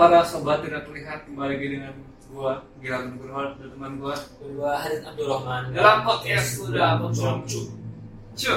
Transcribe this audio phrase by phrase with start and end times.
[0.00, 1.92] para sobat tidak terlihat kembali lagi dengan
[2.32, 7.60] gua Gilang Nugroho dan teman gua Kedua Harit Abdurrahman dalam podcast sudah Cu.
[8.32, 8.54] Cu.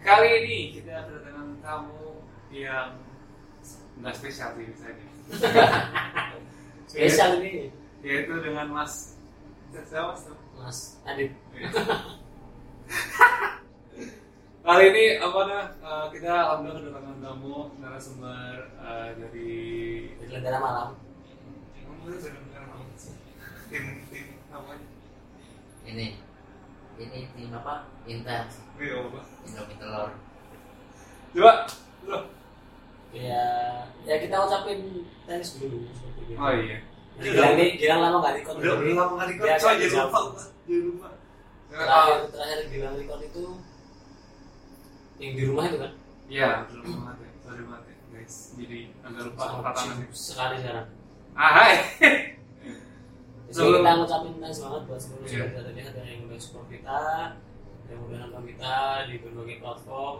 [0.00, 2.96] Kali ini kita kedatangan tamu yang
[4.00, 5.08] nggak spesial sih misalnya.
[6.88, 7.68] Spesial ini
[8.00, 9.20] Yaitu dengan Mas
[9.68, 10.24] siapa Mas?
[10.56, 11.36] Mas Adit
[14.66, 19.50] Kali ini apa nah eh, kita alhamdulillah kedatangan tamu narasumber eh, dari
[20.26, 20.90] Lentera Malam
[23.70, 24.86] tim tim namanya
[25.86, 26.06] ini
[26.98, 29.20] ini tim apa intens Iya, apa?
[29.42, 30.10] Indomie telur
[31.32, 31.52] Coba,
[32.02, 32.18] bro.
[33.14, 33.44] ya
[34.02, 34.78] ya kita ucapin
[35.26, 35.84] tenis dulu.
[36.34, 36.78] Oh iya.
[37.16, 39.46] Gilang nih Gilang lama nggak record Udah udah lama kok.
[39.46, 40.20] Ya, Coba jangan lupa,
[40.64, 41.08] jangan lupa.
[41.70, 43.44] terakhir terakhir Gilang record itu
[45.18, 45.92] yang di rumah itu kan?
[46.26, 47.30] Iya, lama banget ya.
[47.40, 48.34] Sorry banget ya, guys.
[48.54, 50.86] Jadi agak lupa sibuk sekali sekarang.
[51.32, 51.72] Ah, hai.
[53.46, 55.38] Jadi Sebelum- kita ngucapin thanks banget buat seluruh Iya.
[55.38, 57.00] sobat kita lihat yang udah support kita
[57.86, 58.74] yang udah nonton kita
[59.06, 60.16] di berbagai platform.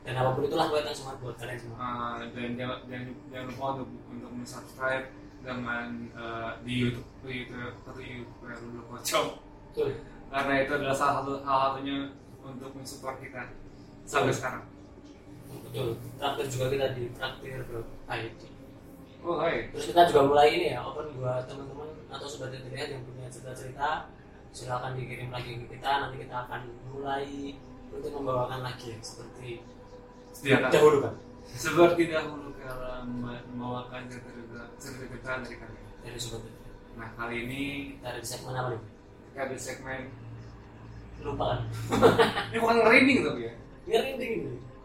[0.00, 1.76] Dan apa pun itulah gue thanks banget buat kalian semua.
[1.76, 5.06] Ah, dan jangan jangan jangan lupa untuk untuk subscribe
[5.40, 9.26] dengan eh, di YouTube di YouTube atau YouTube yang dulu kocok.
[10.30, 11.96] Karena itu adalah salah satu salah satunya
[12.40, 13.42] untuk mensupport kita
[14.10, 14.64] sampai sekarang.
[15.62, 17.62] betul traktir juga kita di traktir
[18.08, 18.40] IT
[19.20, 19.68] Oh, hai.
[19.68, 24.08] terus kita juga mulai ini ya open buat teman-teman atau sobat terlihat yang punya cerita-cerita
[24.50, 27.52] silakan dikirim lagi ke kita nanti kita akan mulai
[27.90, 29.60] untuk membawakan lagi yang seperti
[30.32, 30.70] Sediakan.
[30.72, 31.14] dahulu kan
[31.44, 34.30] Seperti dahulu kalau membawakan cerita
[34.80, 35.84] cerita dari kalian.
[36.00, 36.48] dari sobat.
[36.96, 37.60] Nah kali ini
[37.94, 38.82] kita ada di segmen apa nih
[39.30, 40.00] kita ada segmen
[41.20, 41.60] lupa kan
[42.50, 43.54] ini bukan ngerinding tapi ya?
[43.90, 44.36] Ngeri ngeri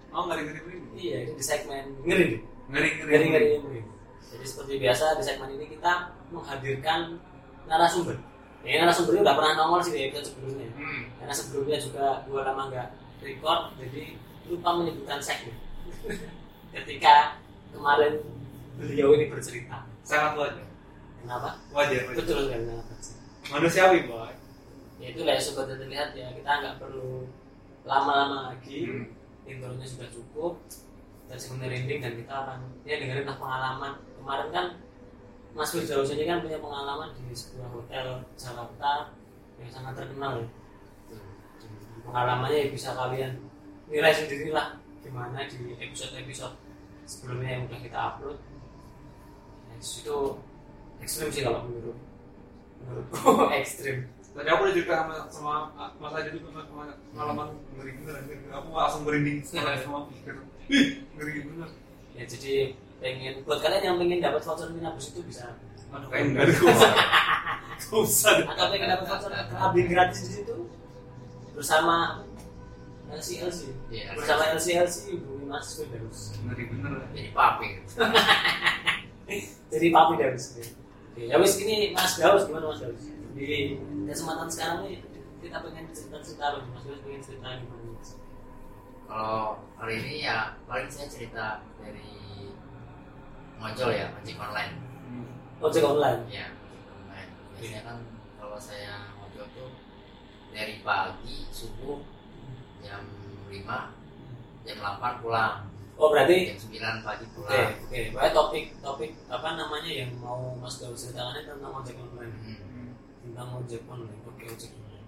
[0.10, 3.82] Oh ngeri ngeri ngeri iya di segmen ngeri ngeri ngeri ngeri ngeri
[4.26, 5.94] jadi seperti biasa di segmen ini kita
[6.30, 7.22] menghadirkan
[7.66, 8.18] narasumber
[8.62, 11.02] ya narasumbernya udah pernah nongol sih di episode sebelumnya Hmm.
[11.16, 12.88] karena sebelumnya juga dua lama nggak
[13.22, 15.56] record jadi lupa menyebutkan segmen
[16.76, 17.40] ketika
[17.72, 18.20] kemarin
[18.76, 20.66] beliau ini bercerita Sangat wajar.
[21.18, 22.02] kenapa Wajar.
[22.06, 22.14] wajar.
[22.14, 22.94] betul kan kenapa
[23.48, 24.34] Manusiawi boy.
[24.98, 27.26] ya itulah ya sobat terlihat ya kita nggak perlu
[27.86, 29.06] lama-lama lagi Hmm.
[29.46, 30.58] intronya sudah cukup
[31.30, 33.94] dan segmen rending dan kita akan ya dengerin lah pengalaman.
[34.18, 34.66] Kemarin kan
[35.54, 39.14] Mas Firdaus ini kan punya pengalaman di sebuah hotel Jakarta
[39.62, 40.48] yang sangat terkenal ya.
[42.06, 43.38] Pengalamannya ya bisa kalian
[43.86, 46.58] nilai sendiri lah gimana di episode-episode
[47.06, 48.38] sebelumnya yang udah kita upload.
[49.70, 50.18] Ya, itu
[51.06, 51.98] ekstrim sih kalau menurut
[52.82, 55.54] menurutku ekstrim Tadi aku udah cerita sama, sama
[55.96, 57.48] Mas juga sama pengalaman
[57.80, 58.16] ngeri bener.
[58.52, 60.36] Aku langsung merinding sama sama pikir.
[60.68, 61.70] Ih, ngeri bener.
[62.16, 65.56] ya jadi pengen buat kalian yang pengen dapat voucher minabus itu bisa.
[65.96, 66.54] Aduh, kayak enggak ada
[67.96, 70.56] usah atau pengen dapat voucher kabin gratis di situ?
[71.56, 72.24] Bersama
[73.08, 76.92] LCLC Iya, bersama LCLC hubungi Mas Firdaus Ngeri bener.
[77.16, 77.68] jadi papi.
[79.72, 83.00] Jadi papi Daus Oke, ya wis ini Mas Daus gimana Mas Daus
[83.36, 83.76] di
[84.08, 85.04] kesempatan sekarang nih
[85.44, 86.60] kita pengen cerita cerita apa?
[86.72, 87.86] Mas Daus pengen cerita gimana
[89.06, 92.50] kalau kali ini ya paling saya cerita dari
[93.62, 94.74] ngojol ya ojek online.
[95.62, 96.22] Ojek online?
[96.28, 97.32] Ya ojek online.
[97.54, 97.98] Biasanya kan
[98.42, 99.70] kalau saya ngojol tuh
[100.50, 102.02] dari pagi subuh
[102.82, 103.06] jam
[103.48, 105.70] 5 jam 8 pulang.
[105.96, 107.72] Oh berarti jam 9 pagi oke pulang.
[107.86, 112.34] Oke Pokoknya topik topik apa namanya yang mau Mas Daus ceritakan tentang ojek online.
[112.42, 112.65] Hmm.
[113.36, 115.08] Tentang ojek online oke ojek online.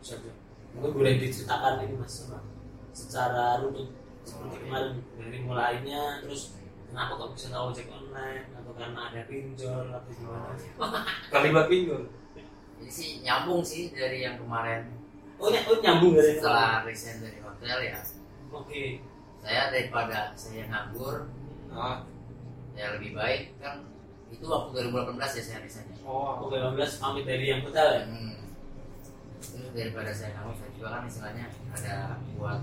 [0.00, 0.32] Siapa?
[0.72, 2.40] Mungkin boleh diceritakan ini mas apa
[2.90, 3.92] secara runtut
[4.24, 6.56] seperti kemarin dari mulainya terus
[6.88, 8.48] kenapa kok bisa tahu ojek online?
[8.56, 10.56] Atau karena ada pinjol atau gimana?
[11.36, 12.02] Kalimat pinjol.
[12.80, 14.88] ini sih nyambung sih dari yang kemarin.
[15.36, 18.00] Oh, ny- oh nyambung dari setelah resign dari hotel ya.
[18.48, 19.04] Oke.
[19.36, 21.28] Saya daripada saya nganggur
[21.70, 22.02] Ah.
[22.72, 23.84] ya lebih baik kan
[24.30, 26.42] itu waktu 2018 ya saya resign Oh.
[26.48, 28.34] oke 15 pamit dari yang hotel ya hmm.
[29.40, 31.94] itu daripada saya nganggur saya juga kan istilahnya ada
[32.34, 32.58] buat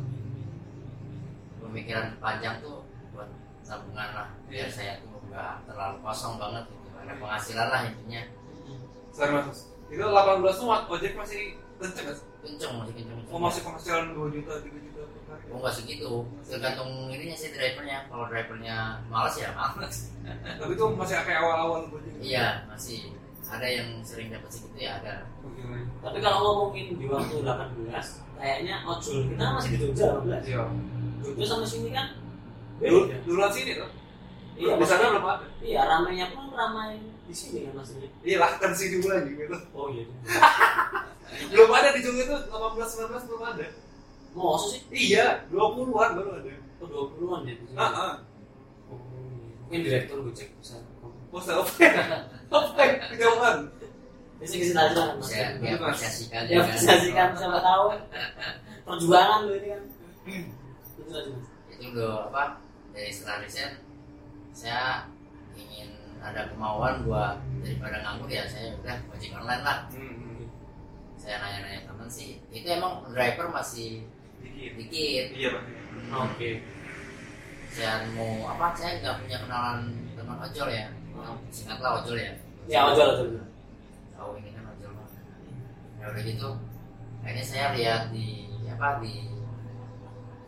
[1.61, 3.29] pemikiran panjang tuh buat
[3.63, 4.73] tabungan lah biar Iya.
[4.73, 8.21] saya tuh nggak terlalu kosong banget gitu ada penghasilan lah intinya
[9.17, 9.65] Sorry mas.
[9.89, 12.17] Itu 18 tuh ojek masih kenceng kan?
[12.45, 14.86] kenceng masih kenceng Oh masih penghasilan 2 juta, 3 juta
[15.47, 15.55] hari.
[15.55, 16.11] Oh nggak segitu,
[16.43, 18.03] tergantung ininya sih drivernya.
[18.05, 18.75] Kalau drivernya
[19.07, 20.11] malas ya malas.
[20.43, 22.11] Tapi itu masih kayak awal-awal gojek.
[22.19, 23.15] iya masih
[23.47, 25.23] ada yang sering dapat segitu ya ada.
[26.03, 27.87] Tapi kalau ngomongin di waktu 18
[28.37, 30.63] kayaknya ojol kita masih di Jogja 18 Iya.
[31.23, 32.07] Jogja sama sini kan
[32.77, 33.89] Dulu, beda duluan sini tuh.
[34.53, 38.09] Iya, di sana belum ada Iya, ramainya pun ramai di sini kan maksudnya.
[38.21, 40.05] iya lah kan sini pula juga itu Oh iya.
[41.51, 43.65] belum ada di Jogja itu 18 19 belum ada
[44.35, 44.81] Mau sih?
[44.91, 47.55] iya 20-an baru ada Oh, 20-an ya.
[48.93, 49.53] Oh, iya.
[49.65, 50.77] Mungkin direktur Gojek bisa.
[51.33, 51.85] oh apa
[52.47, 53.57] apa kejauhan
[54.37, 55.33] Bisa kisah aja lah, Mas.
[55.33, 57.85] apresiasikan Ya, apresiasikan siapa tahu.
[58.85, 59.83] Perjuangan lo ini kan.
[60.29, 61.33] Itu aja,
[61.73, 62.61] itu udah apa
[62.93, 63.77] dari setelah riset
[64.49, 65.05] saya
[65.53, 70.49] ingin ada kemauan buat daripada nganggur ya saya udah ojek online lah hmm.
[71.13, 74.09] saya nanya-nanya temen sih itu emang driver masih
[74.57, 74.73] dikit.
[74.81, 75.25] Dikit.
[75.37, 75.63] Iya pak.
[76.07, 76.49] Oke.
[77.77, 78.73] saya mau apa?
[78.73, 79.79] Saya nggak punya kenalan
[80.17, 80.87] teman ojol ya.
[81.53, 82.33] Singkatlah ojol ya.
[82.65, 83.27] Ya, ojol ojol.
[84.17, 85.07] tahu ini kan ojol mah.
[86.01, 86.49] ya udah gitu.
[87.21, 89.13] Akhirnya saya lihat di apa di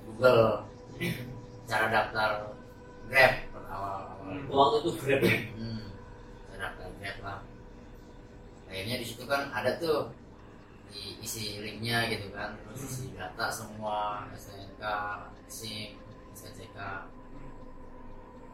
[0.10, 0.66] Google.
[1.70, 2.30] Cara daftar
[3.10, 3.34] Grab
[3.70, 5.38] awal awal Waktu itu Grab ya.
[5.54, 5.86] hmm,
[6.50, 7.40] saya daftar Grab lah.
[8.70, 10.10] Akhirnya di situ kan ada tuh
[10.90, 14.84] diisi linknya gitu kan terus isi data semua STNK
[15.46, 15.98] SIM
[16.32, 16.78] SKCK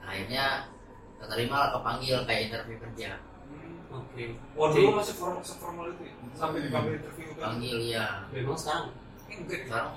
[0.02, 0.70] akhirnya
[1.18, 3.12] keterima lah kepanggil kayak interview kerja
[3.88, 4.36] Oke.
[4.54, 6.14] Wah dulu masih formal seformal itu ya?
[6.36, 7.40] Sampai dipanggil interview kan?
[7.48, 8.86] panggil ya Memang sekarang.
[9.26, 9.62] Eh, Enggak.
[9.64, 9.92] sekarang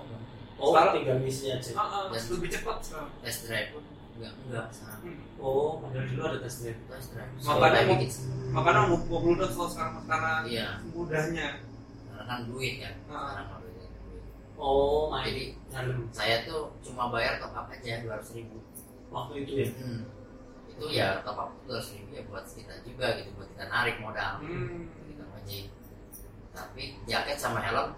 [0.55, 1.70] Oh, Sekarang- tinggal misi aja.
[1.73, 3.11] Ah, ah, Dan- lebih cepat sekarang.
[3.20, 3.82] test drive pun
[4.14, 5.19] enggak enggak sekarang Hmm.
[5.38, 6.79] Oh, padahal dulu ada tes drive.
[6.84, 7.99] test drive Makanya mau-
[8.55, 8.99] Makanya mau
[9.49, 11.49] kalau sekarang karena iya mudahnya.
[12.29, 13.17] Karena duit kan Ah.
[13.25, 13.89] sekarang mah duit.
[14.55, 18.59] Oh, main jadi dalam saya tuh cuma bayar top up aja dua ratus ribu
[19.09, 19.67] waktu itu ya.
[19.73, 20.01] hmm.
[20.69, 23.97] itu ya top up dua ratus ribu ya buat kita juga gitu buat kita narik
[23.99, 24.85] modal Hmm.
[25.07, 25.65] kita ojek
[26.51, 27.95] tapi jaket sama helm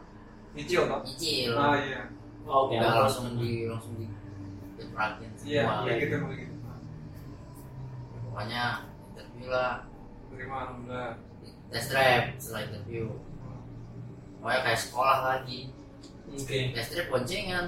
[0.50, 1.00] Nyicil kan?
[1.00, 2.00] nyicil Ah iya.
[2.42, 4.06] Oh, aku- langsung di langsung di
[4.76, 6.54] diperhatiin Iya, semua kayak gitu kayak gitu.
[8.22, 8.62] pokoknya
[9.08, 9.72] interview lah
[10.30, 11.12] Terima alhamdulillah.
[11.68, 13.04] test drive setelah interview
[14.40, 15.60] pokoknya kayak sekolah lagi
[16.30, 16.58] Oke.
[16.72, 17.66] test drive boncengan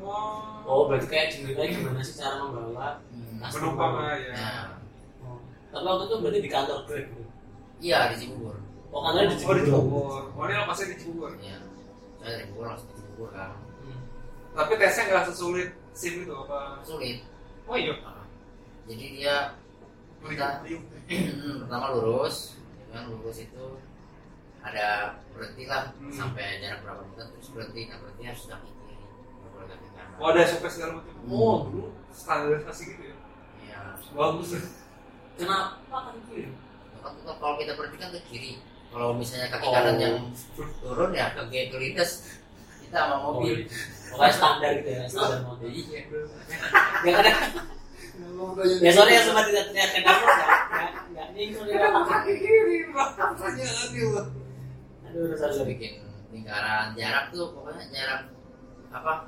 [0.00, 0.62] Wah.
[0.64, 3.42] Oh, berarti kayak ceritanya gimana sih cara membawa hmm.
[3.42, 4.32] Penumpang ya.
[4.32, 4.66] nah,
[5.20, 5.36] Oh.
[5.68, 7.06] Tapi waktu itu berarti di kantor Grab
[7.78, 8.56] iya di Cibubur
[8.88, 9.66] Oh, kantornya di Oh di Cibubur.
[9.66, 10.22] Cibubur.
[10.32, 11.30] Oh ini lokasinya di Cibubur.
[11.38, 11.56] iya
[12.16, 13.50] saya dari Cibubur langsung ke Cibubur kan
[13.80, 14.00] Hmm.
[14.52, 16.58] Tapi tesnya nggak sesulit SIM itu apa?
[16.80, 17.18] sulit
[17.64, 17.94] Oh iya.
[18.00, 18.24] Nah,
[18.86, 19.36] jadi dia
[20.20, 20.46] kita
[21.64, 22.54] pertama lurus
[22.86, 23.64] dengan lurus itu
[24.62, 24.86] ada
[25.30, 26.12] berhenti lah Hmm.
[26.12, 28.94] sampai jarak berapa meter terus berhenti nah berhenti harus kaki kaki
[29.90, 31.14] kanan Oh ada SOP segala macam.
[31.16, 31.32] Hmm.
[31.32, 33.16] Oh dulu standarisasi gitu ya.
[33.62, 33.78] iya
[34.10, 34.48] Bagus.
[35.34, 36.52] Kenapa kan kiri?
[36.94, 38.52] Kalau kita- kalau kita berhenti kan ke kiri
[38.90, 39.72] kalau misalnya kaki Oh.
[39.72, 40.16] kanan yang
[40.82, 42.10] turun ya ke ke lintas
[42.82, 43.64] kita sama mobil
[44.10, 45.64] Pokoknya standar gitu ya, standar motor.
[45.64, 46.02] iya
[47.00, 47.24] Ya kan?
[48.82, 50.46] Ya sorry ya sempat tidak terlihat ke kamu ya.
[51.06, 52.02] Enggak nyinggung dalam.
[52.04, 52.78] Kaki kiri.
[52.90, 54.04] Pertanyaan nih
[55.10, 55.74] Aduh, terus sorry.
[55.74, 55.92] bikin
[56.30, 58.20] lingkaran jarak tuh pokoknya jarak
[58.88, 59.26] apa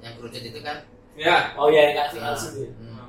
[0.00, 0.78] yang kerucut itu kan
[1.12, 1.50] Ya.
[1.54, 2.70] Oh iya, enggak sih nah, langsung ya.
[2.70, 3.08] hmm.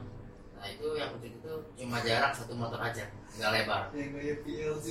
[0.53, 4.85] nah itu yang kerucut itu cuma jarak satu motor aja nggak lebar Yang kayak PLC.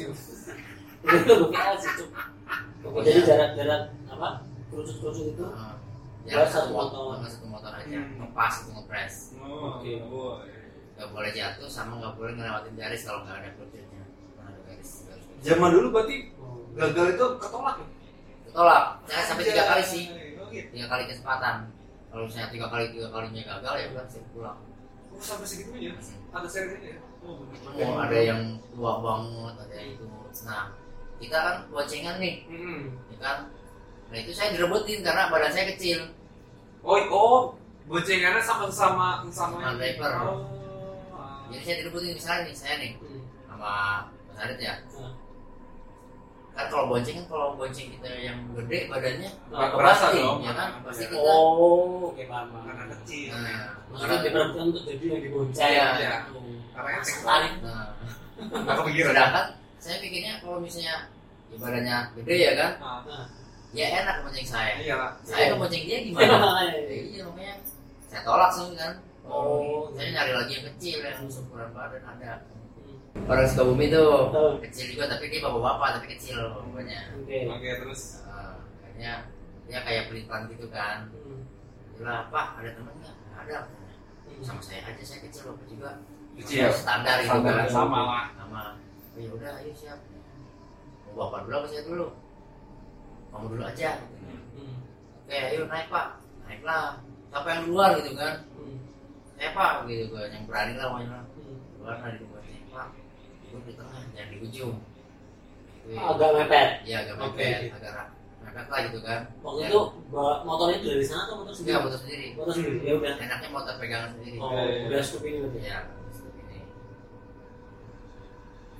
[0.98, 2.10] Itu bukan sih, Cuk.
[2.80, 4.28] Oke, jadi jarak-jarak apa?
[4.68, 5.74] Kerucut-kerucut itu Nah,
[6.24, 8.16] Jarak jarak satu satu motor satu motor aja Hmm.
[8.18, 9.92] ngepas itu ngepres Oh, Oke.
[10.04, 10.38] oh,
[10.94, 14.02] nggak boleh jatuh sama nggak boleh ngelewatin garis kalau nggak ada kerucutnya
[14.36, 16.16] Nah, ada garis garis Zaman dulu berarti.
[16.74, 17.86] Gagal itu ketolak ya?
[18.44, 20.04] ketolak saya sampai tiga kali sih
[20.48, 20.68] gitu.
[20.72, 21.56] tiga kali kesempatan
[22.08, 24.58] kalau misalnya tiga kali tiga kalinya gagal ya udah saya pulang
[25.08, 25.90] Oh, sampai segitunya.
[26.30, 27.00] Ada serinya ya?
[27.26, 27.42] Oh,
[27.74, 30.04] oh ada yang tua banget ada yang itu
[30.46, 30.70] nah
[31.18, 32.94] kita kan boncengan nih Hmm.
[33.08, 33.36] ya kan
[34.06, 36.14] nah itu saya direbutin karena badan saya kecil
[36.78, 37.40] Oh, oh,
[37.84, 40.12] boncengannya sama sama sama Sama driver.
[40.22, 40.38] Oh.
[41.50, 43.22] jadi saya direbutin misalnya nih saya nih Hmm.
[43.48, 43.72] sama
[44.28, 45.12] Mas Arit ya Hmm.
[46.58, 50.38] Kan kalau bonceng kan kalau bonceng kita yang gede badannya Nggak ke berasa pasti, dong.
[50.42, 51.10] ya kan pasti Iya.
[51.14, 52.46] kita Oh, oke paham.
[52.50, 52.64] paham.
[52.66, 53.30] Karena kecil.
[53.30, 55.62] nah, Maksudnya untuk jadi yang dibonceng.
[55.64, 55.86] Iya.
[55.96, 56.14] Iya.
[56.28, 56.42] Oh.
[56.74, 57.24] Karena yang sektor.
[57.24, 57.52] Tarik.
[57.62, 57.86] nah
[58.38, 59.10] Nggak kepikiran.
[59.10, 59.46] sedangkan
[59.78, 60.96] saya pikirnya kalau misalnya
[61.48, 63.24] ya badannya gede ya kan Nah,
[63.70, 66.72] ya enak bonceng saya iya saya kan bonceng dia Iya, gimana makanya.
[66.74, 67.54] Ya, iya makanya
[68.04, 68.92] saya tolak sih kan
[69.28, 69.92] Oh.
[69.92, 72.32] saya nyari lagi yang kecil yang ukuran badan ada.
[73.26, 74.50] Orang Sukabumi tuh Tahu.
[74.62, 77.38] kecil juga tapi dia bapak-bapak tapi kecil pokoknya Oke.
[77.46, 79.12] Oke, terus Nah, akhirnya
[79.64, 81.42] dia kayak pelituan gitu kan Hmm.
[81.94, 83.58] bilang pak ada temen nggak "Nggak ada.
[84.24, 84.40] Hmm.
[84.40, 85.90] sama saya aja saya kecil bapak juga
[86.36, 86.70] kecil.
[86.70, 88.26] standar itu Standar kan sama lah.
[88.32, 88.62] sama
[89.10, 89.98] "Oh, ya udah ayo siap
[91.08, 92.06] mau bapak dulu apa saya dulu
[93.28, 93.90] kamu dulu aja
[94.54, 94.76] Hmm.
[95.20, 96.06] oke ayo naik pak
[96.44, 96.84] naiklah
[97.28, 98.78] siapa yang duluan gitu kan Hmm.
[99.36, 101.56] eh pak gitu gue yang berani lah pokoknya Hmm.
[101.74, 102.37] keluar dari rumahnya pak
[103.48, 104.76] duduk di tengah jangan di ujung
[105.88, 105.96] Gitu.
[105.96, 107.76] agak mepet iya agak mepet oke.
[107.80, 108.12] agak ra-
[108.44, 109.68] mepet lah gitu kan waktu Ya.
[109.72, 109.80] itu
[110.44, 113.48] motornya itu dari sana atau motor sendiri Enggak motor sendiri motor sendiri ya udah enaknya
[113.48, 114.84] motor pegangan sendiri oh Iya.
[114.86, 115.78] udah scoop ini berarti Iya,
[116.10, 116.58] seperti ini.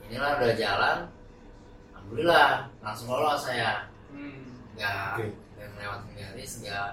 [0.05, 0.99] Inilah udah jalan,
[1.93, 2.49] alhamdulillah
[2.81, 3.73] langsung lolos saya.
[4.09, 4.41] Hmm.
[4.73, 5.27] Nggak Oke.
[5.57, 6.89] nggak melewati garis, nggak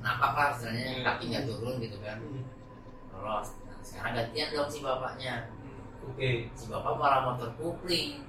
[0.00, 1.02] napak lah istilahnya Iya.
[1.04, 2.42] kaki nggak turun gitu kan, Hmm.
[3.12, 3.48] lolos.
[3.64, 5.34] Nah, sekarang gantian dong si bapaknya.
[6.06, 8.20] Oke Si bapak malah motor kupling,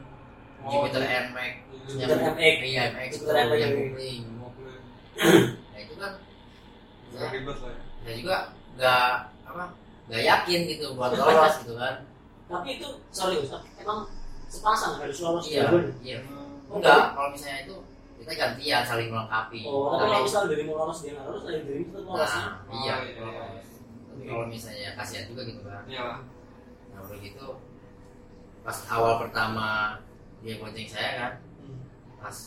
[0.59, 1.29] Oh, Jupiter iya.
[1.29, 1.53] NMAX.
[1.85, 2.57] Jupiter Yang- MX.
[2.63, 3.59] Iya MX Jupiter NMAX.
[3.59, 4.21] yang kupling.
[4.35, 4.71] Mobil.
[5.69, 6.11] Nah itu kan
[7.07, 7.53] saya, ya.
[8.01, 8.37] saya juga
[8.75, 9.07] nggak
[9.45, 9.63] apa
[10.05, 11.95] nggak yakin gitu buat lolos gitu kan.
[12.45, 14.05] tapi itu sorry Gus emang
[14.47, 15.65] sepasang harus lolos Iya,
[15.99, 16.17] iya.
[16.67, 17.75] Oh, Enggak, kalau misalnya itu
[18.19, 19.65] kita gantian saling melengkapi.
[19.65, 22.53] oh kalau misalnya dari mau lolos dia nggak lolos dari dari itu lolos ya nah,
[22.65, 22.95] Oh, iya.
[23.01, 23.43] iya, iya.
[24.05, 25.83] Tapi kalau misalnya kasihan juga gitu kan.
[25.85, 26.19] Iya lah.
[26.89, 27.47] Nah udah gitu
[28.65, 30.01] pas awal pertama
[30.41, 31.77] dia bonceng saya kan, Hmm.
[32.17, 32.37] pas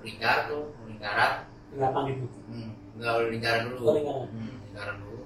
[0.00, 4.26] lingkar tuh, lingkaran, delapan ribu hmm, enggak lingkaran dulu, Oh, lingkaran.
[4.28, 5.20] Hmm, lingkaran dulu,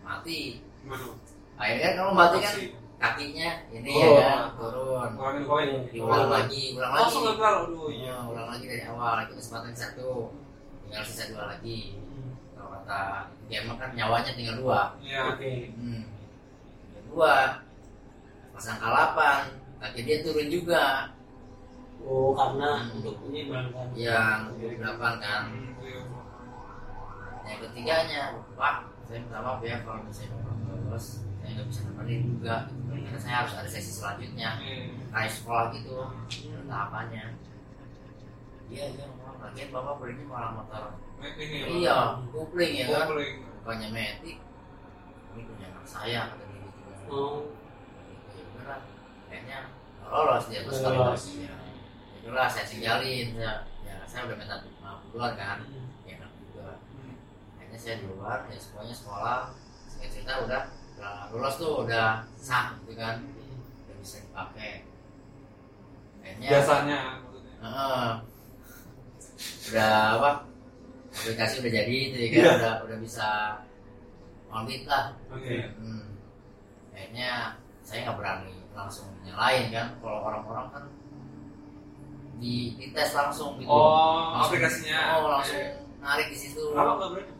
[0.00, 0.40] mati.
[0.84, 1.14] Waduh.
[1.54, 2.54] Akhirnya kan kalau mati kan
[2.94, 4.16] kakinya ini Oh.
[4.16, 5.68] ya kan turun, Ngurangin poin.
[5.92, 7.24] diulang lagi, ulang lagi, Langsung.
[7.28, 8.04] Aduh, iya.
[8.08, 10.32] Iya, ulang lagi dari awal itu kesempatan satu,
[10.84, 12.00] tinggal sisa dua lagi.
[12.00, 12.32] Hmm.
[12.56, 13.00] kalau kata
[13.46, 15.20] game kan nyawanya tinggal dua Iya.
[15.32, 16.02] oke hmm.
[16.92, 17.34] Yang dua
[18.52, 19.40] pasang kalapan
[19.92, 21.12] dia turun juga.
[22.04, 22.96] Oh karena Hmm.
[23.00, 23.86] untuk ini berangkat.
[23.96, 24.40] Yang
[24.80, 25.42] delapan kan.
[25.52, 26.00] Hmm, iya.
[27.44, 28.22] yang ketiganya
[28.56, 32.56] pak saya minta maaf ya kalau misalnya lolos saya nggak bisa nemenin juga.
[32.72, 33.04] Gitu.
[33.04, 34.50] karena saya harus ada sesi selanjutnya.
[34.64, 34.88] Iya.
[35.12, 35.92] kayak sekolah gitu
[36.64, 37.24] tahapannya.
[38.72, 39.06] Iya iya
[39.44, 40.84] lagian bapak belinya malah motor.
[41.20, 41.96] Ini ya, iya
[42.32, 43.06] kupling ya kan?
[43.60, 44.36] Bukannya metik.
[45.36, 47.36] Ini punya anak saya kata dia gitu oh.
[48.32, 48.80] Ya udah lah.
[49.28, 49.58] kayaknya
[50.06, 51.22] lolos dia terus lolos.
[51.38, 51.54] ya
[52.20, 52.78] itulah saya saya
[53.84, 55.88] ya saya udah minta maaf duluan kan Hmm.
[56.04, 57.14] ya enak juga Hmm.
[57.56, 59.40] akhirnya saya di luar ya semuanya sekolah
[59.86, 60.62] saya cerita udah
[60.94, 63.16] udah lulus tuh udah sah gitu kan
[63.84, 64.72] udah bisa dipakai
[66.24, 67.54] akhirnya Jasanya maksudnya.
[67.60, 68.12] Heeh.
[69.64, 70.30] udah apa
[71.14, 72.52] aplikasi udah jadi itu ya kan Iya.
[72.56, 73.28] udah udah bisa
[74.48, 75.56] audit lah Oke.
[75.76, 76.06] Hmm.
[76.94, 79.86] Kayaknya saya nggak berani langsung nyalain kan.
[79.98, 80.84] Kalau orang-orang kan
[82.36, 83.70] di dites langsung gitu.
[83.70, 85.00] Oh, Langsung- aplikasinya.
[85.16, 85.70] Oh, langsung Oke.
[86.02, 86.62] narik di situ.
[86.74, 87.32] Kenapa nggak berani?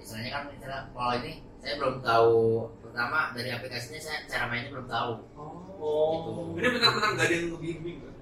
[0.00, 2.36] Misalnya kan misalnya kalau ini saya belum tahu
[2.80, 5.12] pertama dari aplikasinya saya cara mainnya belum tahu.
[5.36, 8.14] oh Ini benar-benar nggak ada yang ngebimbing kan?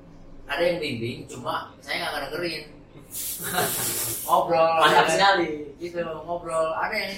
[0.48, 2.64] Ada yang bimbing, cuma saya nggak dengerin.
[4.28, 5.12] ngobrol, banyak ya.
[5.16, 5.48] sekali
[5.78, 6.68] gitu ngobrol.
[6.76, 7.12] Ada yang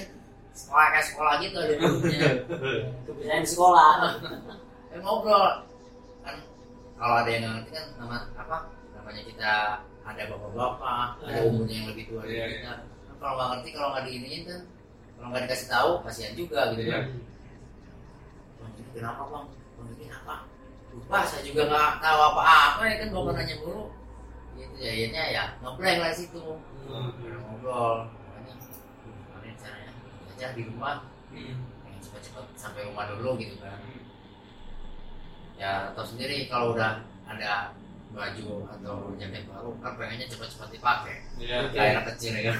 [0.52, 2.20] sekolah kayak sekolah gitu ada grupnya.
[3.08, 3.90] kebiasaan di sekolah
[4.90, 5.44] ya, ngobrol.
[6.20, 6.36] Kan
[6.94, 8.56] kalau ada yang ngerti kan nama apa
[8.92, 9.52] namanya kita
[10.00, 11.48] ada bapak-bapak ada Hmm.
[11.48, 12.72] umurnya yang lebih tua dari Iya, kita.
[13.06, 14.60] Kan kalau nggak ngerti kalau nggak diiniin kan
[15.14, 16.92] kalau nggak dikasih tahu kasihan juga gitu Iya.
[16.92, 17.04] kan.
[18.56, 19.46] Bang ini kenapa bang?
[19.76, 20.36] Bang ini apa?
[20.90, 23.84] Lupa saya juga nggak tahu apa-apa ya kan bapak nanya mulu.
[24.58, 26.42] Gitu ya akhirnya ya ngeblank lah situ.
[26.90, 27.10] Hmm.
[27.22, 28.74] Ngobrol makanya "Duh,
[29.06, 29.92] gimana caranya?
[30.28, 30.96] Aja di rumah.
[31.30, 31.54] Hmm.
[31.80, 33.78] pengen cepat-cepat sampai rumah dulu gitu kan
[35.60, 37.76] ya atau sendiri kalau udah ada
[38.10, 41.16] baju atau jaket baru kan pengennya cepat-cepat dipakai.
[41.36, 41.56] Iya.
[41.68, 41.76] Oke.
[41.76, 42.56] kayak anak kecil ya kan.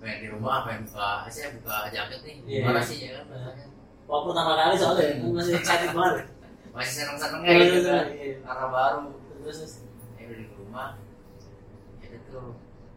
[0.00, 2.58] Pengen di rumah pengen buka saya buka jaket nih Iya.
[2.64, 3.66] gimana sih ya kan rasanya?
[4.06, 6.14] Waktu pertama kali soalnya kan masih excited banget
[6.74, 8.04] masih seneng-senengnya gitu kan?
[8.10, 8.34] Iya.
[8.42, 9.02] karena baru.
[9.46, 9.58] Terus
[10.18, 10.88] ya udah di rumah
[12.02, 12.40] ya itu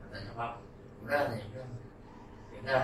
[0.02, 0.52] katanya pak
[1.06, 1.68] udah ya udah.
[2.50, 2.82] Ya udah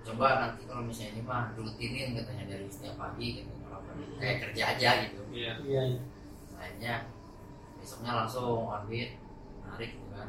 [0.00, 3.52] coba nanti kalau misalnya ini mah rutinin katanya dari setiap pagi gitu
[4.18, 5.22] kayak kerja aja gitu.
[5.30, 5.52] Iya.
[5.64, 6.00] iya iya.
[6.60, 6.94] akhirnya
[7.80, 9.16] besoknya langsung orbit
[9.64, 10.28] narik gitu kan.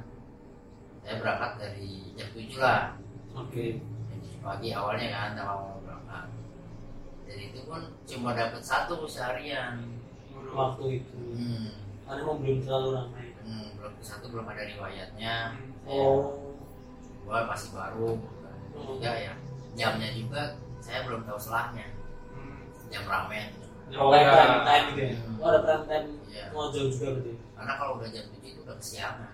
[1.02, 2.84] Saya berangkat dari jam 7 lah.
[3.36, 3.82] Oke.
[3.82, 6.28] Jam 7 pagi awalnya kan awal berangkat.
[7.28, 9.82] Jadi itu pun cuma dapat satu seharian.
[10.52, 11.20] Waktu itu.
[11.36, 11.68] Hmm,
[12.04, 13.28] karena emang belum terlalu ramai.
[13.44, 15.36] Hmm, belum satu belum ada riwayatnya.
[15.88, 16.36] Oh.
[17.24, 18.20] Dua masih baru.
[18.20, 18.58] Kan.
[18.72, 19.34] tiga ya
[19.76, 20.42] jamnya juga
[20.84, 21.88] saya belum tahu selahnya
[22.36, 22.60] Hmm.
[22.92, 23.52] jam ramen
[23.94, 26.44] oh kayak prime time gitu ya oh ada prime time Iya.
[26.52, 29.32] ngojol juga berarti karena kalau udah jam 7 itu udah kesiangan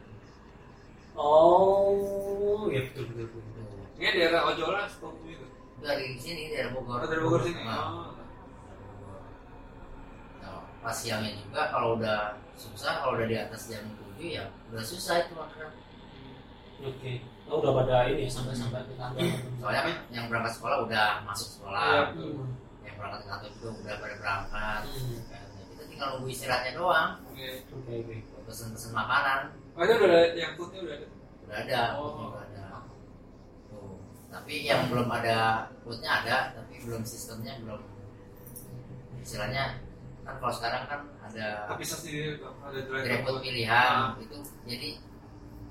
[1.16, 3.86] oh ya betul betul betul Tuh.
[3.98, 5.46] Ini daerah Ojola seperti itu.
[5.78, 7.62] dari sini dari Bogor Oh, dari Bogor sini.
[7.62, 8.14] Nah, Oh.
[10.42, 13.86] Nah, pas siangnya juga kalau udah susah kalau udah di atas jam
[14.18, 15.70] 7 ya udah susah itu makan
[16.78, 17.12] oke
[17.48, 19.22] oh, udah pada ini ya, sampai sampai ke kantor
[19.58, 22.02] soalnya kan yang berangkat sekolah udah masuk sekolah Iya.
[22.14, 22.46] Hmm.
[22.98, 25.20] Berangkat ke kantor juga udah pada berangkat Hmm.
[25.28, 25.44] kan.
[25.70, 27.48] kita tinggal nunggu istirahatnya doang Oke.
[27.70, 29.40] oke oke pesen-pesen makanan
[29.72, 31.08] Oh, itu udah ada yang foodnya udah ada.
[31.44, 32.10] udah ada Oh.
[32.28, 32.66] udah ada
[33.68, 33.96] Tuh.
[34.28, 35.38] tapi yang belum ada
[35.80, 37.82] foodnya ada tapi belum sistemnya belum
[39.20, 39.66] istilahnya
[40.24, 43.40] kan kalau sekarang kan ada Tapi sendiri ada driver.
[43.40, 44.16] Pilihan Ah.
[44.18, 44.36] itu
[44.66, 44.90] jadi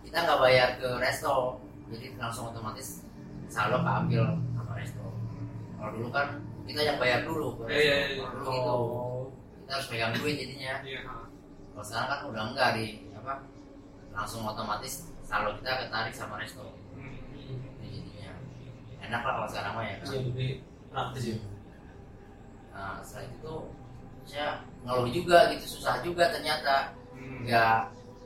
[0.03, 3.03] kita nggak bayar ke resto jadi langsung otomatis
[3.47, 5.05] saldo keambil sama resto
[5.77, 6.29] kalau dulu kan
[6.67, 8.27] kita yang bayar dulu ke Iya, iya, resto iya.
[8.27, 9.23] Kalau dulu gitu oh
[9.57, 11.01] kita harus pegang duit jadinya Iya.
[11.03, 11.15] ha.
[11.71, 13.33] kalau sekarang kan udah enggak di apa
[14.11, 17.13] langsung otomatis saldo kita ketarik sama resto Hmm.
[17.79, 18.33] Jadinya
[19.01, 20.51] enak lah kalau sekarang mah ya kan iya lebih
[20.89, 21.39] praktis ya
[22.71, 23.61] nah setelah itu tuh
[24.27, 24.49] saya
[24.83, 27.43] ngeluh juga gitu susah juga ternyata Hmm.
[27.43, 27.77] nggak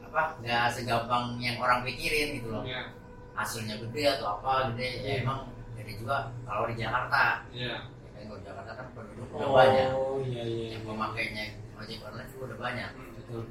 [0.05, 2.91] apa nggak segampang yang orang pikirin gitu loh Iya.
[3.33, 5.15] hasilnya gede atau apa gede ya Iya.
[5.23, 5.41] emang
[5.73, 7.77] gede juga kalau di Jakarta Iya.
[8.71, 9.89] Ya kan kalau di Jakarta kan penduduk udah oh banyak
[10.31, 10.67] iya iya.
[10.79, 11.45] Yang memakainya
[11.81, 12.91] ojek online juga udah banyak.
[12.95, 13.11] Hmm.
[13.19, 13.43] betul.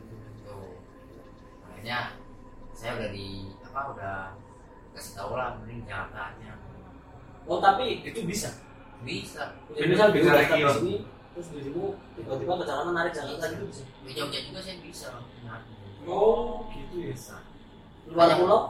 [0.48, 0.72] Tuh
[1.68, 1.98] makanya
[2.72, 3.28] saya udah di
[3.60, 4.18] apa udah
[4.96, 6.52] kasih tahu lah mending Jakarta aja
[7.50, 8.50] oh tapi itu bisa?
[9.04, 9.58] Bisa.
[9.74, 10.96] Jadi Bisa daftar lagi, sini
[11.34, 13.84] terus dirimu tiba-tiba ke jalan narik Jakarta gitu bisa?
[14.06, 15.08] Di Jogja juga saya bisa.
[15.44, 15.60] Nah,
[16.06, 17.16] oh gitu ya?
[17.16, 17.38] Bisa.
[18.08, 18.62] Luar pulau?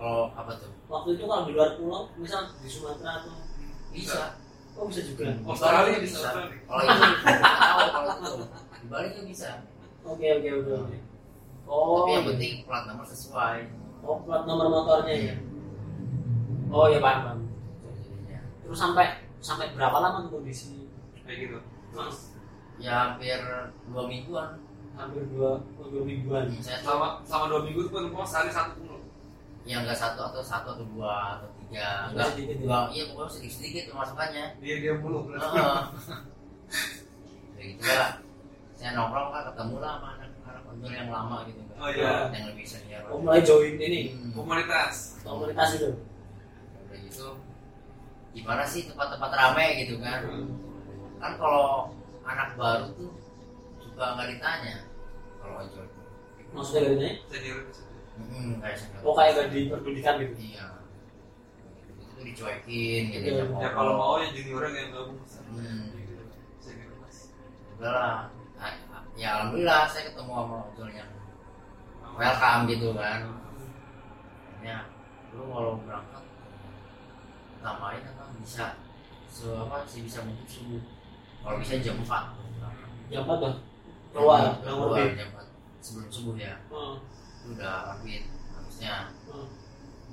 [0.00, 0.72] Kalau apa tuh?
[0.88, 3.36] Waktu itu kalau di luar pulau misal di Sumatera atau
[3.92, 4.40] bisa
[4.76, 5.24] oh bisa juga?
[5.30, 5.48] Hmm.
[5.48, 6.02] Australia bisa.
[6.02, 6.18] bisa.
[6.26, 6.56] Australia.
[6.66, 6.82] kalau
[7.82, 8.32] itu kalau itu.
[8.80, 9.48] Di Bali juga bisa.
[10.06, 10.96] Oke oke oke oke.
[11.70, 12.30] Oh tapi yang iya.
[12.34, 13.58] penting plat nomor sesuai.
[14.02, 15.34] Oh plat nomor motornya ya?
[16.70, 17.40] Oh iya paham paham.
[17.94, 19.06] Jadinya terus sampai
[19.38, 20.90] sampai berapa lama kondisi?
[21.22, 21.58] Kayak gitu.
[21.94, 22.34] Mas,
[22.78, 23.38] ya hampir
[23.90, 24.50] dua mingguan.
[24.98, 26.50] Hampir dua dua mingguan.
[26.58, 28.98] Saya Selama selama dua minggu tuh penumpang sehari satu pulau.
[29.68, 32.28] ya nggak satu atau satu atau dua atau tiga Nggak enggak.
[32.34, 32.60] sedikit ya?
[32.60, 35.18] dua iya pokoknya sedikit sedikit pemasukannya Dia dia mulu.
[35.30, 35.78] Heeh.
[37.56, 38.10] ya gitu lah.
[38.74, 41.60] Saya nongkrong kan ketemu lah sama anak anak yang lama gitu.
[41.62, 42.28] Kan Oh, iya.
[42.28, 43.02] yang lebih senior.
[43.08, 44.12] Oh mulai join ini.
[44.12, 44.32] Hmm.
[44.34, 45.16] Komunitas.
[45.22, 45.90] komunitas itu.
[46.80, 47.28] Udah gitu.
[48.30, 50.20] Gimana sih tempat-tempat rame gitu kan?
[51.18, 53.10] Kan kalau anak baru tuh
[53.80, 54.74] suka nggak ditanya
[55.38, 55.84] kalau ojol.
[55.86, 56.04] Tuh
[56.50, 57.58] maksudnya gak ditanya Senior.
[58.18, 59.00] hmm, kayak senior.
[59.02, 60.34] Oh kayak gak diperdulikan gitu?
[60.50, 60.64] Iya
[62.20, 63.44] tuh dicuekin gitu Iya.
[63.48, 65.20] ya Ya kalau mau ya juniornya yang gabung.
[65.24, 65.88] Hmm.
[66.60, 67.32] Senior mas.
[67.80, 68.18] udah lah.
[68.60, 71.10] Ah, ah, ya alhamdulillah saya ketemu sama ojol yang
[72.12, 73.20] welcome gitu kan.
[74.60, 74.84] Ya
[75.32, 76.24] lu kalau berangkat
[77.64, 78.24] tambahin apa?
[78.44, 78.76] Bisa
[79.32, 80.82] se apa sih bisa mungkin subuh.
[81.40, 82.36] Kalau bisa jam 4
[83.08, 83.54] jam apa tuh?
[84.12, 84.60] Keluar?
[84.60, 85.48] Keluar jam 4
[85.80, 86.60] sebelum subuh ya.
[86.68, 87.00] Itu
[87.56, 89.48] udah orbit harusnya oh.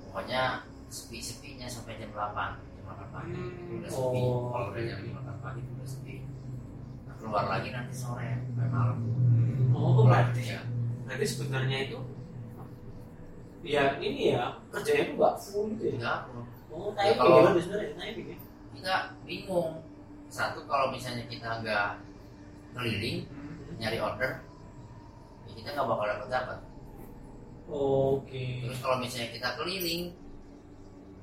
[0.07, 0.63] pokoknya
[0.97, 3.33] sepi sepinya sampai jam 8 jam 8 pagi.
[3.37, 4.19] Itu udah sepi.
[4.19, 4.41] Oh.
[4.49, 6.15] kalau udah jam 8 pagi itu udah sepi.
[7.05, 8.97] Nah, keluar lagi nanti sore sampai malam.
[9.71, 10.59] Oh berarti ya.
[11.05, 11.97] Berarti sebenarnya itu
[13.67, 15.93] ya ini ya kerjanya itu nggak full gitu ya?
[15.99, 16.19] Enggak
[16.71, 18.37] oh Ya, typing kalau- ya sebenarnya typing ya?
[18.77, 19.71] Kita bingung.
[20.27, 21.89] Satu kalau misalnya kita nggak
[22.75, 23.25] keliling
[23.77, 24.41] nyari order
[25.47, 26.59] ya kita nggak bakal dapat dapat
[27.67, 28.45] oke.
[28.63, 30.13] Terus kalau misalnya kita keliling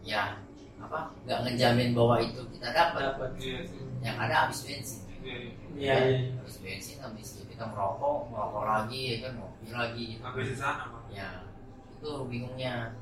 [0.04, 0.36] ya
[0.76, 3.58] apa nggak ngejamin bahwa itu kita dapat dapat Iya.
[4.00, 5.34] yang ada habis bensin Iya.
[5.34, 5.50] iya.
[5.74, 10.22] iya iya habis bensin habis ya kita merokok merokok lagi ya kan ngopi lagi gitu
[10.22, 11.02] Habis di sana pak.
[11.10, 11.28] ya
[11.88, 12.92] itu bingungnya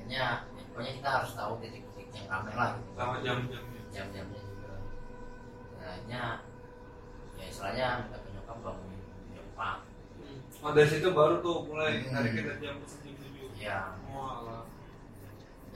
[0.00, 2.90] hanya ya, pokoknya kita harus tahu titik-titik yang ramai lah gitu.
[2.94, 3.80] Sama jam-jamnya.
[3.92, 4.72] jam-jamnya juga
[5.76, 6.22] nah hanya
[7.36, 9.84] ya istilahnya kita ke nyokap bangunin jam 4
[10.16, 10.40] Hmm.
[10.64, 12.10] Oh dari situ baru tuh mulai Hmm.
[12.10, 13.48] tarik kita jam jam tujuh.
[13.54, 14.64] ya Oh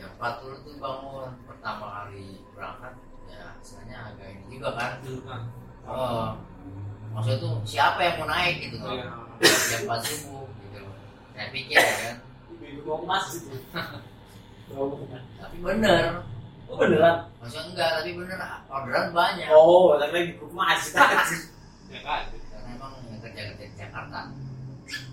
[0.07, 2.95] 4 dulu tuh bangun pertama kali berangkat
[3.29, 4.93] ya istilahnya agak ini juga kan.
[5.05, 5.41] Nah,
[5.89, 6.29] oh
[7.11, 8.95] maksudnya tuh siapa yang mau naik gitu loh?
[8.95, 9.09] Iya.
[9.41, 10.81] jam 4 subuh gitu.
[11.35, 12.17] Saya pikir ya kan.
[12.61, 13.43] Ibu mau ya mau ke masjid.
[15.41, 16.23] tapi bener.
[16.71, 17.17] Oh beneran?
[17.43, 18.39] Maksudnya enggak tapi bener
[18.71, 19.49] orderan banyak.
[19.51, 20.95] Oh tapi lagi ke masjid
[21.91, 22.23] Ya kan.
[22.31, 24.31] karena emang kerja kerja di Jakarta.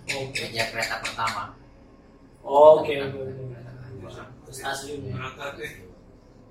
[0.07, 1.57] Oke kerja kereta pertama.
[2.45, 3.19] Oke oke
[3.97, 4.99] Kereta ke stasiun.
[5.03, 5.71] Ya Berangkat deh.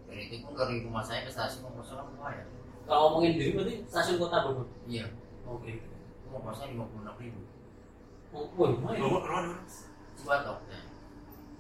[0.07, 2.47] dan itu pun dari rumah saya ke stasiun mau kosong lumayan
[2.87, 4.67] kalau ngomongin diri berarti stasiun kota Bogor?
[4.87, 5.11] Iya.
[5.43, 5.73] Oke.
[5.75, 7.41] Itu mau kosong lima puluh enam ribu.
[8.31, 9.01] Oh lumayan.
[9.03, 9.59] Nomor nomor.
[10.15, 10.79] Cibatok ya.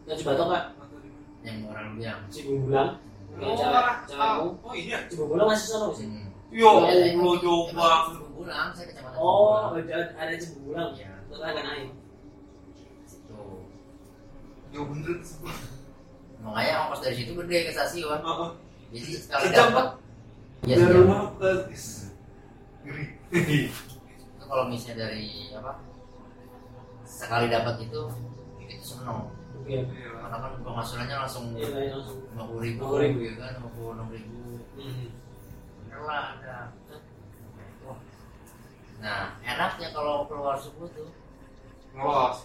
[0.07, 0.64] Yang coba tau nggak
[1.42, 2.20] yang orang bilang.
[2.31, 2.90] Cibunggulang
[3.37, 3.53] Oh,
[4.09, 4.99] cewekmu oh iya.
[5.11, 6.07] Cibunggulang masih sana sih?
[6.09, 6.31] Hmm.
[6.49, 8.14] Yo, Iya, lo coba.
[8.33, 9.83] pulang saya kecamatan oh Cibunggulang.
[9.83, 11.11] ada ada Cibunggulang iya.
[11.27, 11.90] Terus agak naik.
[13.05, 13.42] Situ.
[14.72, 15.18] Yo bener.
[16.46, 18.20] Makanya ongkos dari situ gede ke stasiun.
[18.22, 18.50] Oh, oh.
[18.94, 19.87] jadi sekali Sejam, dapat
[20.62, 21.50] ya Dari rumah ke
[23.35, 25.82] itu kalau misalnya dari apa
[27.02, 28.00] sekali dapat itu
[28.62, 29.26] itu seneng.
[29.66, 29.82] Iya.
[30.22, 33.26] karena kan penghasilannya langsung iya iya, lima puluh ribu, 50.000.
[33.26, 33.50] ya kan?
[33.59, 34.42] lima puluh enam ribu.
[34.78, 35.06] Hmm.
[35.82, 36.59] bener lah ada
[39.02, 41.11] nah enaknya kalau keluar subuh tuh.
[41.92, 42.38] Ngelos.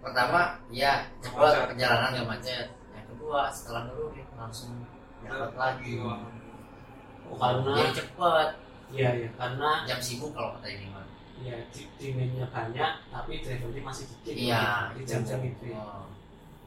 [0.00, 0.40] Pertama
[0.72, 1.66] ya cepat macet.
[1.76, 4.72] perjalanan gak macet yang kedua setelah ngelurin langsung
[5.20, 8.48] dapat lagi oh, karena jadi cepet
[8.90, 11.04] iya iya karena jam sibuk kalau kata ini mah
[11.40, 15.78] ya di- demandnya banyak tapi drivernya masih dikit iya di jam-jam itu ya.
[15.78, 16.08] Oh.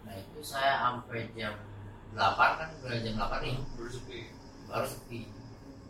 [0.06, 1.54] nah itu saya sampai jam
[2.14, 4.20] 8 kan udah jam 8 nih Baru sepi.
[4.70, 5.20] baru sepi.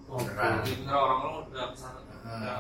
[0.08, 0.64] Beneran.
[0.64, 2.00] Bener orang-orang udah ke sana.
[2.24, 2.60] Udah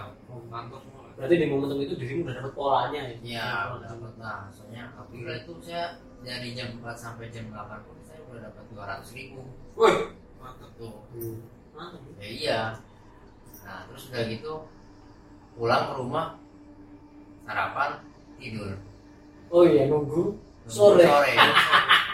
[0.51, 1.02] ngantor semua.
[1.23, 3.47] Berarti di momentum itu dirimu udah dapet polanya ya Iya,
[3.79, 4.39] udah dapat lah.
[4.51, 9.15] Soalnya alhamdulillah itu saya dari jam 4 sampai jam 8 pun saya udah dapat 200
[9.15, 9.39] ribu.
[9.79, 10.11] Wih,
[10.43, 10.67] mantap.
[10.75, 10.99] Tuh.
[11.15, 11.39] Hmm.
[11.71, 12.03] Mantap.
[12.19, 12.59] Ya iya.
[13.63, 14.53] Nah, terus udah gitu
[15.55, 16.35] pulang ke rumah
[17.47, 18.03] sarapan
[18.35, 18.75] tidur.
[19.47, 21.07] oh iya nunggu Nunggu Sore.
[21.07, 21.31] Sore.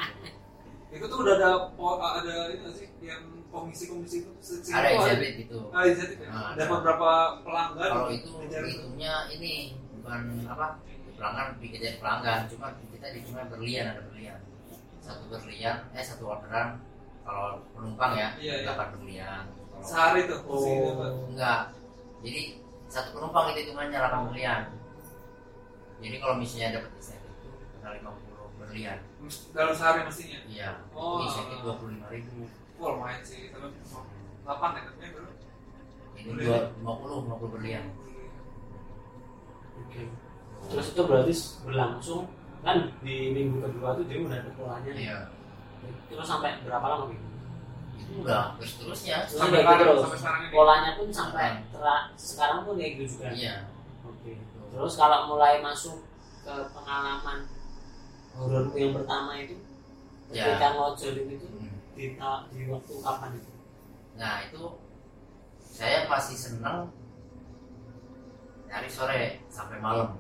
[0.93, 4.31] Itu tuh udah ada ada ini nggak sih yang komisi-komisi itu
[4.69, 5.59] Ada exhibit itu.
[5.73, 5.93] Ah, ya.
[6.29, 6.83] Nah, Dapat ada.
[6.85, 7.89] berapa pelanggan?
[7.89, 9.53] Kalau itu hitungnya ini
[9.99, 10.65] bukan apa
[11.17, 14.39] pelanggan dikejar pelanggan, cuma kita cuma berlian ada berlian.
[15.01, 16.77] Satu berlian, eh satu orderan
[17.25, 18.65] kalau penumpang ya Iya, iya.
[18.69, 19.43] dapat berlian.
[19.49, 20.39] Kalau Sehari tuh.
[20.45, 21.29] Oh.
[21.33, 21.73] Enggak.
[22.21, 22.41] Jadi
[22.89, 24.61] satu penumpang itu hitungannya 8 berlian.
[25.99, 28.97] Jadi kalau misalnya dapat insentif itu kena 50 berlian.
[29.51, 30.39] Dalam sehari mestinya.
[30.47, 30.69] Iya.
[30.93, 31.21] Oh.
[31.21, 32.39] Itu insentif 25 ribu.
[32.79, 33.51] Wah, lumayan sih.
[33.51, 33.67] Tapi
[34.41, 35.29] 8 ya katanya baru.
[36.15, 37.85] Ini dua- 50 50 berlian.
[39.79, 40.01] oke
[40.69, 42.21] terus itu berarti berlangsung
[42.59, 44.91] kan di minggu kedua tuh dia udah dapet polanya.
[44.91, 45.17] Iya.
[46.05, 47.27] terus sampai berapa lama gitu
[47.95, 49.17] Itu udah terus terusnya.
[49.23, 50.01] Terus Sampai kayak gitu terus.
[50.03, 50.51] sampai sekarang ini.
[50.51, 53.55] polanya pun sampai tera- sekarang pun kayak gitu juga Iya.
[54.03, 54.31] oke
[54.69, 55.95] terus kalau mulai masuk
[56.41, 57.37] ke pengalaman
[58.33, 59.55] horormu yang pertama itu
[60.29, 60.43] Ya.
[60.45, 61.68] ketika ngojolin itu Hmm.
[61.99, 62.15] Di,
[62.55, 63.51] di waktu kapan itu
[64.15, 64.63] Nah itu
[65.59, 66.91] saya masih seneng
[68.67, 70.19] dari sore sampai malam.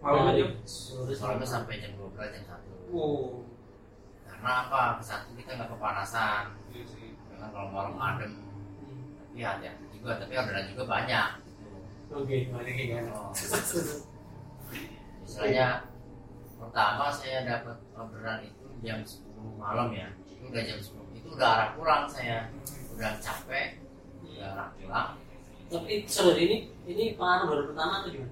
[0.00, 0.44] Malam aja.
[0.64, 2.44] sore Soalnya sampai sampai jam 12 jam
[2.88, 3.44] 1 Wow.
[4.28, 5.00] Karena apa?
[5.04, 6.56] Satu kita nggak kepanasan.
[6.72, 7.16] Iya sih.
[7.32, 8.32] Ya kan kalau malam adem.
[8.80, 9.16] Hmm.
[9.20, 10.20] Tapi hati-hati juga.
[10.20, 11.28] Tapi orderan juga banyak.
[12.12, 13.30] Oke balik kan Oh.
[15.24, 15.88] Misalnya
[16.60, 20.08] pertama saya dapat orderan itu jam 10 malam ya.
[20.28, 21.03] Itu udah jam 10.
[21.24, 22.52] Itu udah arah pulang saya.
[22.92, 23.80] Udah capek.
[24.22, 25.10] Udah arah pulang.
[25.64, 28.30] tapi saudara ini ini pengalaman horor pertama atau gimana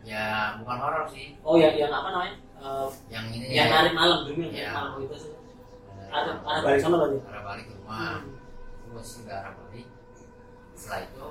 [0.00, 1.36] Ya bukan horor sih.
[1.42, 3.90] oh yang yang apa namanya Eh, Yang ini yang ya.
[3.92, 5.32] malam dulu yang narik malam itu sih.
[6.08, 8.38] Ada ada balik sama berarti arah balik ke rumah Hmm.
[8.86, 9.86] terus udah arah balik
[10.72, 11.26] setelah itu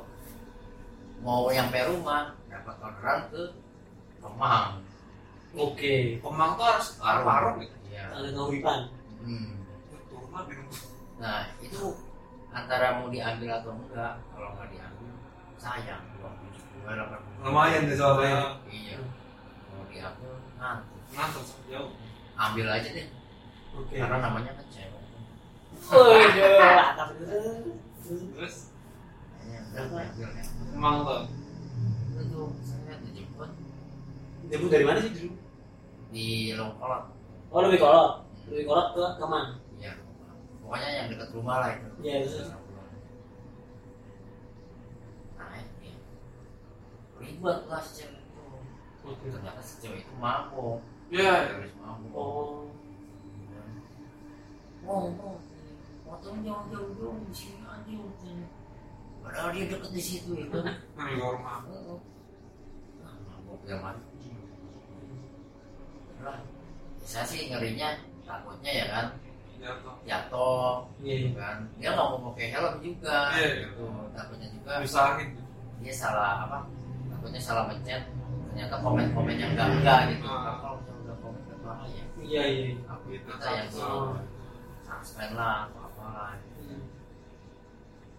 [1.19, 3.43] mau nyampe rumah dapat orderan ke
[4.19, 4.67] Kemang
[5.53, 7.75] oke Kemang tuh harus arah warung gitu.
[7.89, 8.79] iya ada nguripan
[9.23, 9.49] hmm.
[11.21, 11.85] Nah itu
[12.51, 15.11] antara mau diambil atau enggak kalau nggak diambil
[15.55, 18.59] sayang uang tujuh puluh delapan puluh Lumayan deh soalnya.
[18.67, 18.97] iya
[19.71, 21.91] mau diambil nanti Ngantor sampai jauh.
[22.35, 23.07] ambil aja deh
[23.71, 25.03] oke karena namanya kan cewek.
[28.35, 28.55] Terus
[29.47, 29.59] ya
[30.71, 31.21] Kemang tuh.
[32.11, 33.49] itu tuh saya dijemput
[34.51, 35.31] Jemput dari mana sih dulu?
[36.11, 37.03] di Longkolot
[37.51, 39.60] Oh lebih kolot, lebih kolot ke Kemang.
[40.71, 41.89] Iya, pokoknya yang dekat rumah lah itu.
[41.99, 42.15] Iya?
[45.35, 45.95] Naik ya.
[47.19, 48.43] Ribet lah si cewek itu.
[49.03, 49.25] Oke.
[49.27, 50.79] Ternyata si cewek itu mabuk.
[51.11, 52.15] Ya, Terus mabuk.
[52.15, 52.63] Oh,
[54.81, 55.35] Mau, mau.
[56.07, 57.91] Potong jauh jauh jauh di sini aja.
[57.91, 58.47] katanya.
[59.21, 60.55] Padahal dia deket di situ itu.
[60.95, 61.59] Nah, di rumah.
[61.67, 63.99] Nah, mabuk zaman.
[66.23, 66.39] Lah,
[67.03, 69.07] saya sih ngerinya takutnya ya kan
[69.61, 69.93] Jatuh.
[70.01, 71.29] jatuh iya.
[71.37, 73.65] kan dia nggak mau pakai helm juga Iya, iya.
[73.69, 75.29] gitu takutnya juga Usahain.
[75.77, 76.59] dia salah apa
[77.07, 78.01] takutnya salah pencet
[78.49, 80.41] ternyata komen-komen yang enggak enggak gitu Ah.
[80.41, 82.67] Kan kalau misalnya udah komen berbahaya Iya, iya.
[82.85, 84.17] aku Gitu, kita yang Oh.
[84.81, 86.81] suspend lah apa lah Hmm.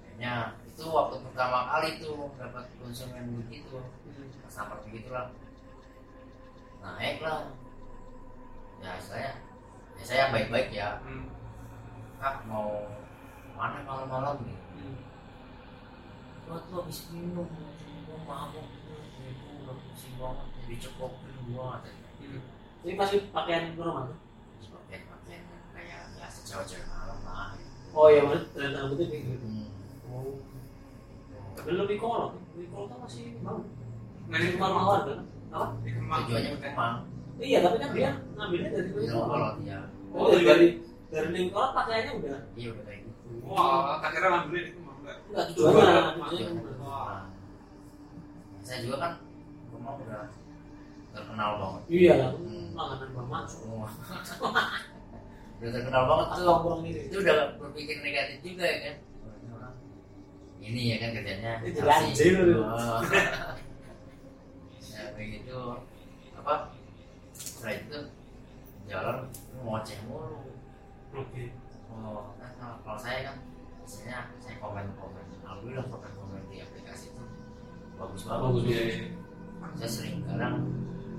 [0.01, 4.31] kayaknya itu waktu pertama kali tuh dapat konsumen begitu Hmm.
[4.47, 5.27] sampai begitulah
[6.81, 7.51] naik lah
[8.79, 9.31] ya saya
[9.95, 11.32] ya saya baik-baik ya Hmm.
[12.23, 12.87] Kak mau
[13.59, 14.99] mana malam-malam gitu Hmm.
[16.47, 17.51] gua tuh habis minum
[18.07, 18.67] gua mabuk
[19.27, 21.83] itu udah pusing banget dicekokin gua.
[22.23, 22.41] Hmm.
[22.83, 24.19] Ini pasti pakaian ke rumah tuh?
[24.59, 25.43] Terus pakai pakaian
[26.53, 27.57] cewek-cewek malam lah
[27.97, 29.69] oh iya mas dan rambutnya kayak gitu hmm.
[30.13, 30.37] oh
[31.57, 33.65] tapi lebih kolot lebih kolot kan masih mau
[34.29, 34.85] rumah Kemang.
[34.85, 36.21] warga kan apa Di Kemang.
[36.29, 36.95] tujuannya ke Kemang
[37.41, 39.81] iya tapi kan dia ngambilnya dari kolot ya
[40.13, 40.69] oh dari
[41.13, 42.39] lebih kolot pakaiannya udah.
[42.57, 43.21] Iya udah kayak gitu.
[43.45, 45.17] Wah, tak kira ngambilnya di Kemang enggak.
[45.29, 45.85] enggak Tujuannya
[48.63, 49.13] saya juga kan
[49.69, 50.23] Kemang udah
[51.13, 51.83] terkenal banget.
[51.93, 52.31] Iya lah.
[52.33, 52.69] Hmm.
[52.73, 53.89] langganan bang Mansur semua.
[55.61, 56.27] Udah terkenal banget.
[56.41, 57.01] Tuh kurang ini.
[57.07, 58.97] Itu udah berpikir negatif juga ya kan?
[59.39, 59.75] Ini orang
[60.59, 61.53] ini ya kan kerjanya.
[61.63, 62.09] Itu Chelsea.
[62.11, 62.37] anjir.
[62.59, 62.99] Oh.
[64.97, 65.61] ya kayak gitu.
[66.41, 66.55] Apa?
[67.37, 67.99] Setelah itu
[68.91, 69.17] jalan
[69.63, 70.52] ngoceh mulu
[71.15, 71.45] oke.
[71.93, 73.37] Oh kan kalau- saya kan
[73.79, 77.25] biasanya saya komen komen alhamdulillah komen komen di aplikasi itu
[77.97, 78.83] bagus bagus bagus ya
[79.77, 80.57] saya sering kadang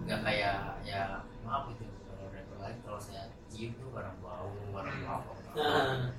[0.03, 4.97] nggak kayak ya maaf gitu kalau rapper lain kalau saya cium tuh kadang bau kadang
[5.06, 6.10] apa nah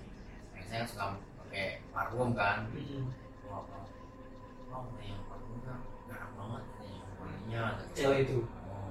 [0.55, 1.05] Yang saya suka
[1.43, 2.71] pakai parfum kan.
[2.71, 3.11] Hmm.
[3.45, 3.79] oh apa?
[4.71, 5.75] Oh yang parfumnya
[6.07, 8.39] enak banget nih wanginya cewek itu.
[8.71, 8.91] Oh.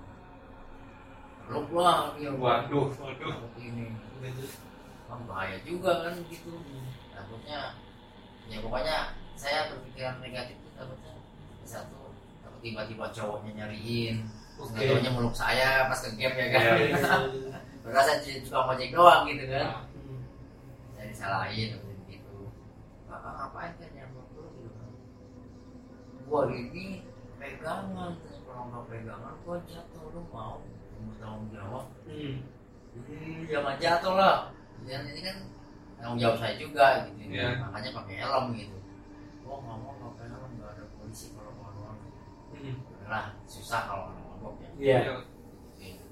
[1.48, 3.36] Peluk lah dia Waduh, waduh.
[3.58, 3.96] ini
[5.14, 6.54] kan bahaya juga kan gitu.
[7.14, 7.78] Takutnya
[8.50, 8.98] ya pokoknya
[9.38, 11.14] saya berpikiran negatif itu takutnya
[11.64, 12.12] satu
[12.44, 16.62] takut tiba-tiba cowoknya nyariin nggak taunya meluk saya pas ke gap ya kan.
[16.62, 17.58] Iya, iya.
[17.84, 19.66] Padahal saya cuma ngojek doang gitu kan.
[19.92, 20.22] Hmm.
[20.96, 22.38] saya disalahin seperti gitu.
[23.12, 24.24] Kakak ngapain kan yang lu
[24.56, 24.92] gitu kan?
[26.30, 27.04] Gua ini
[27.42, 28.12] pegangan
[28.48, 30.04] kalau nggak pegangan gua jatuh.
[30.16, 30.64] Lu mau?
[31.04, 31.86] Mau tanggung jawab.
[32.08, 32.36] Hmm.
[32.94, 34.38] jadi jangan jatuh lah
[34.84, 35.38] dan ini kan
[35.98, 37.64] tanggung jawab saya juga gitu Iya.
[37.64, 38.78] makanya pakai helm gitu.
[39.42, 41.72] Gua nggak mau pakai helm nggak ada polisi kalau mau
[42.54, 42.76] Hmm.
[43.10, 44.70] lah susah kalau mabok ya.
[44.78, 45.00] Iya.
[45.80, 46.06] Gitu.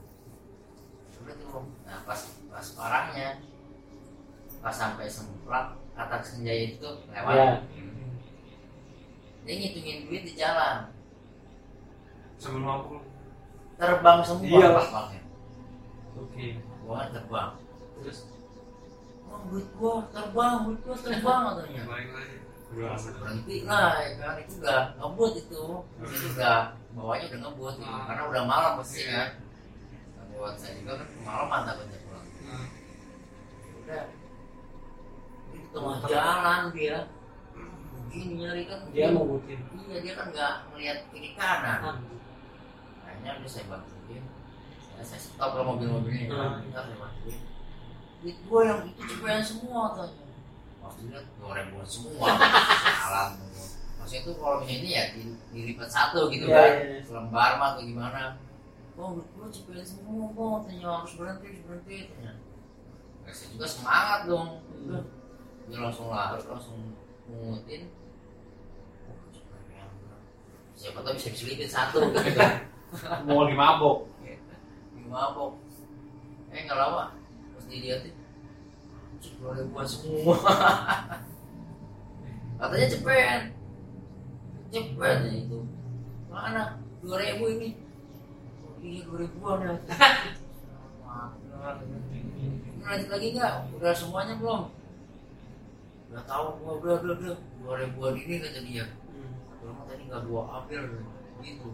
[1.21, 2.17] udah tuh nah pas
[2.49, 3.27] pas parahnya
[4.57, 7.35] pas sampai semprot kata senjaya itu lewat.
[7.35, 7.51] Iya.
[9.41, 10.89] dia ngitungin duit di jalan.
[12.37, 12.95] Sebelum aku
[13.77, 14.69] terbang semua Iya.
[14.73, 14.89] pas
[16.17, 16.45] oke.
[16.85, 17.51] Gua kan terbang.
[18.01, 18.19] Terus
[19.31, 21.83] oh duit gua terbang duit gua terbang katanya
[22.71, 25.63] berhenti lah ya kan itu udah ngebut itu
[26.07, 26.59] itu udah
[26.95, 27.87] bawahnya udah ngebut gitu.
[27.91, 28.03] Ah.
[28.07, 29.11] karena udah malam pasti Iya.
[29.11, 29.29] kan
[30.31, 32.65] buat saya juga kan kemalaman takutnya pulang Nah,
[33.83, 34.03] udah
[35.51, 36.97] di tengah jalan dia
[38.07, 41.95] begini nyari kan dia mau butin iya dia kan nggak ngeliat kiri kanan Ah.
[43.03, 44.23] akhirnya udah saya bantuin
[44.95, 46.35] saya, saya stop lah mobil-mobilnya ya.
[46.39, 46.63] Hmm.
[46.63, 47.39] Bentar, saya bantuin
[48.21, 50.25] duit gua yang itu cepetan semua tanya
[50.81, 52.27] maksudnya dua ribuan semua.
[53.01, 53.29] Salam
[53.97, 55.21] maksudnya itu kalau misalnya ini ya di,
[55.53, 57.01] dilipat satu gitu Iya, kan iya, iya.
[57.01, 58.21] selembar mah atau gimana?
[58.93, 62.33] Oh duit gua cepetan semua kok tanya harus berhenti harus berhenti tanya.
[63.25, 64.47] Nah, saya juga semangat dong.
[64.85, 65.03] Udah
[65.65, 66.79] dia langsung lari langsung
[67.25, 67.87] mengutin
[69.09, 69.17] oh,
[70.77, 72.05] siapa tahu bisa diselipin satu.
[72.05, 73.97] Gitu kan mau lagi mabok.
[74.93, 75.57] Ini mabok.
[76.53, 77.20] Eh nggak lama
[77.71, 78.15] dilihatin.
[79.39, 80.35] Dua ribuan semua.
[82.59, 83.41] Katanya cepet.
[84.69, 85.59] Cepet itu.
[86.27, 86.83] Mana?
[86.99, 87.79] Dua ribu ini.
[88.67, 89.73] Oh, dua ribuan ya.
[92.81, 93.53] Lanjut lagi nggak?
[93.77, 94.73] Udah semuanya belum?
[96.11, 98.85] Udah tahu gua udah udah udah dua ribuan ini kata dia.
[98.89, 99.31] Hmm.
[99.61, 100.81] kalau mah tadi nggak gua ambil
[101.45, 101.69] gitu.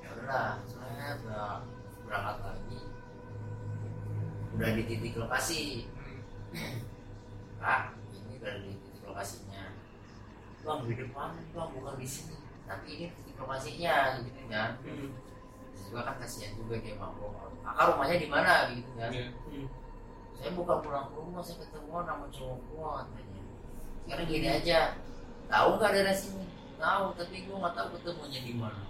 [0.00, 1.60] Ya udahlah saya udah
[2.08, 2.78] berangkat lagi
[4.56, 5.88] udah di titik lokasi.
[7.62, 9.62] Kak ini udah di titik lokasinya.
[10.62, 12.36] Bang di depan bang bukan di sini.
[12.68, 14.78] Tapi ini titik lokasinya gitu kan.
[14.84, 15.10] Hmm.
[15.72, 19.10] Terus juga kan kasihan juga dia mabok kakak rumahnya di mana gitu kan.
[19.12, 19.28] Iya.
[19.48, 19.68] Hmm.
[20.42, 23.42] saya bukan pulang ke rumah saya ketemuan sama cowok gua katanya.
[24.02, 24.80] Sekarang gini aja.
[25.46, 26.42] Tahu nggak daerah sini
[26.82, 28.82] tahu tapi gua nggak tahu ketemunya di mana.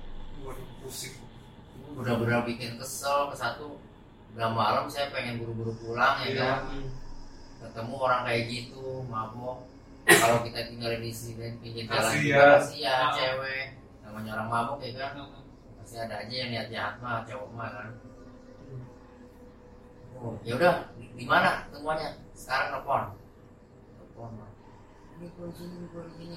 [0.80, 1.20] Pusing.
[1.92, 3.76] benar-benar bikin kesel ke satu
[4.32, 6.40] udah malam saya pengen buru-buru pulang ya Iya.
[6.40, 6.60] kan?
[7.62, 9.68] Ketemu orang kayak gitu mabok.
[10.02, 13.14] Kalau kita tinggal di sini pinggir jalan juga kasihan Ah.
[13.14, 13.66] cewek.
[14.02, 15.12] Namanya orang mabok ya kan?
[15.78, 17.88] Pasti ada aja yang niat jahat mah cowok mah kan?
[20.16, 23.02] Oh ya udah di, mana temuannya sekarang telepon.
[23.98, 24.30] Telepon
[25.18, 26.36] ini gua di sini gua di sini.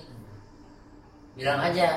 [1.35, 1.87] Bilang aja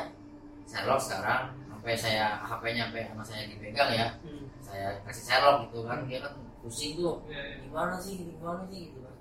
[0.68, 4.08] Sherlock sekarang sampai saya HP-nya sampai sama saya dipegang ya.
[4.20, 4.44] Hmm.
[4.68, 5.98] Saya kasih Sherlock gitu kan.
[6.04, 7.16] Dia kan pusing tuh.
[7.64, 9.14] Gimana sih gimana sih gitu kan.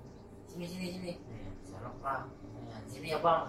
[0.46, 1.12] Sini sini sini.
[1.64, 2.28] Sherlock pak
[2.68, 3.48] Eh, sini ya bang.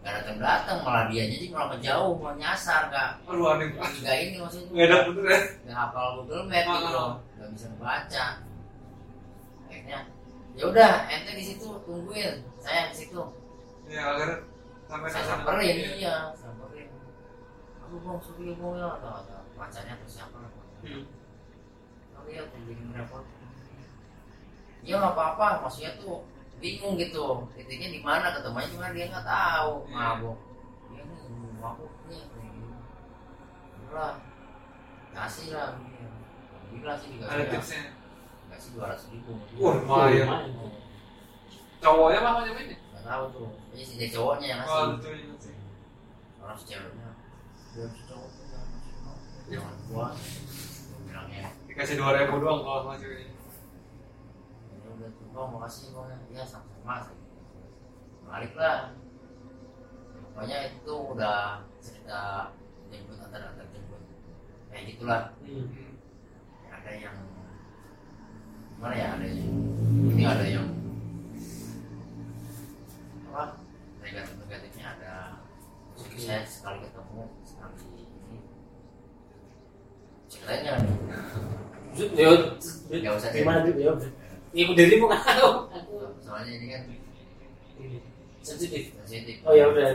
[0.00, 3.24] Gak datang datang malah dia jadi malah menjauh mau nyasar kak.
[3.24, 3.72] Aduh, aneh.
[3.72, 4.68] nggak ini maksudnya.
[4.68, 5.40] Nggak ada bener ya.
[5.64, 6.92] nggak hafal Google Map gitu Ah.
[6.92, 8.24] loh nggak bisa membaca
[9.64, 9.98] akhirnya
[10.54, 12.34] ya udah ente di situ tungguin.
[12.60, 13.20] Saya di situ.
[13.88, 14.44] Ya agar
[14.88, 16.16] sampai saya samperin Iya.
[16.36, 16.88] samperin.
[17.84, 18.88] Aku bang suruh ibu ya.
[19.00, 20.38] Atau atau pacarnya atau siapa
[20.84, 21.00] Hmm.
[22.12, 23.24] oh iya tuh bikin repot
[24.84, 26.28] ya nggak apa-apa maksudnya tuh
[26.60, 27.44] bingung gitu.
[27.56, 29.72] Titiknya di mana ketemunya cuma dia nggak tahu.
[29.88, 31.02] Iya.
[31.64, 32.76] mabuk dia nih gitu.
[33.92, 34.20] Lah
[35.16, 36.08] kasih lah iya.
[36.74, 37.50] gila sih dikasih ada ya.
[37.56, 37.82] tipsnya?
[38.52, 39.32] Kasih dua ratus ribu.
[39.56, 40.28] Wah, lumayan.
[41.80, 42.76] cowoknya apa macam ini?
[42.76, 43.48] Nggak tahu tuh.
[43.72, 45.56] Ini si dia cowoknya yang oh ngasih sih.
[46.44, 47.10] Orang ceweknya.
[47.72, 48.30] Dia cowok
[49.48, 49.60] mau.
[49.60, 49.70] gua.
[49.90, 50.08] Gua
[51.04, 53.30] bilangnya dikasih dua ribu doang kalau sama ceweknya
[54.72, 57.12] ya udah tuh bang makasih bang ya sama-sama
[58.24, 58.90] balik lah.
[60.34, 62.50] Pokoknya itu udah cerita
[62.90, 64.02] jemput antar antar jemput.
[64.72, 65.22] Kayak gitulah.
[65.44, 65.94] Hmm.
[66.74, 67.16] ada yang
[68.74, 69.52] gimana ya ada yang
[70.10, 70.68] ini ada yang
[73.30, 73.56] apa
[74.02, 75.14] negatif negatifnya ada.
[75.94, 77.93] Saya sekali ketemu sekali
[80.44, 80.68] ini
[81.94, 82.30] ceritanya Yo,
[82.90, 83.74] Nggak usah gimana tuh?
[83.78, 83.92] Ya,
[84.54, 85.50] ibu dirimu kan aku.
[86.20, 86.82] Soalnya ini kan
[87.78, 87.98] ini
[88.42, 88.90] sensitif.
[89.02, 89.94] sensitif Oh ya udah.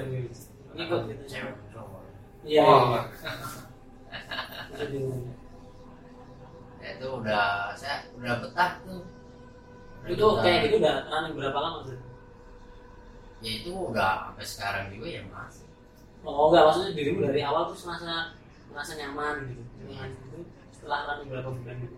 [0.79, 1.23] Ikut gitu.
[1.27, 1.53] cewek
[2.47, 2.63] Iya.
[2.63, 3.01] Iya.
[6.79, 9.03] ya itu udah saya udah betah tuh
[10.07, 10.41] Udah Itu betah.
[10.47, 11.99] kayak gitu udah running berapa lama tuh?
[13.39, 15.67] ya itu udah sampai sekarang juga ya masih
[16.19, 18.35] Oh enggak, maksudnya dirimu dari awal tuh merasa
[18.69, 19.63] merasa nyaman gitu.
[19.79, 20.37] Dengan itu
[20.69, 21.97] setelah running berapa bulan gitu.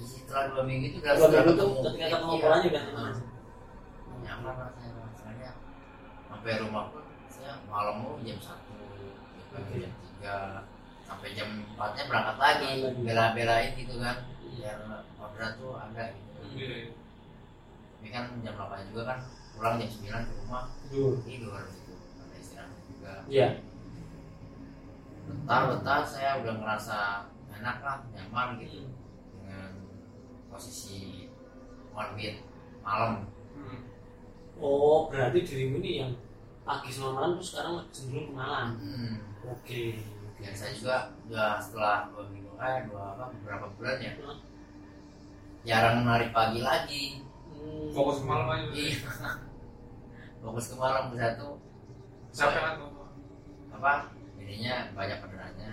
[0.00, 1.84] Setelah dua minggu itu udah Dua setelah minggu tuh ketemu.
[1.84, 2.40] ketika ketemu Iya.
[2.40, 3.14] polanya udah nyaman.
[4.20, 5.50] Nyaman rasanya rasanya
[6.24, 8.74] sampai rumah pun saya malam mau jam satu
[9.50, 10.36] jam tiga
[11.02, 12.70] sampai jam empatnya berangkat lagi
[13.02, 14.78] bela-belain gitu kan biar
[15.16, 16.92] orderan tuh ada gitu iya.
[17.98, 19.18] tapi kan jam 8 juga kan
[19.52, 21.12] pulang jam 9 ke rumah Tidur.
[21.26, 23.48] tidur gitu ada istirahat juga Iya.
[25.32, 26.98] Bentar-bentar saya udah ngerasa
[27.52, 28.86] enak lah nyaman gitu
[29.36, 29.72] dengan
[30.46, 31.28] posisi
[31.90, 32.42] orbit
[32.80, 33.82] malam Hmm.
[34.56, 36.12] Oh, berarti dirimu ini yang
[36.62, 38.78] pagi sama malam tuh sekarang cenderung ke malam.
[38.78, 39.14] hmm.
[39.42, 40.00] Oke.
[40.40, 44.38] dan saya juga udah setelah dua minggu eh dua apa beberapa bulan ya Hmm.
[45.60, 47.04] jarang menarik pagi lagi
[47.50, 47.92] Hmm.
[47.92, 48.96] fokus ke malam aja iya
[50.40, 51.48] fokus ke malam satu
[52.30, 52.80] siapa
[53.70, 53.92] apa
[54.40, 55.72] jadinya banyak orderannya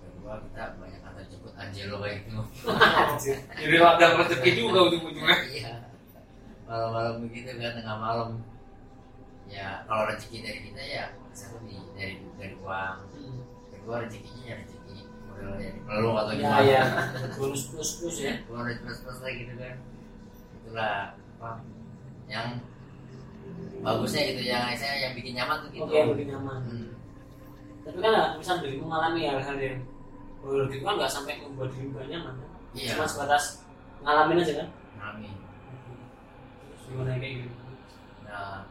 [0.00, 2.40] kedua kita banyak antar jemput Angelo kayak gitu
[2.72, 3.36] Anjir.
[3.54, 5.72] jadi ladang rezeki juga ujung-ujungnya iya
[6.66, 8.30] malam-malam begitu kan tengah malam
[9.46, 12.96] ya kalau rezeki dari kita ya satu di dari dari uang
[13.70, 14.96] kedua rezekinya ya rezeki
[15.30, 16.82] model di peluk atau Ya gimana ya.
[17.38, 18.32] Bonus plus plus ya.
[18.48, 19.76] udah plus plus lagi gitu kan
[20.58, 20.96] itulah
[21.38, 21.50] apa
[22.26, 22.48] yang
[23.84, 26.58] bagusnya gitu yang saya yang bikin nyaman tuh gitu Oke, yang lebih nyaman.
[26.66, 26.88] Hmm.
[27.86, 29.78] Tapi kan nggak misal dirimu mengalami hal-hal yang
[30.42, 32.48] menurut itu kan nggak sampai membuat dirimu gak nyaman kan?
[32.74, 33.44] iya Cuma sebatas
[34.02, 34.68] ngalamin aja kan?
[35.06, 35.34] amin
[36.66, 37.48] Terus gimana kayak gitu?
[38.26, 38.66] nah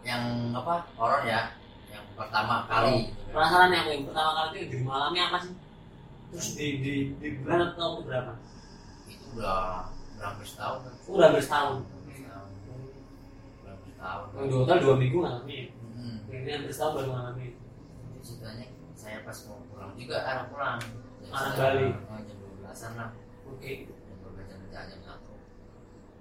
[0.00, 0.22] yang
[0.54, 1.50] apa horor ya
[1.90, 3.30] yang pertama kali gitu.
[3.30, 5.54] Penasaran yang, yang pertama kali itu yang dirimu alami apa sih?
[6.30, 8.32] Terus di di di bulan atau berapa?
[9.06, 11.76] itu udah udah hampir setahun kan Oh, udah hampir setahun.
[13.60, 15.66] Udah hampir setahun Oh, di hotel dua minggu ngalamin.
[15.94, 16.16] Hmm.
[16.30, 17.52] Ini hampir setahun baru ngalamin.
[18.30, 20.78] Ceritanya saya pas mau pulang juga arah pulang
[21.34, 21.88] Arah Bali.
[21.90, 23.10] oh, jam dua belasan lah
[23.42, 23.90] Oke.
[23.90, 24.46] jam dua belas
[24.86, 25.34] jam satu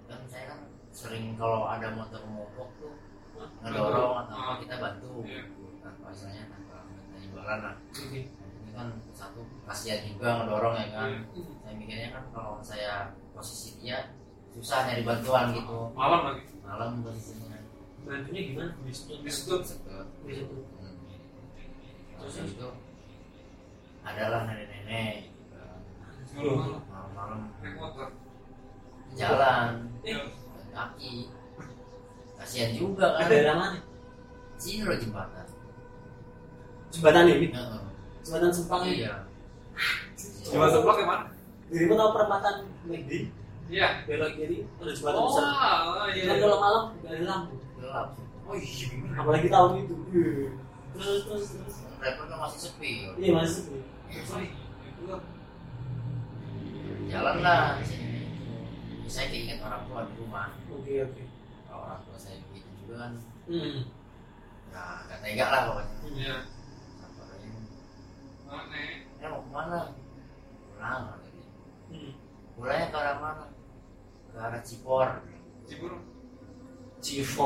[0.09, 2.97] kan saya kan sering kalau ada motor mogok tuh
[3.61, 5.43] ngedorong atau apa kita bantu Iya.
[5.85, 7.75] tanpa istilahnya tanpa minta imbalan lah
[8.09, 8.21] ini
[8.73, 11.53] kan satu kasihan juga ngedorong ya kan Iya.
[11.61, 14.17] saya mikirnya kan kalau saya posisi dia
[14.49, 17.47] susah nyari bantuan gitu malam lagi malam posisinya
[17.99, 18.73] Bantunya gimana?
[18.87, 19.11] Bisa
[19.45, 19.59] tuh.
[20.23, 20.63] Hmm.
[22.19, 22.67] Terus itu
[24.01, 25.31] adalah nenek-nenek.
[26.29, 28.11] Malam malam malam-malam
[29.11, 29.89] jalan
[30.69, 31.27] kaki
[32.37, 33.79] kasihan juga kan Daerah mana?
[34.55, 35.47] sini loh jembatan
[36.89, 37.47] Jembatan ini.
[37.49, 37.81] Heeh.
[38.21, 39.03] Jembatan Sempang ini.
[39.03, 39.25] iya
[40.49, 41.25] cuma sebelah ke mana
[41.69, 42.53] Dirimu tahu perempatan
[42.85, 43.11] McD?
[43.67, 45.43] iya Belok kiri ada jembatan oh besar.
[46.13, 47.55] iya Kan kalau malam ada lampu.
[47.75, 48.07] gelap
[48.45, 49.95] oh iya Apalagi tahun itu.
[50.93, 51.75] Terus terus terus.
[51.99, 52.91] Rapper kan masih sepi.
[53.19, 53.79] Iya masih sepi.
[54.25, 54.47] sorry.
[57.09, 58.25] Jalan lah sini.
[59.09, 60.53] Saya keinget orang tua di rumah.
[60.69, 61.23] Oke oke.
[61.69, 63.11] orang tua saya begitu juga kan.
[63.49, 63.77] Hmm.
[64.69, 65.95] nah gak tega lah pokoknya.
[66.13, 66.35] Iya.
[67.01, 67.53] Samperin
[68.49, 68.89] aneh
[69.19, 69.79] eh mau ke mana?
[70.73, 71.45] Pulang kata dia
[71.89, 72.11] Hmm.
[72.53, 73.45] pulangnya ke arah mana?
[74.29, 75.07] Ke arah Cipor.
[76.99, 77.39] G4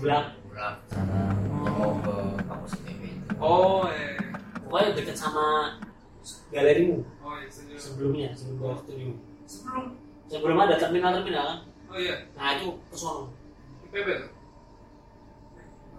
[0.00, 0.74] bulan pulang.
[0.82, 1.16] Ke sana
[1.64, 2.14] ya mau ke
[2.48, 2.90] kampus itu
[3.38, 4.16] Oh, eh.
[4.60, 5.76] pokoknya deket sama
[6.48, 9.12] galerimu Oh, iya, sebelumnya sebelum gua studio
[9.44, 9.84] Sebelum.
[10.26, 13.30] sebelum ada terminal terminal kan Oh iya, nah itu ke sono
[13.86, 14.30] IPB tuh.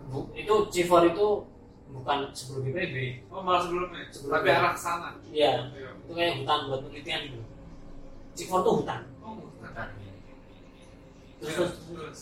[0.07, 1.27] Bu- itu C4 itu
[1.89, 2.95] bukan sebelum IPB
[3.27, 4.03] Oh, malah sebelumnya.
[4.09, 5.09] Sebelum Tapi arah ke sana.
[5.25, 5.89] iya Iya.
[5.97, 7.39] itu kayak hutan buat penelitian gitu
[8.35, 9.89] C4 itu hutan Oh, kan
[11.37, 12.19] terus terus terus.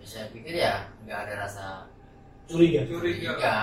[0.00, 1.64] ya, saya pikir ya nggak ada rasa
[2.46, 3.34] curiga Curiga.
[3.34, 3.54] curiga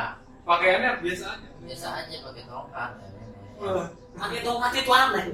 [0.43, 1.47] Pakaiannya biasa aja.
[1.63, 3.89] biasa aja pakai tongkat ya, nenek.
[4.13, 5.23] Pakai tongkat itu aneh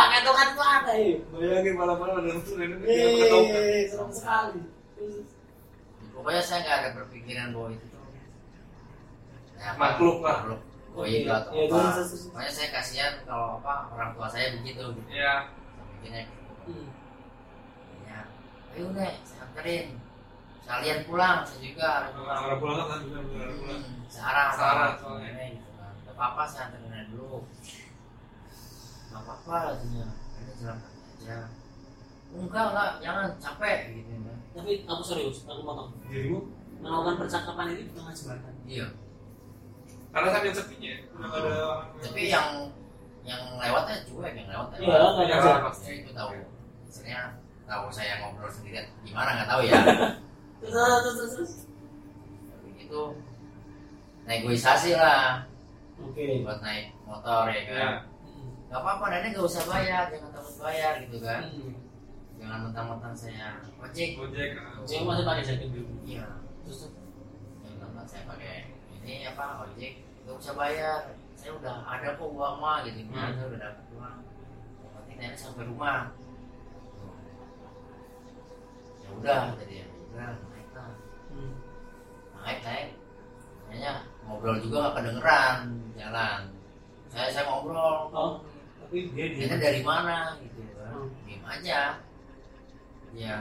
[0.00, 1.00] pakai tongkat itu aneh
[1.30, 3.60] bayangin malam-malam ada musuh ini dia pakai tongkat.
[3.60, 4.60] Eh, serem sekali
[6.10, 8.00] pokoknya saya nggak ada berpikiran bahwa itu tuh
[9.56, 10.36] ya, apa, Makhluk lah.
[10.42, 10.60] makhluk
[10.90, 12.22] atau Iya, apa terus, terus, terus.
[12.34, 15.34] makanya saya kasihan kalau apa orang tua saya begitu gitu Iya.
[15.46, 16.22] saya mikirnya
[16.60, 16.88] Hmm.
[18.04, 18.20] ya
[18.72, 19.86] ayo nek saya anterin
[20.60, 22.38] sekalian pulang saya juga harus pulang.
[22.38, 23.80] Arah pulang kan benar benar pulang.
[23.80, 25.28] Hmm, Sarah Sarah, Sarah soalnya.
[25.28, 25.92] soalnya gitu kan.
[26.00, 27.38] Gak apa-apa saya anterin aja dulu.
[29.10, 30.06] Gak apa-apa katanya
[30.36, 31.36] Ini jalan aja
[32.30, 34.38] Enggak enggak jangan capek gitu kan.
[34.50, 35.90] Tapi aku serius aku potong.
[36.06, 36.38] Dirimu?
[36.80, 38.86] Melakukan percakapan ini di tengah jembatan Iya.
[40.10, 41.82] Karena saking sepinya, udah nggak ada orang.
[42.02, 42.48] tapi yang
[43.22, 45.62] yang lewatnya cuek yang lewat Iya, nggak Iya, ada.
[45.62, 45.86] pasti.
[45.86, 46.30] ya itu tahu.
[46.82, 47.20] Maksudnya
[47.62, 49.78] tahu saya ngobrol sendirian gimana nggak tahu ya
[50.60, 51.52] terus terus terus,
[52.62, 53.02] begitu
[54.22, 55.44] negosiasi lah
[55.98, 57.92] oke buat naik motor ya kan.
[58.22, 58.48] Hmm.
[58.68, 61.72] nggak apa-apa nenek nggak usah bayar jangan takut bayar gitu kan Hmm.
[62.40, 64.56] jangan mentang-mentang saya ojek Gojek.
[64.56, 64.80] kan.
[64.88, 66.24] Saya masih pakai jaket dulu iya
[66.62, 66.80] terus
[67.60, 68.54] mentang saya pakai
[68.96, 69.92] ini apa ojek
[70.24, 71.00] nggak usah bayar
[71.36, 73.32] saya udah ada kok uang mah gitu Hmm.
[73.32, 74.16] saya udah dapat uang
[75.10, 76.12] nenek sampai rumah
[79.00, 80.32] ya udah jadi ya udah.
[82.40, 82.88] Naik naik
[83.66, 83.92] kayaknya
[84.24, 85.56] ngobrol juga nggak kedengeran
[85.94, 86.40] jalan.
[87.06, 88.10] Saya saya ngobrol.
[88.10, 88.32] Oh
[88.80, 90.60] tapi dia dia ini dari mana gitu.
[90.74, 91.08] Kan Hmm.
[91.24, 91.80] diem aja.
[93.12, 93.38] Ya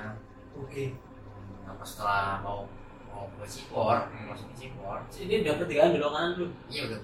[0.53, 0.85] oke.
[1.65, 2.65] Nah, pas setelah mau
[3.05, 4.29] mau ke Cipor Hmm.
[4.29, 6.99] masuk ke Cipor ini udah pertigaan belok kanan dulu iya udah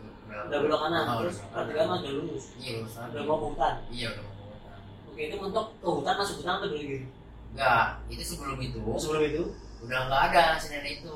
[0.46, 2.02] udah, belok kanan Oh, terus pertigaan kanan.
[2.02, 4.78] udah lurus iya lurus udah mau ke hutan iya udah mau ke hutan.
[5.06, 7.08] oke itu untuk ke hutan masuk hutan atau dulu gitu
[7.54, 8.80] enggak itu sebelum itu.
[8.96, 9.44] Sebelum itu
[9.86, 11.14] udah nggak ada si nenek itu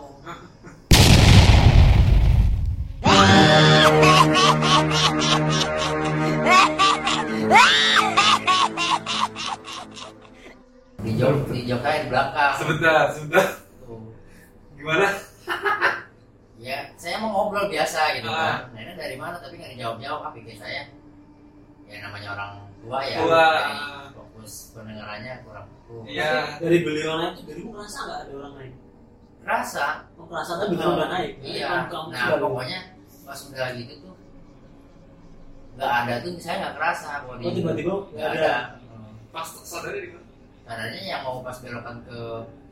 [10.99, 13.45] di jok di joknya di belakang Sebentar, sebentar.
[13.80, 14.11] Tuh.
[14.76, 15.07] Gimana?
[16.59, 18.67] ya saya mau ngobrol biasa gitu Ah.
[18.67, 20.91] kan nenek dari mana tapi nggak dijawab jawab apa pikir saya
[21.88, 22.49] ya namanya orang
[22.84, 23.47] tua ya Tua.
[23.47, 23.74] jadi
[24.39, 26.31] fokus pendengarannya kurang fokus Iya.
[26.63, 28.73] dari beliau naik itu dirimu ngerasa nggak ada orang naik?
[29.43, 29.87] Rasa?
[30.15, 31.31] Oh ngerasa tapi bener udah naik.
[31.43, 31.67] Iya.
[31.67, 32.79] Kamu- kamu nah pokoknya
[33.27, 34.15] pas udah gitu tuh
[35.75, 38.39] nggak ada tuh saya nggak kerasa bahwa oh tiba-tiba nggak nggak ada?
[38.39, 38.55] ada.
[38.87, 39.11] Hmm.
[39.35, 40.27] Pas sadarnya di mana?
[40.63, 42.19] Karenanya yang mau pas belokan ke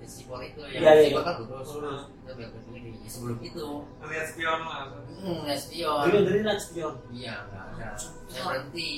[0.08, 1.68] Sipol itu yang iya, Sipol kan lurus.
[1.76, 2.02] Lurus.
[2.08, 3.66] itu belok ke kiri ya, sebelum itu.
[4.00, 4.82] Ngeliat spion lah.
[5.20, 6.94] hmm nespion jadi dari lihat spion?
[7.12, 7.88] Iya nggak ada.
[8.32, 8.90] Saya berhenti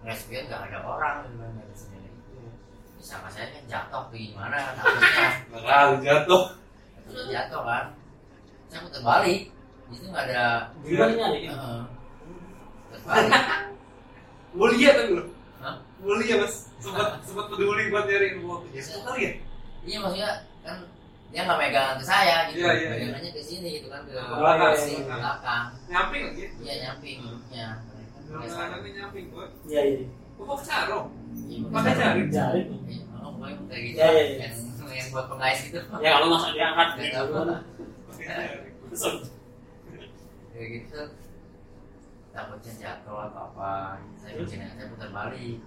[0.00, 2.08] nespion nggak ada orang gitu kan nggak ada sendiri
[3.00, 6.42] sama saya kan jatuh tuh gimana takutnya Bakal jatuh.
[7.08, 7.84] Takutnya jatuh kan
[8.70, 9.40] saya putar balik
[9.90, 10.42] itu nggak ada
[10.84, 11.80] gimana nyari Heeh.
[12.88, 13.32] putar balik
[14.50, 15.24] Mulia kan lu?
[16.02, 16.66] Mulia mas.
[16.82, 18.66] Sempat sempat peduli buat nyariin uang.
[18.74, 19.32] Ya kali ya?
[19.80, 20.30] iya maksudnya
[20.66, 20.76] kan
[21.30, 22.90] dia nggak megang ke saya gitu Iya, iya, iya.
[22.90, 25.66] pegangannya ke sini gitu kan ke belakang, sini, ke belakang.
[25.86, 26.44] Nyamping lagi.
[26.66, 27.68] iya nyamping gua.
[28.30, 30.00] Iya iya.
[30.40, 31.06] Kok sarung?
[31.50, 32.22] Iya, Pakai jari.
[32.32, 32.78] jari tuh
[33.20, 34.48] oh, pokoknya kayak gitu Iya, iya, iya.
[34.90, 37.44] yang buat pengais gitu ya kalau masa diangkat Nggak gitu tahu.
[38.90, 39.02] Terus,
[40.50, 41.00] kayak gitu.
[42.30, 43.70] Takutnya jatuh atau apa.
[44.18, 45.58] Saya bikin saya putar balik.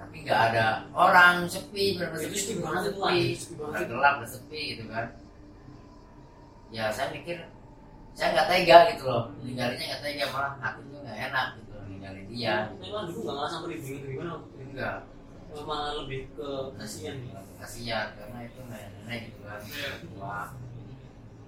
[0.00, 0.66] Tapi nggak ada
[0.96, 2.38] orang sepi benar Itu sepi.
[2.38, 5.06] sepi benar banget, sepi gelap udah sepi gitu kan.
[6.72, 7.36] Ya saya mikir
[8.16, 9.24] saya nggak tega gitu loh.
[9.44, 11.46] Ninggalinnya nggak tega malah hatinya nggak enak
[12.02, 14.34] gitu ninggalin dia memang dulu nggak ngerasa merinding atau gimana?
[14.58, 14.98] Enggak.
[15.52, 16.48] Malah lebih ke
[16.80, 17.16] kasihan
[17.60, 19.60] kasihan karena itu nenek nenek gitu kan.
[19.62, 19.90] Iya.
[20.18, 20.48] wah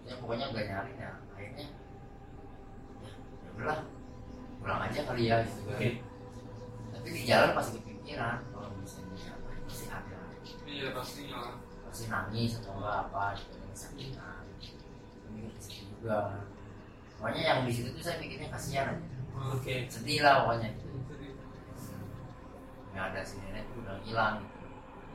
[0.05, 1.67] ya pokoknya udah nyari ya akhirnya
[3.03, 3.11] ya
[3.43, 3.81] ya udahlah.
[4.63, 5.95] Pulang aja kali ya gitu kan.
[6.95, 10.19] Tapi di jalan pasti kepikiran kalau misalnya apa pasti ada.
[10.65, 11.59] Iya pasti lah.
[11.85, 14.43] pasti nangis atau enggak apa gitu kan kesakitan.
[15.35, 16.47] Mikir ke situ juga.
[17.19, 20.71] Pokoknya yang di situ tuh saya mikirnya kasihan aja oke sedih lah pokoknya
[21.75, 22.09] Sedih.
[22.93, 24.53] yang ada si nenek itu udah hilang gitu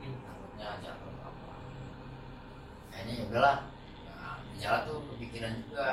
[0.00, 0.16] Hmm.
[0.24, 1.52] takutnya jatuh apa
[2.88, 3.56] kayaknya ya udahlah
[4.00, 5.88] ya, di jalan tuh kepikiran juga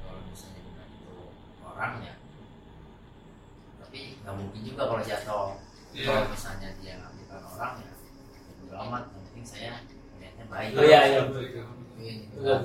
[0.00, 1.14] kalau misalnya bukan itu
[1.60, 2.14] orang ya
[3.78, 5.48] tapi nggak mungkin juga kalau jatuh
[5.90, 6.06] Iya.
[6.06, 9.72] kalau misalnya dia ngambilkan orang ya ya bodo amat yang penting saya
[10.16, 11.20] niatnya baik Oh, iya, iya.
[11.26, 12.62] mungkin gitu kan.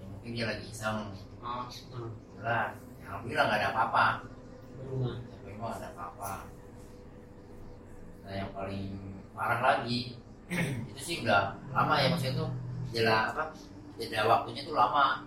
[0.00, 0.98] Ya, mungkin dia lagi iseng
[1.42, 2.10] Ah, Hmm.
[2.42, 4.04] lah ya alhamdulillah nggak ada apa-apa
[4.76, 5.16] Berumah.
[5.24, 6.32] tapi memang ada apa-apa
[8.20, 8.86] nah yang paling
[9.32, 10.00] parah lagi
[10.90, 12.50] itu sih udah lama ya maksudnya tuh
[12.90, 13.42] jeda apa
[13.96, 15.22] jeda waktunya tuh lama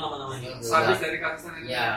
[0.00, 0.58] lama-lama Maksudnya ini.
[0.58, 1.68] udah- Sadis dari ini.
[1.68, 1.88] Iya.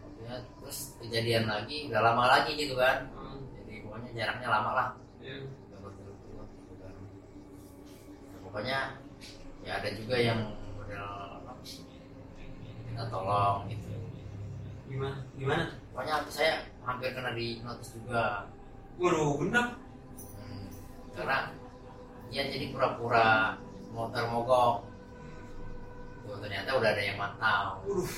[0.00, 3.38] waktunya terus kejadian lagi udah lama lagi gitu kan Hmm.
[3.56, 4.88] jadi pokoknya jaraknya lama lah
[5.18, 5.36] Iya.
[5.44, 6.94] udah berturut-turut gitu kan
[8.26, 8.78] Nah, pokoknya
[9.60, 10.40] ya ada juga yang
[10.74, 11.04] model
[11.38, 11.52] apa
[12.86, 13.79] kita tolong gitu
[14.90, 15.18] Gimana?
[15.38, 15.64] Gimana?
[15.90, 18.50] pokoknya saya hampir kena di notice juga
[18.98, 19.78] Waduh, benar.
[20.36, 20.66] Hmm,
[21.14, 21.38] karena
[22.28, 23.54] dia jadi pura-pura
[23.90, 24.74] motor mogok
[26.20, 28.10] Tuh, ternyata udah ada yang mantau Waduh,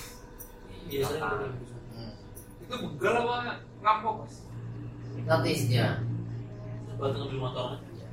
[0.89, 1.55] Di Iya, belakang.
[1.55, 1.75] begitu.
[1.93, 2.13] Hmm,
[2.59, 3.35] itu begal apa
[3.79, 4.17] ngapok,
[5.23, 6.01] notice dia
[6.97, 7.79] buat ngambil motornya.
[7.97, 8.09] ya.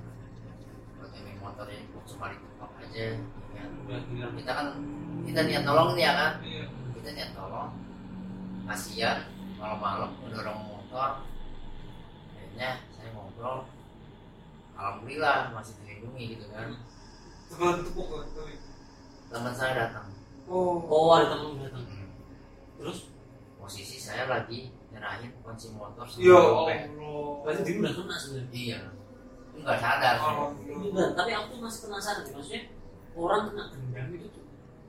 [0.97, 3.13] buat yang main motor ya kok cuma ditepak aja ya
[3.55, 3.69] kan.
[4.33, 4.67] Kita kan
[5.23, 6.65] kita niat tolong dia kan Iya.
[6.97, 7.69] kita niat tolong
[8.69, 9.25] kasihan
[9.57, 11.25] malam-malam mendorong motor
[12.31, 13.65] akhirnya saya ngobrol
[14.73, 16.69] alhamdulillah masih dilindungi gitu kan
[17.49, 18.07] Sebelah tepuk
[19.27, 20.07] teman saya datang
[20.49, 20.81] Oh.
[20.81, 21.85] Oh, ada temen datang.
[21.85, 22.09] Hmm,
[22.81, 23.13] Terus?
[23.53, 26.33] posisi saya lagi nyerahin kunci motor sama Ya.
[26.33, 26.65] Allah.
[27.45, 28.49] Berarti dia udah kena sebenarnya.
[28.49, 28.79] iya
[29.49, 30.89] itu nggak sadar Alhamdulillah.
[30.89, 32.33] Enggak, tapi aku tuh masih penasaran sih.
[32.33, 32.61] Maksudnya
[33.13, 34.43] orang kena gendam itu tuh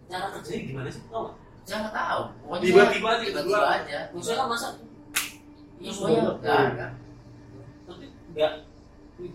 [0.08, 1.02] cara kerjanya gimana sih?
[1.12, 1.36] Tau gak?
[1.70, 4.68] Saya nggak tahu pokoknya Tiba-tiba aja, tiba-tiba aja Maksudnya kan masa
[5.78, 6.34] iya Terus pokoknya banyak.
[6.36, 6.86] nggak ada
[7.86, 8.52] tapi enggak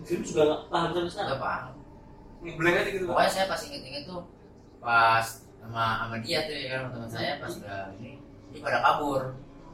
[0.02, 1.26] dia juga nggak paham sama sekali.
[1.26, 1.72] nggak paham
[2.36, 3.04] Ngeblank aja gitu.
[3.06, 4.22] pokoknya saya pas inget-inget tuh
[4.78, 5.26] pas
[5.56, 8.10] sama sama dia tuh ya kan teman saya pas udah ini
[8.46, 9.22] ini pada kabur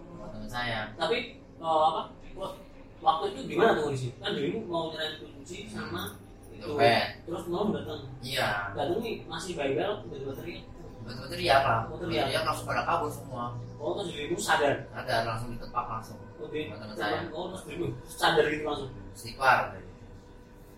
[0.08, 1.16] sama teman saya Tapi
[1.58, 2.02] oh, apa?
[2.32, 2.56] wa-
[3.02, 4.14] Waktu itu gimana tuh kondisi?
[4.16, 6.14] Kan dirimu mau nyerahin kunci sama
[6.48, 6.78] itu Tuh.
[6.78, 8.06] pet terus mau datang.
[8.22, 10.62] iya Datang nih masih baik-baik tiba-tiba teriak.
[11.02, 12.24] Betul teriak lah Oh, teriak.
[12.26, 13.44] teriak langsung pada kabur semua
[13.76, 14.86] Oh, terus dirimu sadar.
[14.90, 17.18] ada langsung ditepak langsung Oh, di- Sama teman saya.
[17.30, 18.90] Oh, terus dirimu sadar gitu langsung.
[19.10, 19.58] istighfar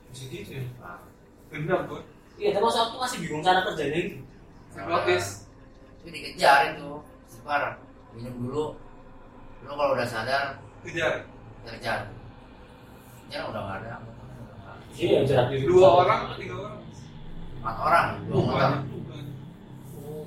[0.08, 0.64] Bisa gitu ya?
[0.78, 0.98] Nah,
[1.48, 2.02] Benar, Bud.
[2.34, 4.16] Iya, tapi masa aku masih bingung cara kerjanya itu.
[4.74, 5.46] Notice.
[5.96, 6.88] itu dikejar itu
[7.24, 7.78] istighfar
[8.10, 8.64] minum dulu
[9.60, 11.24] lu kalau udah sadar Kejar.
[11.64, 12.04] kejar
[13.24, 13.96] kejar udah nggak ada.
[14.92, 15.18] Iya.
[15.64, 16.76] Dua orang atau tiga orang?
[17.56, 18.70] empat orang dua motor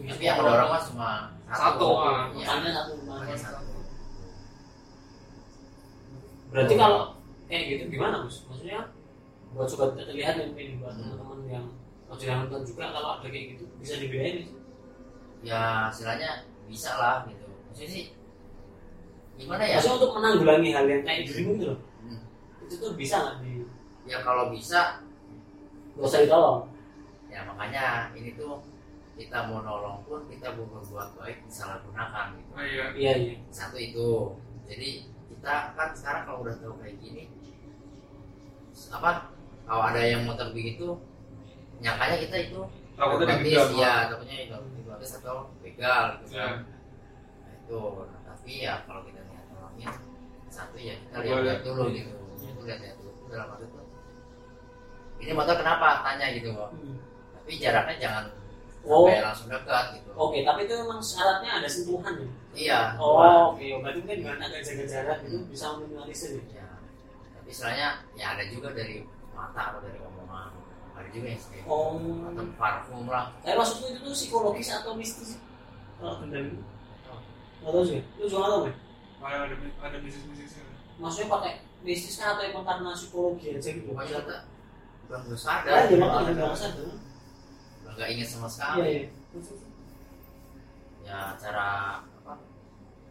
[0.08, 1.10] tapi yang udah orang mah cuma
[1.47, 2.28] Satu, ah.
[2.36, 2.45] Iya.
[3.39, 3.64] Satu.
[6.51, 7.16] Berarti kalau
[7.47, 8.43] kayak gitu gimana, Bos?
[8.47, 8.80] Maksudnya
[9.55, 11.16] buat sobat terlihat nih mungkin buat Hmm.
[11.16, 11.66] teman-teman yang
[12.20, 14.55] yang nonton juga kalau ada kayak gitu bisa dibedain sih.
[15.45, 16.30] ya istilahnya
[16.66, 18.05] bisa lah gitu maksudnya sih
[19.38, 21.80] gimana ya Maksudnya untuk menanggulangi hal yang kayak dirimu gitu loh.
[22.03, 22.20] Hmm.
[22.66, 23.51] Itu tuh bisa nggak di
[24.10, 24.99] ya kalau bisa
[25.95, 26.62] nggak usah ditolong.
[27.32, 27.86] ya makanya
[28.18, 28.60] ini tuh
[29.18, 32.86] kita mau nolong pun kita mau berbuat baik disalahgunakan gitu Oh iya.
[32.93, 33.36] Iya iya.
[33.49, 34.89] satu itu jadi
[35.28, 37.24] kita kan sekarang kalau udah tahu kayak gini
[38.89, 39.34] apa
[39.65, 41.01] kalau ada yang motor begitu
[41.78, 42.61] nyangkanya kita itu
[42.97, 43.78] Takutnya gratis, digendam.
[43.78, 46.41] ya takutnya itu gratis atau begal gitu Iya.
[46.41, 46.55] kan
[47.38, 49.91] nah, itu nah, tapi ya kalau kita niat nolongin
[50.47, 51.30] satu ya kita Boleh.
[51.30, 53.82] lihat-lihat dulu gitu itu lihat-lihat dulu dalam waktu itu
[55.18, 56.97] ini motor kenapa tanya gitu kok Hmm.
[57.34, 58.26] tapi jaraknya jangan
[58.88, 59.03] Oh.
[59.03, 62.27] sampai langsung dekat gitu Oke, tapi itu memang syaratnya ada sentuhan ya.
[62.55, 63.61] iya Oh, oke.
[63.83, 66.63] Berarti kan dengan agak jaga jarak itu bisa meminimalisir ya.
[66.63, 66.67] ya
[67.35, 70.49] tapi istilahnya ya ada juga dari mata atau dari omongan
[70.95, 71.99] ada juga yang kayak Oh.
[72.25, 75.35] atau parfum lah Tapi maksudku itu tuh psikologis atau mistis?
[75.97, 76.61] Kalau gendam itu?
[77.57, 78.01] Nggak tahu sih.
[78.15, 78.73] Lu juga nggak tahu ya?
[79.17, 80.63] Ada ada ada bisnis-bisnisnya.
[80.97, 83.85] Maksudnya pakai mistis kan atau emang karena psikologi aja gitu?
[83.88, 84.38] pokoknya kita
[85.07, 86.01] udah nggak Ya, sadar ya gitu.
[86.01, 86.88] makanya nggak sadar.
[87.97, 89.09] Nggak inget sama Iya sekali iya.
[91.01, 91.67] ya cara
[92.03, 92.33] apa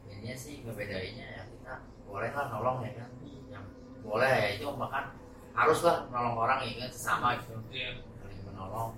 [0.07, 1.75] ininya sih ngebedainnya ya kita
[2.07, 3.11] boleh lah nolong ya kan
[3.51, 3.67] yang
[4.01, 5.11] boleh ya itu bahkan
[5.53, 8.05] harus lah nolong orang ya kan sesama gitu Iya.
[8.15, 8.95] saling menolong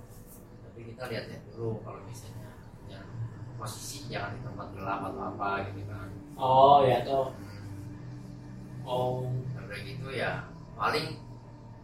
[0.61, 2.51] tapi kita lihat-lihat dulu kalau misalnya
[2.85, 3.07] yang
[3.57, 6.07] posisi jangan di tempat gelap atau apa gitu kan
[6.39, 7.35] Oh ya tuh.
[7.35, 8.87] hmm.
[8.87, 9.27] Oh.
[9.59, 11.19] Udah gitu ya paling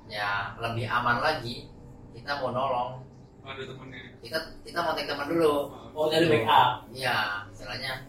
[0.08, 1.68] ya lebih aman lagi
[2.16, 3.05] kita mau nolong
[3.46, 4.02] Ada temennya.
[4.26, 6.90] kita kita mau take teman dulu Oh dari backup.
[6.92, 8.04] Iya, misalnya,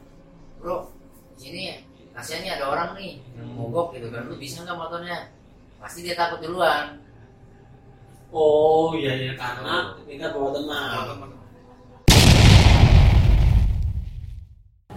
[0.58, 0.88] bro,
[1.36, 1.62] di sini
[2.16, 5.36] kasihan nih ada orang nih yang mogok gitu kan, lu bisa nggak motornya?
[5.76, 6.98] pasti dia takut duluan
[8.34, 11.30] Oh iya iya karena kita bawa teman.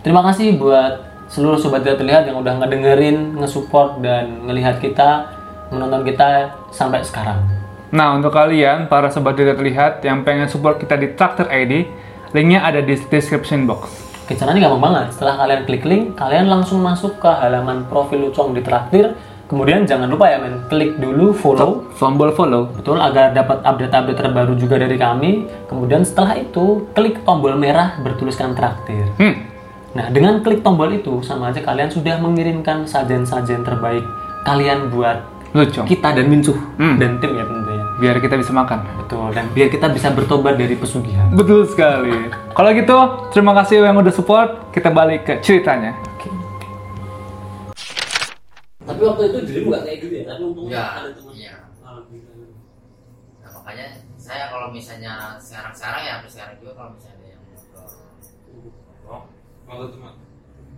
[0.01, 0.97] Terima kasih buat
[1.29, 5.29] seluruh sobat tidak terlihat yang udah ngedengerin, ngesupport dan ngelihat kita,
[5.69, 7.58] menonton kita sampai sekarang.
[7.89, 11.89] Nah, untuk kalian, para sobat tidak terlihat yang pengen support kita di Traktor ID,
[12.31, 13.89] linknya ada di description box.
[14.23, 15.17] Oke, caranya gampang banget.
[15.17, 19.17] Setelah kalian klik link, kalian langsung masuk ke halaman profil Lucong di Traktir.
[19.49, 22.69] Kemudian jangan lupa ya men, klik dulu follow Tombol follow.
[22.69, 25.49] Betul, agar dapat update-update terbaru juga dari kami.
[25.65, 29.09] Kemudian setelah itu, klik tombol merah bertuliskan traktir.
[29.17, 29.49] Hmm,
[29.89, 34.05] Nah, dengan klik tombol itu, sama aja kalian sudah mengirimkan sajian-sajian terbaik
[34.45, 35.81] kalian buat lucu.
[35.81, 37.01] kita dan Minsuh Hmm.
[37.01, 37.78] dan tim ya tentunya.
[37.99, 38.79] Biar kita bisa makan.
[38.97, 41.27] Betul, dan biar kita bisa bertobat dari pesugihan.
[41.29, 42.31] Betul sekali.
[42.49, 42.97] Kalau gitu,
[43.29, 44.71] terima kasih yang udah support.
[44.71, 45.91] Kita balik ke ceritanya.
[48.79, 51.33] Tapi waktu itu dirimu nggak kayak gitu ya, tapi untungnya ada teman.
[51.35, 51.53] iya.
[53.37, 53.85] Nah makanya
[54.15, 57.85] saya kalau misalnya sekarang-sekarang ya sampai sekarang juga kalau misalnya ada yang motor
[59.05, 59.23] mogok
[59.69, 60.13] Kalau teman.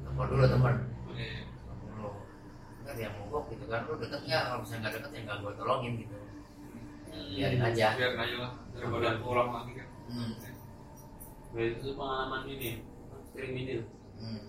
[0.03, 0.73] telepon dulu teman
[1.11, 1.39] Iya.
[1.47, 2.09] telepon dulu
[2.83, 5.37] nggak ada yang mogok gitu kan lu deket nggak kalau misalnya nggak deket ya nggak
[5.39, 6.15] gue tolongin gitu
[7.11, 9.87] biarin aja Biar aja lah daripada pulang lagi kan.
[10.07, 10.31] hmm.
[11.51, 12.75] Berarti itu pengalaman ini, ya,
[13.31, 13.81] kriminal.
[14.15, 14.43] Hmm.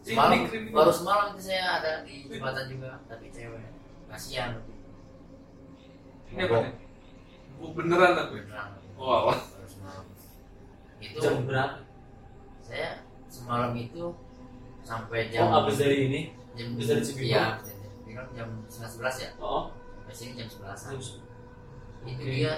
[0.00, 0.38] Semalam,
[0.70, 3.74] baru semalam itu saya ada di jembatan juga tapi cewek
[4.06, 4.54] kasihan
[6.26, 6.74] Ini apa nih?
[7.58, 8.38] Oh, beneran tapi.
[8.46, 9.34] beneran Wow.
[9.34, 10.04] baru semalam
[10.96, 11.82] itu Jam berapa?
[12.62, 14.14] saya semalam itu
[14.80, 16.20] sampai Oh, jam habis dari ini?
[16.54, 17.26] jam habis dari Cibinong?
[17.26, 20.80] iya Cibinong jam setengah sebelas ya Oh, sampai sini jam sebelas
[22.06, 22.14] harus.
[22.14, 22.52] itu dia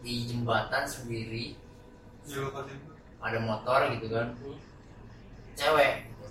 [0.00, 1.54] di jembatan sendiri
[3.18, 4.56] ada motor gitu kan Hmm.
[5.52, 6.26] cewek gitu.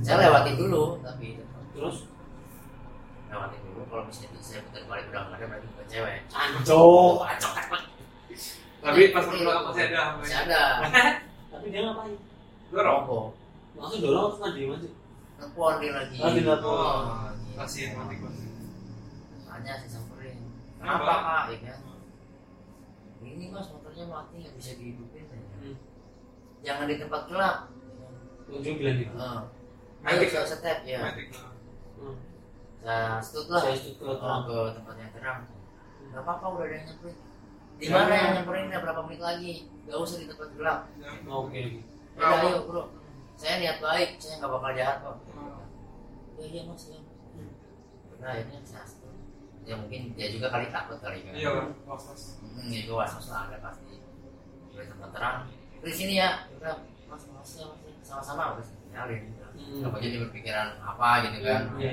[0.00, 1.36] saya lewatin dulu tapi
[1.70, 2.08] Terus?
[3.26, 7.14] lewatin dulu kalau misalnya saya putar balik udah nggak ada berarti bukan cewek Ancok.
[7.22, 7.54] acok
[8.78, 10.02] Tapi pas pulang masih ada.
[10.16, 10.60] masih ada
[11.50, 12.14] Tapi dia ngapain?
[12.68, 13.02] Dorong.
[13.02, 13.26] rokok
[13.74, 14.88] Langsung dorong terus mandi mandi.
[15.36, 16.70] nelfon dia lagi Oh, dia nelpon.
[16.70, 17.02] Oh.
[17.56, 18.52] Kasihan mati kasihan.
[19.44, 20.05] tanya sih samperin
[20.76, 21.00] Kenapa?
[21.02, 21.80] kenapa kak ya kan?
[23.26, 25.40] Ini mas motornya mati nggak bisa dihidupin ya.
[25.56, 25.76] Hmm.
[26.62, 27.56] jangan di tempat gelap.
[28.46, 29.14] Ujung bilang gitu.
[29.16, 29.40] Heeh.
[30.06, 30.98] ayo saya step ya.
[31.02, 31.28] Matic.
[31.96, 32.16] Hmm.
[32.84, 33.62] saya stut lah.
[33.66, 34.42] Ke Oh, terang.
[34.46, 35.40] ke tempat yang terang.
[36.12, 37.16] Nggak apa-apa udah ada yang nyamperin.
[37.76, 38.72] Di mana yang nyamperin?
[38.72, 39.52] Ya berapa menit lagi?
[39.84, 40.78] Nggak usah di tempat gelap.
[41.26, 41.82] Oh, Oke.
[42.16, 42.82] ya udah, ayo bro.
[43.36, 45.16] Saya niat baik saya nggak bakal jahat kok.
[46.36, 47.00] Ya iya mas ya
[48.16, 49.05] udah akhirnya saya stut
[49.66, 51.66] ya mungkin dia juga kali takut kali kan Iya kan.
[51.84, 52.38] Was-was.
[52.38, 53.98] hmm, ya gue was lah ada pasti
[54.72, 55.36] tempat terang
[55.78, 56.46] di sini ya
[57.06, 57.66] mas ya mas ya.
[58.00, 59.24] sama-sama saya tinggalin
[59.56, 59.80] Hmm.
[59.88, 61.92] Gak jadi berpikiran apa gitu kan Iya.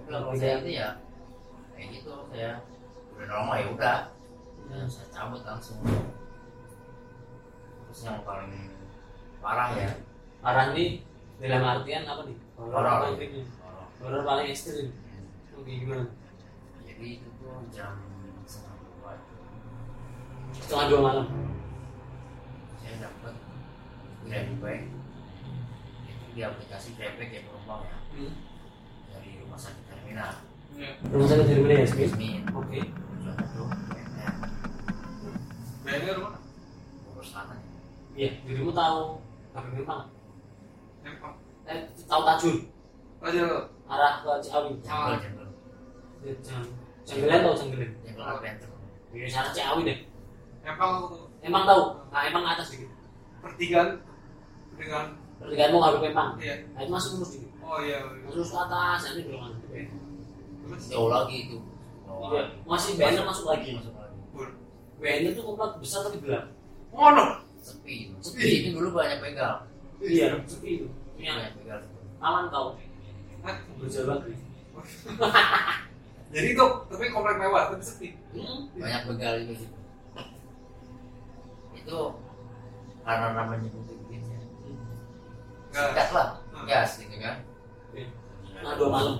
[0.00, 0.88] udah kalau saya itu ya
[1.70, 2.56] kayak gitu saya
[3.12, 3.98] udah normal ya udah
[4.64, 4.72] Hmm.
[4.72, 5.76] ya, saya cabut langsung
[7.84, 8.72] terus yang paling
[9.38, 9.90] parah ya
[10.40, 11.04] Parah nih
[11.36, 12.36] dalam artian apa nih?
[12.54, 12.88] Horor Horor.
[12.88, 13.42] apa intinya?
[13.60, 13.86] horor.
[14.00, 14.88] Horor paling ekstrim.
[15.52, 16.04] Oke gimana?
[16.96, 17.92] Jadi itu tuh jam
[18.42, 19.12] setengah dua
[20.56, 21.26] Setengah dua malam.
[22.78, 23.34] saya dapat
[24.24, 24.80] grab bag
[26.02, 28.32] itu di aplikasi grab bag ya penumpang ya Hmm.
[29.10, 30.32] dari rumah sakit terminal
[30.72, 30.92] Iya.
[31.06, 32.00] Rumah sakit mana ya, Smith?
[32.06, 32.80] resmi Oke.
[32.84, 34.34] tujuan itu BNR
[35.82, 36.32] Bayarnya rumah.
[37.02, 37.70] Bogor Selatan ya.
[38.14, 39.00] Iya, dirimu tahu
[39.52, 39.72] Kabin
[41.00, 41.32] Memang?
[41.64, 42.20] Eh, tahu
[43.42, 43.58] lo.
[43.86, 44.70] Arah ke Ciawi.
[44.80, 45.48] Jambel jambel
[47.06, 47.90] Ya, Jang- Janggelan tahu Janggelan?
[48.02, 48.72] jambel Adventure
[49.14, 49.98] Di sana Ciawi deh.
[50.60, 51.30] Empang tuh.
[51.40, 51.82] Emang tahu?
[52.10, 52.90] Nah, emang atas dikit.
[53.38, 54.02] Pertigaan.
[54.74, 55.06] Pertigaan.
[55.38, 56.28] Pertigaan mau Kabin Memang.
[56.36, 56.54] Iya.
[56.74, 57.50] Nah, itu masuk terus dikit.
[57.62, 57.98] Oh iya.
[58.02, 58.26] iya.
[58.28, 59.58] Terus ke atas, ini belum ada.
[60.66, 60.82] Terus.
[60.90, 61.58] jauh lagi itu
[62.26, 63.70] Iya, masih banyak masuk lagi.
[63.78, 64.18] masuk lagi.
[64.98, 66.44] Banyak tuh komplek besar tapi gelap.
[66.90, 67.24] Oh no.
[67.56, 68.38] sepi Sepi.
[68.38, 69.66] di sini dulu banyak begal
[69.98, 70.86] Iya, sepi itu.
[71.16, 71.80] Yang banyak begal
[72.18, 72.74] aman kau.
[73.42, 73.56] Hah?
[73.78, 74.18] Berjalan.
[76.36, 78.08] Jadi itu tapi komplek mewah tapi sepi.
[78.30, 78.68] Hmm.
[78.76, 79.70] banyak begal juga sih
[81.74, 81.98] itu
[83.00, 84.40] karena namanya putih begitu ya
[85.70, 85.90] Enggak.
[85.94, 86.66] gas lah Hmm.
[86.66, 87.36] gas gitu kan
[88.56, 89.16] Nah, dua malam.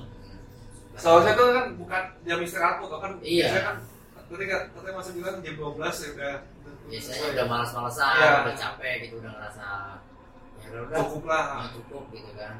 [0.95, 3.13] Seharusnya tuh kan bukan jam istirahat tuh kan.
[3.21, 3.45] Iya.
[3.45, 3.77] Biasanya kan
[4.27, 6.37] ketika katanya masih bilang jam 12 ya udah.
[6.87, 8.33] biasanya udah malas-malesan Iya.
[8.43, 9.67] udah capek gitu udah ngerasa
[10.57, 11.43] ya udah udah cukup lah.
[11.53, 12.55] nggak cukup gitu kan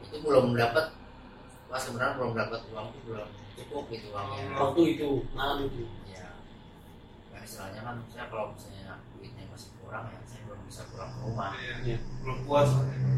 [0.00, 0.86] itu belum dapat
[1.66, 5.84] pas sebenarnya belum dapat uang itu belum cukup gitu Waktu itu, malam itu.
[6.08, 6.28] ya
[7.30, 11.18] kan istilahnya kan saya kalau misalnya duitnya masih kurang ya saya belum bisa pulang ke
[11.20, 11.74] rumah Iya.
[11.84, 11.98] Iya.
[12.20, 12.70] Belum puas.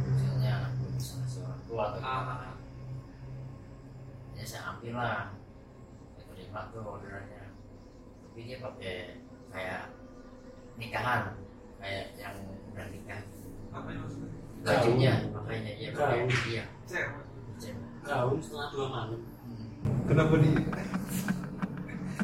[0.05, 2.19] misalnya anak belum bisa ngasih orang tua atau Ah.
[2.19, 2.49] gimana
[4.35, 5.23] ya saya ambil lah
[6.27, 7.45] terima tuh orderannya
[8.25, 8.95] tapi dia pakai
[9.49, 9.83] kayak
[10.75, 11.23] nikahan
[11.79, 12.35] kayak yang
[12.69, 13.23] udah nikah
[13.71, 14.31] Apa yang maksudnya?
[14.61, 16.19] bajunya makanya dia pakai
[16.49, 17.11] iya cewek.
[18.03, 19.21] gaun setengah dua malam.
[20.05, 20.51] Kenapa di?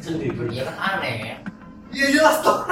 [0.01, 1.35] sendiri Iya kan aneh ya.
[1.93, 2.65] Iya jelas tuh.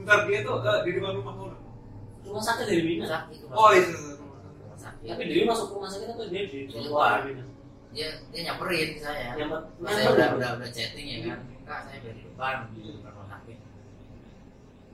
[0.00, 1.52] Bentar dia tuh eh, di depan rumah kamu.
[2.24, 3.84] rumah sakit dari Mina sakit itu Oh iya.
[3.84, 5.06] rumah sakit.
[5.12, 6.58] Tapi dia masuk rumah sakit atau dia di
[6.88, 7.28] luar.
[7.92, 9.36] Dia dia nyamperin saya.
[9.36, 11.38] Nyamper saya udah udah udah chatting ya kan.
[11.64, 13.58] Kak saya dari depan di depan rumah sakit.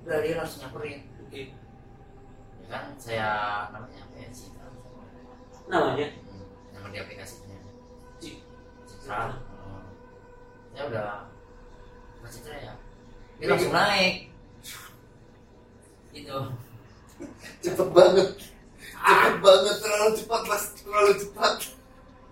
[0.02, 0.98] Udah dia langsung nyamperin.
[1.22, 1.42] Oke.
[2.58, 3.28] Ya kan saya
[3.70, 4.66] namanya apa ya Citra
[5.70, 6.06] namanya?
[6.26, 7.58] Hmm, nama di aplikasinya.
[9.10, 9.82] Citra Oh.
[10.70, 11.26] saya udah.
[12.22, 12.74] Mas Citra ya?
[13.42, 14.30] Dia langsung naik.
[16.14, 16.38] Gitu.
[17.58, 18.28] Cepet banget.
[18.78, 19.76] Cepet banget.
[19.82, 20.64] Terlalu cepat mas.
[20.78, 21.54] Terlalu cepat.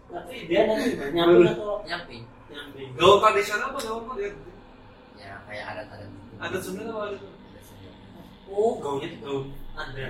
[0.07, 4.35] Tapi dia nanti nyamper atau nyamping nyamping Gaul tradisional apa gaul modern?
[5.19, 6.07] ya kayak gitu.
[6.39, 7.19] Ada Sunda apa ada?
[7.19, 7.91] Adat Sunda.
[8.49, 10.09] oh gaunnya itu gaun ada.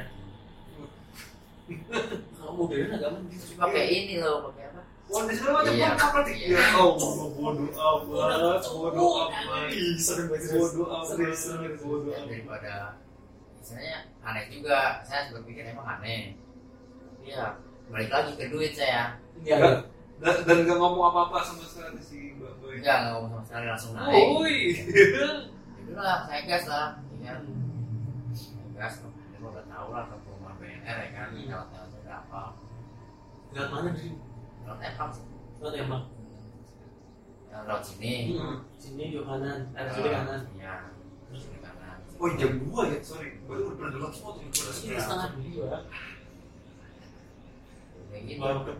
[2.36, 5.88] Kalau modern agak Terus pakai ini loh pakai apa Wah, di sana macam Iya.
[5.90, 6.36] apa nih?
[6.46, 6.60] Iya.
[6.76, 6.92] Oh,
[7.32, 9.72] bodoh amat, bodoh amat.
[9.96, 11.16] sering Bodoh amat,
[11.80, 12.26] bodoh amat.
[12.26, 12.74] daripada
[13.58, 16.32] misalnya aneh juga saya juga pikir emang aneh
[17.20, 17.52] iya
[17.86, 19.84] balik lagi ke duit saya iya
[20.18, 22.80] Dan, dan gak ngomong apa-apa sama sekali si Mbak Boy.
[22.80, 24.56] enggak nggak ngomong sama sekali langsung naik Oh, woi.
[25.78, 27.44] itu lah saya gas lah ya kan
[28.32, 32.42] Saya gas dia udah tahu lah ke rumah BNR ya kan lewat lewatnya berapa
[33.48, 34.10] Lewat mana sih?
[34.68, 35.24] Lewat Empang sih
[35.58, 36.04] Lewat emang.
[37.48, 38.36] Ya, lewat sini
[38.76, 40.40] Sini di kanan, ada sini kanan.
[40.52, 40.74] iya
[41.32, 42.98] sini kanan Oh, jam 2 ya?
[43.00, 43.38] Sorry.
[43.46, 44.42] Baru udah pernah gelap semua tuh.
[44.42, 45.78] Udah Ini setengah dua.
[48.08, 48.72] kayak gitu Baru ke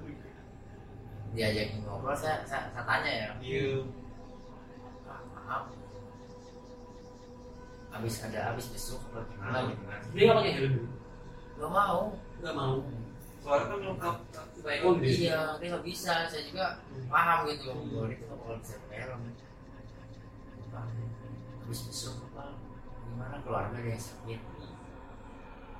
[1.28, 3.84] diajakin ngobrol saya, saya, saya tanya ya Iya.
[5.04, 5.64] "Ah, maaf
[7.88, 10.74] habis ada habis besok apa gimana gitu kan Dia nggak pakai helm.
[11.54, 12.00] gak mau
[12.38, 12.74] Nggak mau.
[13.48, 14.16] Soalnya kan lengkap.
[14.52, 15.24] Supaya kondisi.
[15.24, 16.66] iya dia nggak bisa saya juga
[17.08, 18.74] paham gitu bahwa itu nggak bakal bisa
[20.68, 20.80] Apa?
[21.64, 22.44] habis besok apa
[23.02, 24.40] gimana keluarga ada yang sakit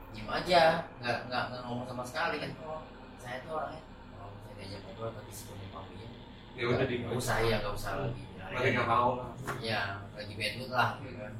[0.08, 0.62] diem aja
[0.98, 2.80] nggak nggak nggak ngomong sama sekali kan oh
[3.16, 3.82] saya tuh orangnya
[4.16, 6.08] kalau saya diajak ngobrol tapi sebelum pamit
[6.56, 6.94] Ya udah di.
[7.04, 9.30] nggak usah ya nggak usah lagi Berarti nggak mau lah.
[9.60, 9.80] ya
[10.16, 11.34] lagi bad mood lah gitu kan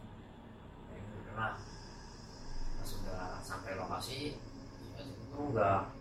[0.93, 1.55] ya udah lah
[2.77, 4.37] pas udah sampai lokasi
[4.93, 5.98] ya itu udah sampai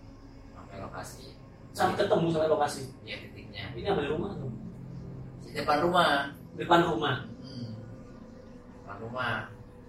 [0.73, 1.33] lokasi
[1.71, 2.81] Sampai ketemu sampai lokasi.
[3.03, 4.49] ya titiknya Ini ambil rumah tuh.
[5.41, 7.15] di depan rumah Depan rumah.
[7.39, 7.69] hmm.
[8.81, 9.33] depan rumah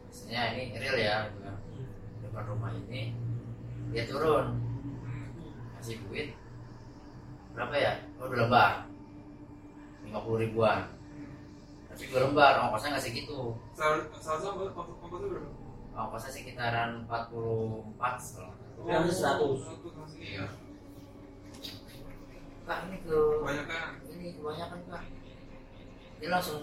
[0.04, 1.56] maksudnya ini real ya kan
[2.20, 3.12] depan rumah ini
[3.88, 4.56] dia turun
[5.74, 6.36] kasih duit
[7.52, 8.72] berapa ya oh dua lembar
[10.02, 10.88] lima puluh ribuan
[11.88, 14.04] tapi dua lembar ongkosnya nggak segitu Salah
[14.38, 15.50] sama ongkosnya berapa?
[15.94, 18.54] ongkosnya sekitaran 44 kalau nggak salah.
[18.78, 20.22] Tapi harus 100.
[20.22, 20.44] iya
[22.68, 23.88] kak ini ke Kebanyakan.
[24.12, 25.04] ini kebanyakan kak
[26.18, 26.62] dia langsung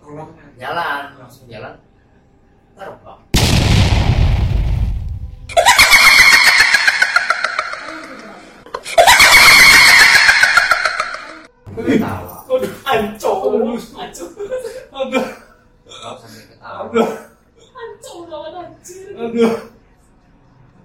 [0.00, 0.44] rumahnya.
[0.56, 1.74] jalan langsung jalan.
[2.74, 3.20] Terbang.
[11.76, 14.26] Ketawa Aduh.
[14.96, 15.26] Aduh,
[15.84, 16.88] kau sambil ketawa.
[16.88, 17.10] Aduh,
[17.76, 19.08] Ancol banget anjir.
[19.12, 19.54] aduh.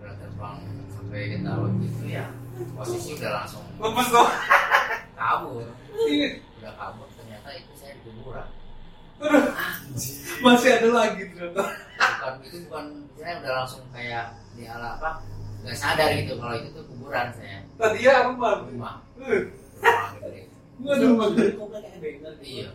[0.01, 0.57] udah terbang
[0.91, 2.25] sampai ketawa gitu ya
[2.81, 4.29] posisi udah langsung Lepas dong.
[5.13, 5.61] kabur
[6.01, 6.27] Ini
[6.57, 8.47] udah kabur ternyata itu saya di kuburan
[10.41, 11.61] masih ada lagi ternyata.
[12.01, 15.21] bukan itu bukan saya udah langsung kayak di ala apa
[15.61, 18.65] nggak sadar gitu kalau itu tuh kuburan saya Tadi ya rumah.
[18.65, 19.45] rumah Eh,
[20.81, 22.33] rumah gitu komplek kayak bengkel.
[22.41, 22.69] iya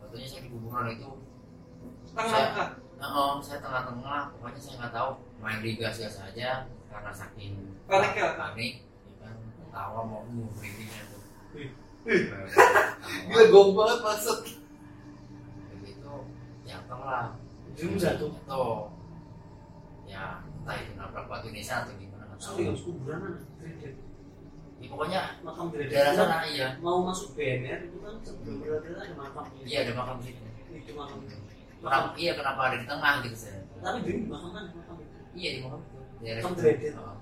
[0.00, 1.10] waktunya saya di kuburan itu
[2.10, 2.68] tengah-tengah.
[2.96, 6.50] nah, saya tengah-tengah pokoknya saya nggak tahu main gas aja
[6.88, 7.52] karena saking
[7.84, 8.28] Panik ya?
[8.40, 8.72] panik
[9.70, 11.20] tawa mau merindingnya tuh
[13.26, 14.38] gila gong banget maksud.
[15.76, 16.14] Begitu
[16.64, 17.26] jatuh lah.
[17.76, 18.30] Jum jatuh.
[18.32, 18.88] jatuh
[20.10, 22.50] ya entah itu nabrak batu desa atau gimana nggak tahu.
[22.50, 23.18] Sorry, harus kuburan
[24.80, 26.68] ya, pokoknya Makam daerah sana iya.
[26.80, 29.44] Mau masuk BNR itu kan sebelum berarti ada makam.
[29.62, 30.42] iya ada makam di situ.
[30.72, 31.18] Itu makam.
[31.80, 34.96] Kenapa, iya kenapa ada di tengah gitu saya Tapi di makam mana makam.
[34.98, 35.16] Itu?
[35.36, 35.98] iya di makam itu.
[36.20, 37.19] Daerah Makam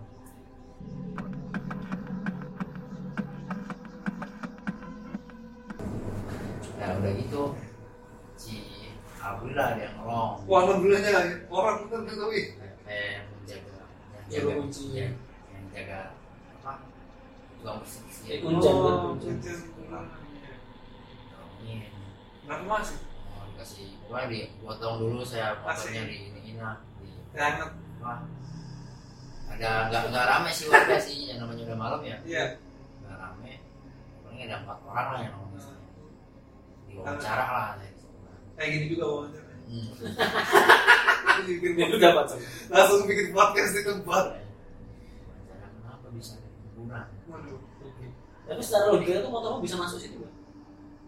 [6.79, 7.43] nah udah gitu
[8.39, 8.55] si
[9.19, 11.11] ada yang nolong wah alhamdulillahnya
[11.51, 12.47] orang bener bener wih
[12.87, 13.83] kayak menjaga
[14.29, 14.85] yang Jaga kunci.
[14.95, 15.13] yang,
[15.51, 16.01] yang jaga
[16.61, 16.73] apa
[17.59, 18.39] tukang bersih.
[18.45, 18.69] Oh, kunci.
[18.71, 19.39] nolongin
[22.49, 22.97] Berapa masih?
[23.29, 26.53] oh, dikasih pokoknya dipotong dulu saya motornya di ini di
[27.37, 27.75] Jangan.
[27.99, 28.13] apa
[29.49, 32.45] ada nggak nggak rame sih warga sih yang namanya udah malam ya Iya.
[33.03, 33.53] nggak rame
[34.25, 35.78] paling ada empat orang lah yang ngomong
[36.99, 37.69] saya diwawancara lah
[38.55, 39.53] Kayak gini juga wawancara.
[39.67, 39.89] hmm.
[41.47, 42.27] Bikin Itu dapat
[42.69, 44.25] langsung bikin podcast di tempat.
[44.35, 46.35] wawancara kenapa bisa
[47.29, 47.59] Waduh.
[47.81, 48.07] Oke.
[48.45, 50.33] Tapi secara logika itu motormu bisa masuk situ kan?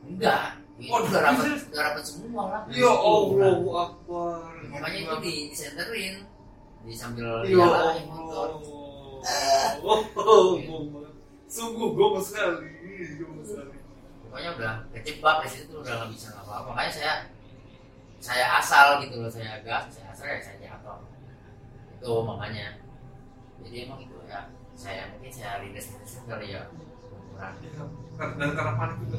[0.03, 0.43] enggak
[0.81, 3.53] Waduh, udah rapat udah rapat semua lah Ya Allah
[3.85, 4.49] Akbar.
[4.65, 6.15] makanya itu di disenterin
[6.81, 8.79] di sambil Ya nyalain motor Allah.
[9.85, 10.01] Oh,
[11.45, 12.65] Sungguh gomes sekali.
[12.65, 13.30] Gomes sekali.
[14.31, 16.71] Pokoknya udah kejebak di situ udah nggak bisa apa-apa.
[16.71, 17.13] Makanya saya
[18.23, 21.03] saya asal gitu loh saya gas saya asal ya saya jatuh.
[21.99, 22.79] Itu makanya.
[23.67, 24.47] Jadi emang itu ya
[24.79, 26.63] saya mungkin saya lindas lindas kali ya.
[27.35, 27.59] Kurang
[28.39, 29.19] Dan karena panik itu.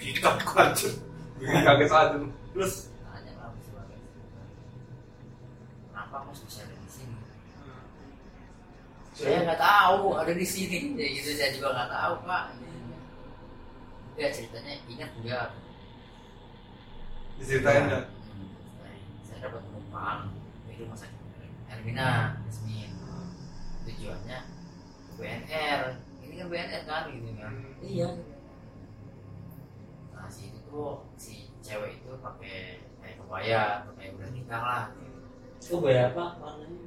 [0.00, 0.92] Kita kancur.
[1.36, 2.16] Bikin kaget aja.
[2.56, 2.74] Terus?
[3.04, 4.00] Tanya lah sebagai
[5.92, 7.16] kenapa mas bisa ada di sini?
[9.12, 10.96] Saya nggak tahu ada di sini.
[10.96, 12.44] Ya gitu saya juga nggak tahu pak
[14.12, 15.48] ya ceritanya ingat enggak
[17.36, 18.04] diceritain dah.
[18.06, 18.48] Hmm,
[19.24, 20.20] saya dapat penumpang
[20.64, 21.18] di rumah sakit
[21.66, 22.92] Ermina Yasmin
[23.82, 24.38] tujuannya
[25.02, 25.80] ke BNR
[26.22, 27.82] ini kan BNR kan gitu kan Hmm.
[27.82, 28.08] iya
[30.12, 34.84] nah si itu tuh si cewek itu pakai kayak kebaya pakai udah nikah lah
[35.58, 36.78] Itu bayar apa warnanya?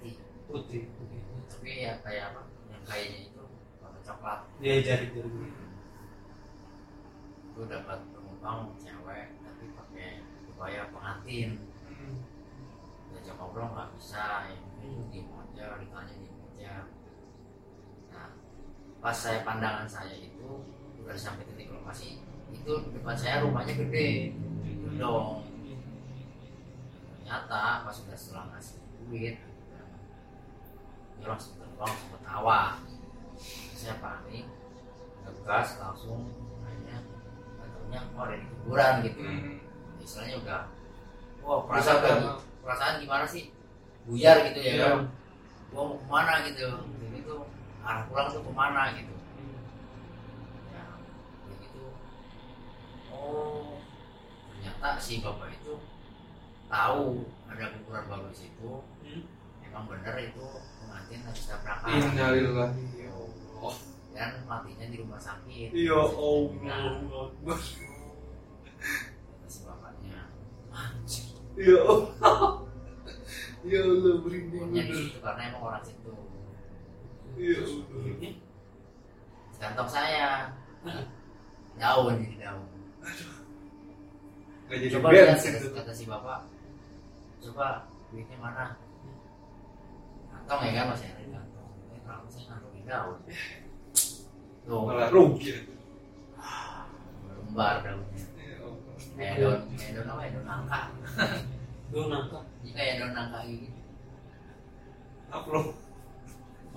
[0.00, 0.18] putih
[0.50, 0.82] Putih.
[0.98, 1.20] Putih.
[1.46, 3.42] tapi ya kayak apa yang kayaknya itu
[3.78, 5.46] warna coklat Dia jari-jari.
[7.60, 11.60] Itu dapat penumpang cewek tapi pakai kebaya pengantin
[13.12, 16.74] diajak ngobrol nggak bisa ya mungkin diem aja ditanya diem aja
[18.08, 18.32] nah
[19.04, 20.64] pas saya pandangan saya itu
[21.04, 24.32] udah sampai titik lokasi itu depan saya rumahnya gede.
[24.96, 25.44] Dong.
[27.20, 29.36] Ternyata pas sudah setelah ngasih duit
[31.20, 32.80] dia langsung terbang langsung ketawa
[33.76, 34.48] saya panik
[35.28, 36.32] ngegas langsung
[37.90, 39.20] katanya oh ada di kuburan gitu.
[39.26, 39.58] Hmm.
[40.00, 40.60] istilahnya udah
[41.42, 42.28] wah perasaan Udah lagi
[42.62, 43.44] perasaan gimana sih?
[44.06, 44.72] Buyar gitu ya.
[44.78, 44.86] Iya.
[44.86, 45.02] kan
[45.70, 46.66] gua mau ke mana gitu.
[46.70, 47.36] Jadi itu
[47.82, 49.14] arah pulang tuh ke mana gitu.
[50.70, 50.84] Ya
[51.50, 51.84] begitu.
[53.10, 53.82] Oh
[54.54, 55.74] ternyata si bapak itu
[56.70, 58.70] tahu ada kuburan baru di situ.
[59.02, 59.22] Hmm.
[59.66, 60.46] emang bener itu
[60.78, 61.90] pengantin habis tabrakan.
[61.90, 63.74] Innalillahi ya Allah.
[64.20, 65.72] Dan matinya di rumah sakit.
[65.72, 65.96] Ya
[66.60, 67.32] Nah, Allah.
[69.32, 70.28] kata si bapaknya.
[70.68, 71.24] Anjir
[71.56, 72.60] Ya Allah.
[73.64, 76.12] Ya Allah merinding situ karena emang orang situ.
[77.40, 78.32] Ya Allah.
[79.56, 80.28] kantong saya.
[81.76, 82.64] Daun jadi daun
[84.68, 85.72] Gak jadi coba lihat kata, tuh.
[85.72, 86.40] kata si bapak.
[87.40, 88.76] Coba duitnya mana?
[90.28, 91.68] Kantong ya kan masih ada di kantong.
[92.04, 93.16] Kalau saya kantong di daun
[94.70, 95.50] tuh Malah rugi.
[97.26, 98.94] lembar daunnya Ya Allah.
[99.18, 100.80] kayak daun kayak daun apa ya daun nangka
[101.90, 102.44] Gue nangkap.
[102.62, 103.66] ini kayak daun nangka gitu
[105.28, 105.66] Upload.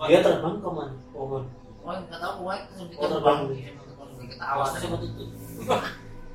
[0.04, 0.94] Dia terbang ke mana?
[1.10, 1.44] Pohon.
[1.82, 3.40] oh nggak tahu pokoknya langsung Oh, terbang.
[4.24, 5.30] ketawa Awas sama tutup.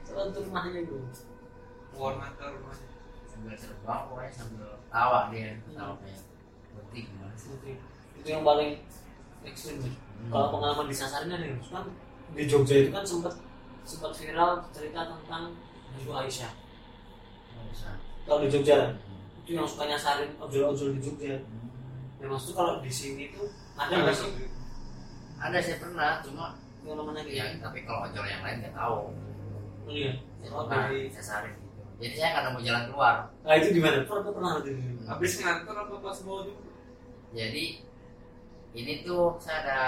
[0.04, 1.02] Sama tutup rumahnya gue.
[1.92, 2.86] Warna ke rumahnya.
[3.28, 6.20] sambil terbang pokoknya sambil tawa dia ketawa kayak
[6.74, 7.76] penting gimana sih
[8.14, 8.70] Itu yang paling
[9.42, 9.78] ekstrim.
[10.18, 10.28] Ya.
[10.28, 11.84] Kalau pengalaman disasarin ada yang kan
[12.30, 13.34] di Jogja itu kan sempat
[13.82, 15.54] sempat viral cerita tentang
[15.96, 16.52] Ibu Aisyah.
[18.24, 18.90] Kalau di Jogja kan,
[19.40, 21.34] itu yang suka nyasarin ojol-ojol di Jogja.
[22.18, 24.28] Ya maksudnya kalau di sini tuh ada nggak sih
[25.38, 26.50] ada saya pernah cuma
[26.82, 29.14] yang namanya ya tapi kalau ojol yang lain nggak tahu
[29.86, 30.12] Iya.
[30.42, 31.08] saya Oh, dari-
[31.96, 34.02] jadi saya nggak mau jalan keluar Nah itu di mana?
[34.02, 34.70] Pernah pernah di
[35.06, 36.58] Habis ngantor apa pas mau juga?
[37.30, 37.64] jadi
[38.70, 39.78] ini tuh saya ada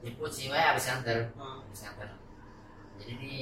[0.00, 2.08] jemput si Wei habis nganter Ah, habis nganter
[2.94, 3.32] jadi ini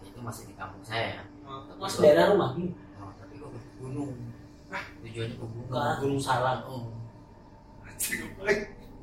[0.00, 1.60] itu masih di kampung saya ya ah.
[1.74, 4.12] Mas daerah rumah ini oh, tapi kok ke gunung
[5.00, 6.62] tujuannya ke gunung ke Gunung Salak.
[6.64, 6.94] oh.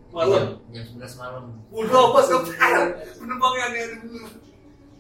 [0.08, 0.64] Malam.
[0.72, 2.88] jam, 11 malam Udah apa sekarang?
[3.14, 4.26] Penumpangnya aneh-aneh dulu.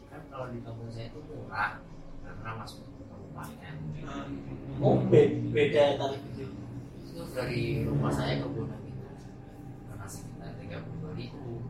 [0.05, 1.79] kan kalau di kampung saya itu murah
[2.21, 4.25] karena masuk ke kabupaten Ah,
[4.77, 6.45] Oh be- beda tarif itu.
[7.33, 8.76] dari rumah saya ke gunung
[10.67, 11.63] tiga puluh dua ribu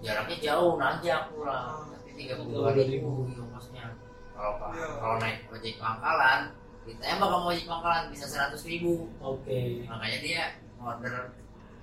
[0.00, 3.84] jaraknya jauh nanjak pulang tapi tiga puluh dua ribu ongkosnya
[4.32, 4.88] kalau pak Iya.
[4.96, 6.40] kalau naik ojek pangkalan
[6.80, 9.84] ditembak sama ojek pangkalan bisa seratus ribu Oke.
[9.84, 10.42] makanya dia
[10.76, 11.28] order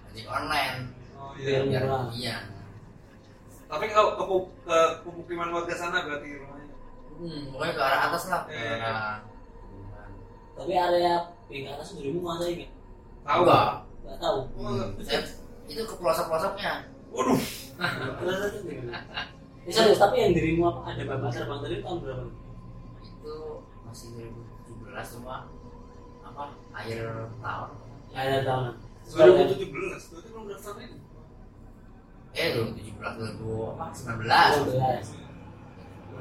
[0.08, 0.80] ojek online
[1.14, 1.82] Oh Biar iya.
[1.82, 2.06] murah.
[2.12, 2.38] iya
[3.66, 6.74] Tapi kalau ke, pu- ke pemukiman warga sana berarti rumahnya.
[7.16, 8.74] hmm, pokoknya ke arah atas lah ke Iya.
[8.80, 9.18] arah
[10.54, 11.14] Tapi area
[11.48, 12.72] yang atas dirimu menguasai nggak?
[13.24, 13.70] Tahu Enggak.
[14.02, 14.38] Nggak tahu.
[15.00, 15.20] Saya
[15.68, 16.74] itu ke pelosok pelosoknya
[17.08, 17.40] Waduh.
[17.78, 19.00] Gimana?
[19.64, 22.24] Ya, serius, tapi yang dirimu apa ada bapak terbang tadi tahun berapa?
[22.98, 23.34] itu
[23.84, 24.08] masih
[24.66, 25.36] 2017 cuma
[26.22, 26.98] apa akhir
[27.38, 27.70] tahun
[28.08, 28.76] Ya, ada tahunan.
[29.04, 29.68] 2017.
[29.68, 30.98] Berarti belum daftar ini.
[32.34, 35.28] eh 2017 2000 apa 19 12.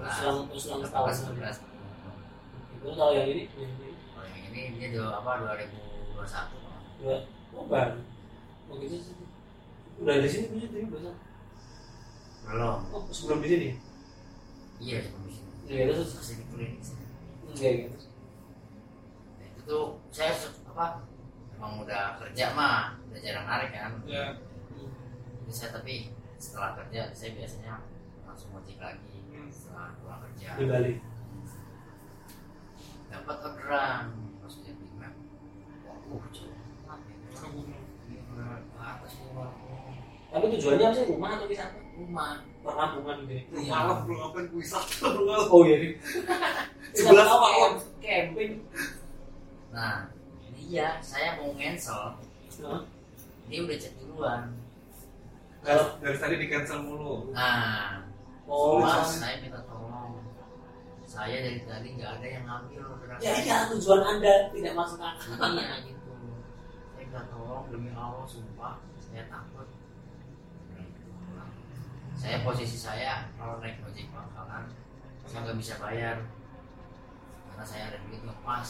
[0.08, 1.14] Selang selang setahun.
[1.30, 1.62] 19
[2.76, 3.44] Itu tahu yang ini?
[3.48, 3.90] Yang ini.
[4.12, 7.16] Oh, yang ini dia dua apa 2021 Dua.
[7.52, 7.98] Oh, baru.
[8.66, 9.14] Oh, gitu sih.
[9.96, 11.12] Udah di sini punya diri bahasa.
[12.46, 12.78] belum.
[12.94, 13.68] Oh, sebelum di sini.
[14.78, 15.50] iya sebelum di sini.
[15.66, 16.14] Ya, terus?
[16.14, 16.78] Di klinik
[17.56, 17.98] enggak gitu.
[19.40, 20.36] Nah, itu tuh saya
[20.68, 21.00] apa?
[21.56, 23.92] Emang udah kerja mah udah jarang narik kan?
[24.04, 24.36] Ya.
[25.42, 27.80] Jadi saya tapi setelah kerja saya biasanya
[28.28, 29.24] langsung ngojek lagi.
[29.32, 29.48] Hmm.
[29.48, 30.60] setelah pulang kerja.
[30.60, 30.92] Di Bali.
[33.06, 34.12] dapat orderan
[34.44, 35.14] lihat di map.
[36.12, 36.52] Uh jauh
[39.34, 39.65] banget
[40.36, 41.04] Tapi tujuannya apa sih?
[41.08, 41.78] Rumah atau wisata?
[41.96, 42.30] rumah
[42.60, 43.40] Perkampungan gitu.
[43.48, 45.06] Belum malam belum ngapain ke wisata.
[45.48, 45.76] Oh iya.
[45.78, 45.92] nih.
[46.96, 47.72] Sebelas Tahu malam.
[47.98, 48.52] kayak Camping.
[49.68, 50.08] nah
[50.56, 52.16] iya saya mau cancel
[52.62, 52.80] Hah?
[53.44, 54.42] dia udah cek duluan
[55.60, 57.28] Dari, dari tadi di cancel mulu.
[57.30, 58.00] nah
[58.46, 60.16] Oh, mas soalnya- saya minta tolong
[61.02, 62.82] saya dari tadi nggak ada yang ngambil
[63.18, 63.42] Ya, saya.
[63.42, 65.34] ya tujuan Anda tidak masuk akal.
[65.52, 66.12] iya gitu
[66.88, 69.66] saya minta tolong demi Allah sumpah saya takut
[72.16, 74.64] saya posisi saya kalau naik ojek pangkalan
[75.28, 76.16] saya nggak bisa bayar
[77.50, 78.68] karena saya ada duit ngepas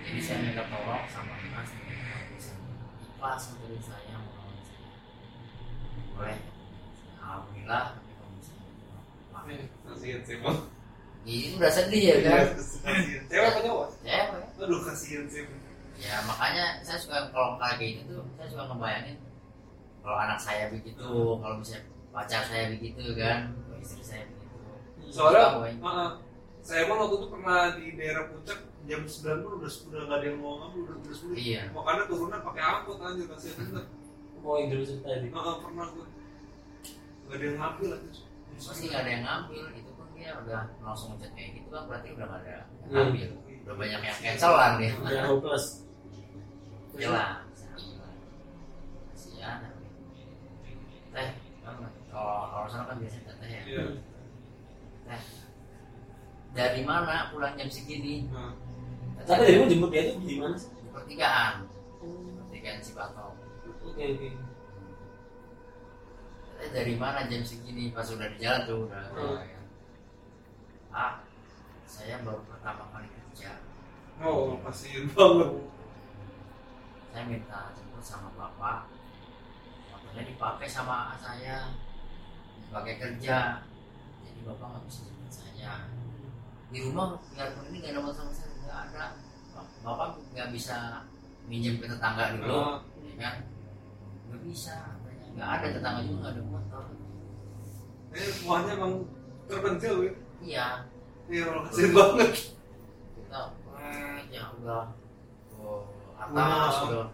[0.00, 1.70] jadi saya minta tolong sama mas
[2.98, 4.16] ikhlas dari saya
[6.14, 6.38] boleh
[7.22, 7.86] alhamdulillah
[9.90, 10.58] Kasihan sih bang.
[11.26, 13.22] ini udah sedih ya kan Kasihan.
[13.26, 13.88] Cewek apa cowok?
[14.04, 14.28] cewek
[14.62, 15.42] Aduh kasihan sih.
[15.98, 19.16] ya makanya saya suka kalau kayak gitu tuh saya suka ngebayangin
[20.00, 21.02] kalau anak saya begitu
[21.40, 24.46] kalau misalnya pacar saya begitu kan istri saya begitu
[25.10, 26.10] Soalnya, uh,
[26.62, 30.26] saya emang waktu itu pernah di daerah puncak jam 9 pun udah udah nggak ada
[30.26, 31.36] yang mau ngambil udah udah sulit.
[31.36, 31.62] Iya.
[31.74, 33.84] Makanya turunan pakai angkot anjir kasihan bener.
[34.38, 35.28] Mau yang dulu ini.
[35.28, 36.06] Heeh, pernah gue.
[37.26, 38.22] Gak ada yang ngambil aja.
[38.60, 42.08] pasti nggak ada yang ngambil itu pun dia udah langsung ngechat kayak gitu kan berarti
[42.12, 42.92] udah nggak ada yang Iya.
[42.92, 43.28] ngambil
[43.64, 45.66] udah banyak yang cancelan dia Udah hopeless.
[46.94, 47.30] ya lah
[49.10, 49.58] kasihan
[52.10, 53.84] kalau kalau sana kan biasanya teh ya Iya.
[55.06, 55.22] teh
[56.50, 58.54] dari mana pulang jam segini Nah,
[59.28, 60.72] Tapi dirimu jemput dia itu di mana sih?
[60.72, 61.54] di pertigaan
[62.40, 63.32] pertigaan Cibatok
[63.82, 64.28] Oke oke.
[66.58, 69.36] Eh, dari mana jam segini pas udah di jalan tuh udah Hmm.
[69.40, 69.60] ya.
[70.90, 71.12] ah
[71.84, 73.54] saya baru pertama kali kerja
[74.20, 75.50] Oh, kasihan banget.
[77.08, 78.84] saya minta jemput sama bapak
[79.90, 81.72] motornya dipakai sama saya
[82.60, 83.38] dipakai kerja.
[84.20, 85.72] Jadi bapak nggak bisa jemput saya.
[86.70, 89.04] Di rumah biarpun ini nggak ada sama saya nggak ada.
[89.80, 90.76] Bapak nggak bisa
[91.48, 92.76] minjem ke tetangga dulu Ah.
[93.02, 93.34] ya kan?
[94.28, 94.76] Nggak bisa
[95.30, 96.84] nggak ada tetangga juga nggak ada motor.
[98.10, 98.92] Ini semuanya emang
[99.46, 100.12] terpencil ya.
[100.42, 100.66] iya.
[101.30, 102.30] Iya, orang kasihan banget.
[103.14, 103.40] kita
[103.78, 104.84] eh, ya udah.
[106.20, 106.86] Atas Wow.
[106.90, 107.06] udah.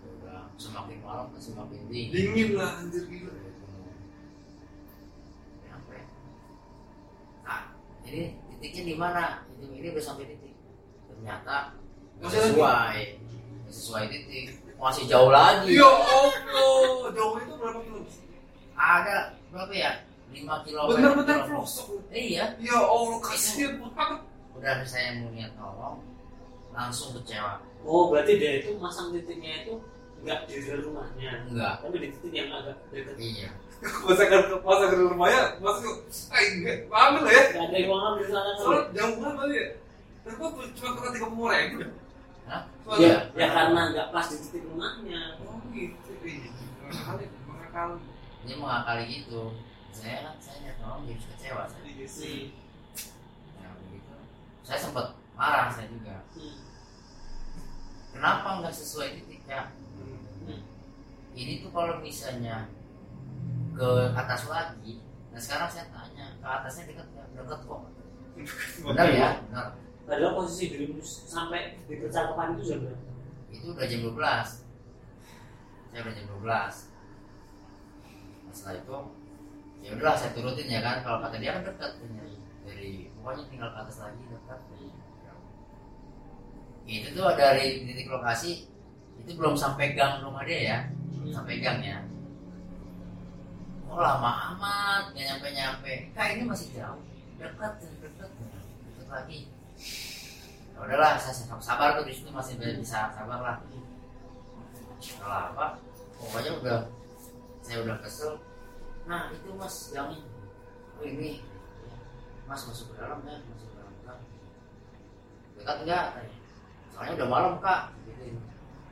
[0.00, 2.12] Udah semakin malam semakin dingin.
[2.16, 3.32] Dingin lah anjir gila.
[5.68, 6.00] Sampai.
[8.06, 8.22] Ini
[8.62, 9.42] titiknya di mana?
[9.50, 10.54] Titik ini udah sampai titik.
[11.10, 11.56] Ternyata
[12.22, 12.98] sesuai,
[13.68, 14.46] sesuai titik.
[14.76, 15.74] Masih jauh lagi.
[15.74, 18.00] Ya Allah, jauh itu berapa kilo?
[18.76, 19.92] Ada berapa ya?
[20.32, 20.80] 5 kilo.
[20.92, 21.86] Bener-bener pelosok.
[22.12, 22.52] Eh, iya.
[22.60, 24.20] Ya Allah, kasihan banget.
[24.56, 26.00] Udah saya mau niat tolong,
[26.72, 27.60] langsung kecewa.
[27.84, 29.76] Oh berarti dia itu masang titiknya itu
[30.24, 31.74] nggak di dalam rumahnya, Enggak.
[31.84, 33.14] tapi di titik yang agak dekat.
[33.20, 33.50] Iya.
[33.76, 35.90] Masa ke masa ke rumahnya, masa ke,
[36.32, 37.44] ah enggak, ambil lah ya.
[37.52, 38.50] Nggak ada yang mau di sana?
[38.56, 39.66] Soalnya jauh banget kali ya.
[40.36, 41.90] Gua cuma kena tiga puluh ribu deh.
[42.48, 42.62] Hah?
[42.96, 43.18] Iya.
[43.36, 45.20] Ya karena nggak pas di titik rumahnya.
[45.44, 46.10] oh gitu.
[46.24, 46.50] Iya,
[47.04, 47.24] kali,
[47.70, 47.98] kali.
[48.48, 49.42] Dia mengakali gitu.
[49.92, 51.82] Saya kan saya niat tolong jadi kecewa saya.
[51.84, 52.40] Iya sih.
[53.60, 54.14] Ya, begitu.
[54.64, 55.06] Saya sempat
[55.36, 56.24] marah saya juga.
[56.32, 56.58] Hmm.
[58.16, 59.68] Kenapa nggak sesuai titiknya?
[60.46, 60.62] Hmm.
[61.36, 62.70] ini tuh kalau misalnya
[63.76, 65.04] ke atas lagi.
[65.30, 67.06] Nah sekarang saya tanya ke atasnya dekat
[67.36, 67.80] dekat kok.
[68.80, 69.30] Benar ya?
[69.52, 69.66] Benar.
[70.06, 73.06] Padahal posisi dirimu sampai di percakapan itu jam berapa?
[73.56, 74.20] itu udah jam 12
[75.90, 76.68] saya udah jam 12 nah,
[78.52, 78.96] setelah itu
[79.84, 80.98] ya udahlah saya turutin ya kan.
[81.04, 82.34] Kalau kata dia kan dekat dari,
[82.66, 84.60] dari pokoknya tinggal ke atas lagi dekat
[86.86, 88.70] itu tuh dari titik lokasi
[89.18, 90.78] itu belum sampai gang rumah dia ya.
[91.18, 91.98] Belum sampai gang ya
[93.96, 97.00] oh lama amat nggak nyampe nyampe kak ini masih jauh.
[97.40, 99.48] Dekat dekat dekat lagi.
[100.76, 103.56] Ya udahlah saya sabar, sabar tuh di masih bisa sabar lah.
[105.00, 105.80] Kalau apa
[106.20, 106.78] pokoknya udah
[107.64, 108.36] saya udah kesel.
[109.08, 110.28] Nah itu mas yang ini.
[111.00, 111.40] Oh ini.
[112.44, 114.18] Mas masuk ke dalam ya masuk ke dalam kak.
[115.56, 116.06] Dekat enggak
[116.92, 117.96] soalnya udah malam kak.
[118.04, 118.36] Gitu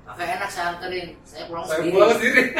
[0.05, 1.17] Kakak enak saya anterin.
[1.25, 1.95] Saya pulang Saya sendiri.
[1.97, 2.43] pulang sendiri.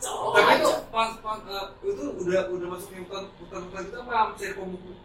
[0.00, 4.32] Oh, Tapi itu pas pas eh, itu udah udah masuk hutan hutan hutan itu apa?
[4.32, 4.96] Mencari pemukiman.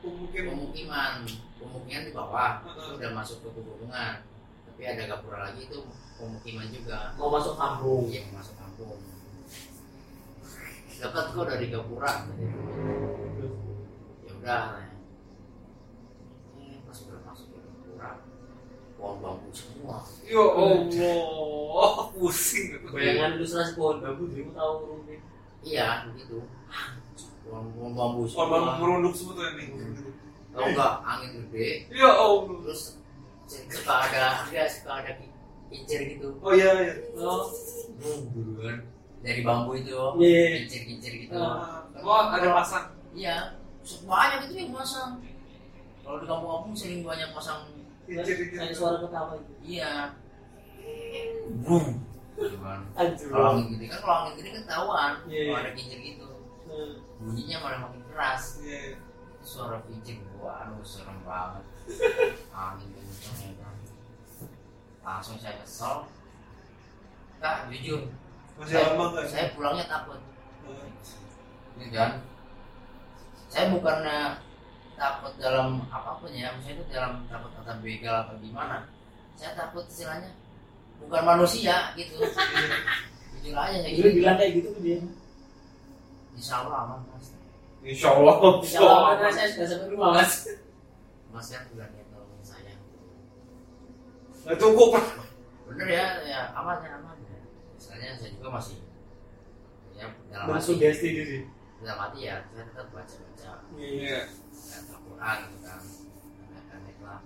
[0.48, 1.14] Pemukiman.
[1.60, 2.52] Pemukiman di bawah.
[2.96, 4.24] Udah masuk ke pegunungan.
[4.66, 5.80] Tapi ada gapura lagi itu
[6.16, 7.12] pemukiman juga.
[7.20, 8.08] Mau masuk kampung.
[8.08, 8.98] Yang masuk kampung.
[10.96, 12.12] Dekat kok dari gapura
[14.24, 14.64] ya udah
[16.56, 18.10] ini pas udah masuk ke gapura
[19.06, 20.01] pohon bambu semua.
[20.26, 25.22] Ya Allah, pusing bayangan ilustrasi pohon bambu dirimu tahu rumit
[25.62, 26.41] iya begitu.
[27.45, 29.66] Pohon pohon bambu Oh, bang semua merunduk semua tuh ini.
[30.49, 31.68] kalau enggak angin gede.
[31.93, 32.58] Ya Allah.
[32.66, 32.82] terus
[33.45, 35.12] suka ada ada suka ada
[35.70, 36.34] kincir gitu.
[36.41, 36.93] Oh iya iya.
[37.22, 37.45] oh.
[38.01, 38.82] Bum, buruan.
[39.22, 40.66] Dari bambu itu Iya.
[40.66, 41.38] kincir-kincir gitu.
[41.38, 42.89] Oh, ada pasang.
[43.14, 43.53] iya.
[43.86, 45.22] Banyak itu yang masang
[46.01, 47.62] kalau di kampung-kampung sering banyak Kincir-kincir.
[48.06, 49.53] Kayak suara ketawa itu.
[49.66, 49.93] Iya.
[51.66, 51.86] Boom.
[52.99, 55.12] Anjir kalau angin gede kan kalau angin gede kan ketahuan.
[55.26, 55.41] Iya.
[55.49, 56.28] kalau ada kincir gitu.
[56.66, 56.93] Hmm.
[57.22, 58.43] bunyinya malah makin keras.
[58.62, 58.99] Iya.
[58.99, 61.66] Itu suara kincir gua aduh serem banget.
[62.51, 63.76] Angin kencang ya kan
[65.06, 66.10] langsung saya kesel.
[67.38, 68.10] Kak jujur.
[68.56, 69.26] Masih saya, lama kan?
[69.28, 70.20] saya pulangnya takut.
[71.76, 72.12] Ini kan
[73.51, 74.18] saya bukannya
[74.96, 78.88] takut dalam apa pun ya maksudnya itu dalam takut kata begal atau gimana.
[79.36, 80.32] Saya takut istilahnya
[81.04, 82.24] bukan manusia gitu
[83.43, 85.00] jujur aja ya Dulu bilang kayak gitu ke dia.
[86.36, 87.28] Insya Allah aman mas.
[87.86, 88.36] Insya Allah.
[88.64, 90.34] Insya Allah karena saya sudah sampai rumah mas.
[91.30, 92.74] Mas kan udah niat tolongin saya.
[94.48, 94.91] Nah, cukup.
[95.66, 97.16] bener ya ya aman ya aman.
[97.28, 97.39] Ya
[97.76, 98.78] misalnya saya juga masih
[99.96, 101.39] ya dalam Bersugesti diri
[101.86, 104.20] dalam hati ya saya tetap baca baca Iya.
[104.52, 105.82] baca Quran gitu kan
[107.02, 107.20] lah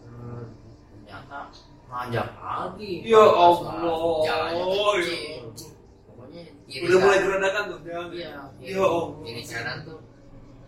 [0.00, 0.44] Eh,
[0.90, 1.38] ternyata
[1.86, 4.18] nanjak lagi Ya Allah.
[4.20, 5.72] jalannya Ya kecil
[6.04, 7.78] pokoknya kiri Udah mulai kanan- geradakan tuh.
[7.80, 8.06] Jangan.
[8.10, 9.06] iya kiri, Ya Allah.
[9.22, 9.98] kiri kanan tuh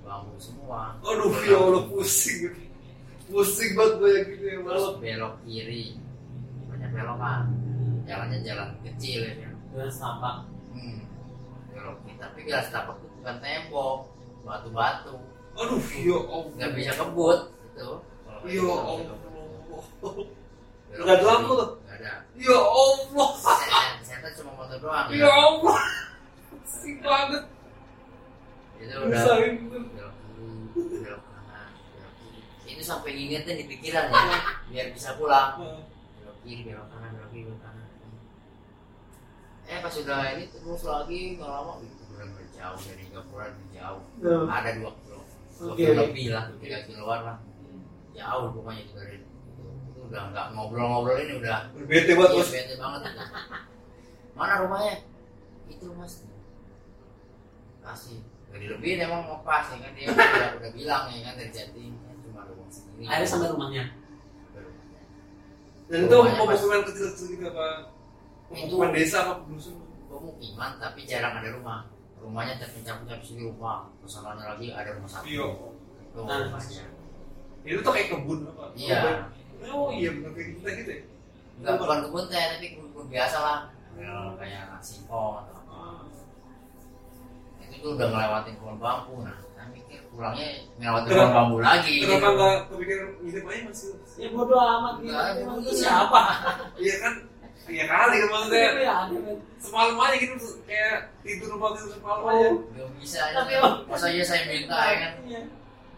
[0.01, 2.41] bambu semua Aduh, ya Allah pusing.
[3.27, 4.95] Pusing banget gue yang gitu ya terus malam.
[4.99, 5.85] belok kiri
[6.67, 7.41] banyak belokan
[8.03, 9.55] jalannya jalan kecil ya dengan
[9.89, 10.37] setapak
[10.75, 10.99] hmm.
[11.81, 13.99] Kiri tapi gak setapak itu bukan tembok
[14.43, 15.17] batu-batu
[15.53, 16.51] Aduh, ya Allah.
[16.55, 17.91] nggak bisa kebut gitu
[18.41, 19.11] Ya nggak.
[20.01, 20.27] Belok
[20.91, 21.71] Nggak ada lampu tuh?
[21.81, 23.29] nggak ada Ya Allah.
[23.37, 25.81] saya, cuma motor doang Ya ya Allah.
[26.51, 27.43] Pusing banget.
[28.81, 30.09] itu udah
[32.65, 34.41] itu sampai ngingetin di pikiran ya
[34.71, 35.59] biar bisa pulang
[36.17, 37.70] belok kiri belok kanan belok kiri belok kanan
[39.71, 41.73] eh pas sudah ini terus lagi nggak lama.
[41.81, 44.03] Itu udah berjauh dari Gapura lebih jauh.
[44.51, 45.21] Ada dua kilo.
[45.55, 47.39] Dua kilo lebih lah tiga kiloan lah.
[48.11, 49.31] Jauh pokoknya itu dari itu,
[49.95, 51.71] itu udah nggak ngobrol-ngobrol ini udah.
[51.87, 52.51] Bete banget iya, bos.
[52.51, 53.01] bete banget.
[54.35, 54.95] Mana rumahnya?
[55.71, 56.27] Itu mas.
[57.81, 58.19] Kasih.
[58.51, 59.95] Dari lebih emang mau pas ya kan?
[59.95, 61.35] Dia udah, udah bilang ya kan?
[61.39, 63.07] Dari Jatim ya, cuma rumah sendiri.
[63.07, 63.85] Akhirnya sampai rumahnya?
[65.87, 67.67] Dan itu Rumahnya pas- pemukiman kecil-kecil gitu apa?
[68.51, 69.77] Itu- desa apa dusun?
[70.07, 71.87] pemukiman tapi jarang ada rumah
[72.19, 75.47] rumahnya terpencah-pencah di rumah ke sananya lagi ada rumah satu Iya.
[76.03, 76.39] itu Nah.
[76.45, 76.85] rumahnya
[77.63, 78.65] Itu tuh kayak kebun apa?
[78.75, 78.99] iya
[79.67, 81.03] Oh iya bener kayak kita gitu ya.
[81.61, 83.59] nggak bukan kebun teh tapi kebun biasa lah
[83.93, 86.09] Ya, kayak singkong atau apa
[87.61, 92.17] itu tuh udah ngelewatin pohon bambu nah saya mikir pulangnya ngelewatin pohon bambu lagi Kenapa
[92.19, 92.29] gitu.
[92.33, 93.81] nggak kepikiran ngintip aja mas?
[94.17, 96.23] ya bodo amat gitu siapa
[96.77, 97.15] Iya kan?
[97.63, 98.71] Iya kali kan maksudnya.
[98.79, 98.97] ya
[99.57, 100.35] Semalam aja gitu
[100.65, 102.49] kayak tidur rumah tidur semalam aja.
[102.49, 102.55] Oh.
[102.71, 105.41] Gak bisa Tapi aja emang- masa iya saya minta ya kan Iya.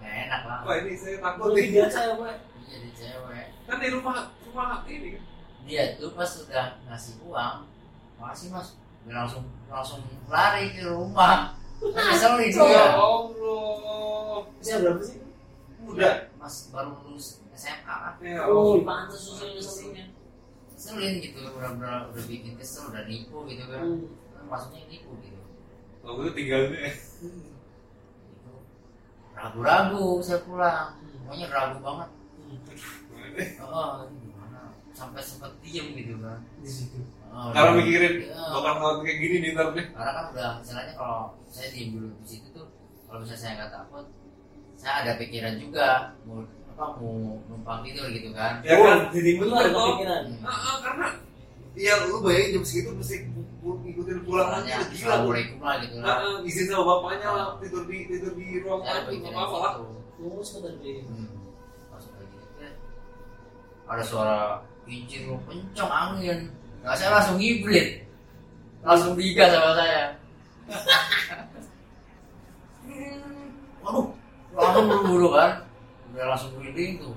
[0.03, 1.67] enak lah Wah ini saya takut nih.
[1.73, 2.37] biasa ya pak Iya,
[2.69, 5.23] jadi cewek Kan di rumah rumah ini kan.
[5.63, 7.57] dia tuh pas sudah ngasih uang
[8.17, 8.69] makasih mas
[9.03, 14.43] dia langsung langsung lari ke rumah kan ngeselin Ya dia Allah.
[14.53, 15.19] usia berapa sih
[15.83, 16.15] Udah.
[16.35, 20.11] mas baru lulus SMA kan Ya oh pantas susunya
[20.83, 23.87] ngeselin gitu benar-benar udah bikin kesel udah nipu gitu kan.
[23.87, 24.51] Hmm.
[24.51, 25.39] maksudnya nipu gitu.
[26.03, 26.91] Waktu itu tinggal deh
[28.27, 28.53] itu
[29.33, 30.99] ragu-ragu saya pulang.
[31.23, 32.09] Pokoknya ragu banget.
[33.63, 34.61] Oh ini gimana?
[34.91, 36.43] Sampai sempet diem gitu kan.
[36.59, 36.99] Di situ.
[37.31, 38.43] Oh, kalau dan- mikirin Iya.
[38.51, 39.87] bakal ngelakuin kayak gini nih ntar deh.
[39.89, 42.67] Karena kan udah misalnya kalau saya diem dulu di situ tuh
[43.07, 44.07] kalau misalnya saya nggak takut
[44.75, 45.89] saya ada pikiran juga
[46.27, 46.43] mau
[46.73, 48.65] apa mau numpang tidur gitu kan.
[48.65, 49.13] Ya kan?
[49.13, 49.21] Tuh
[49.53, 50.23] ada kepikiran.
[50.41, 50.81] Hmm.
[50.81, 51.07] Karena
[51.77, 53.17] ya lu bayangin jam segitu mesti
[53.61, 54.49] ngikutin pulang.
[54.49, 58.33] Aja gila assalamualaikum lah gitu Ah, lah ah, izin sama bapaknya lah tidur di tidur
[58.33, 59.85] di ruang tamu nggak apa-apa.
[59.85, 61.13] lah lagi gitu.
[62.61, 62.69] Ya,
[63.89, 66.49] ada suara kincir lu kenceng angin.
[66.81, 68.01] Nggak saya langsung hibrid
[68.83, 70.03] langsung digas sama saya.
[73.83, 74.23] Waduh
[74.53, 75.51] langsung buru-buru kan
[76.13, 77.15] udah langsung merinding tuh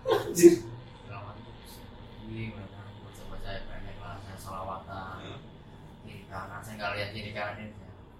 [0.00, 0.64] Anjir.
[1.04, 1.36] Selamat
[2.30, 2.86] Wih, benar.
[3.04, 5.18] Baca-baca pendek lah, saya salawatan
[6.06, 7.74] Kiri kanan, saya nggak lihat kiri kanan ini.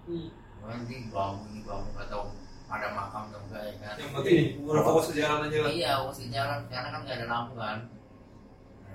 [0.05, 0.29] Hmm.
[0.61, 2.23] Nanti bangun, ini bangun, nggak tahu
[2.71, 3.95] ada makam atau enggak ya kan?
[3.97, 5.71] Yang penting udah fokus ke jalan aja lah.
[5.73, 7.77] Iya, harus di jalan, karena kan nggak ada lampu kan.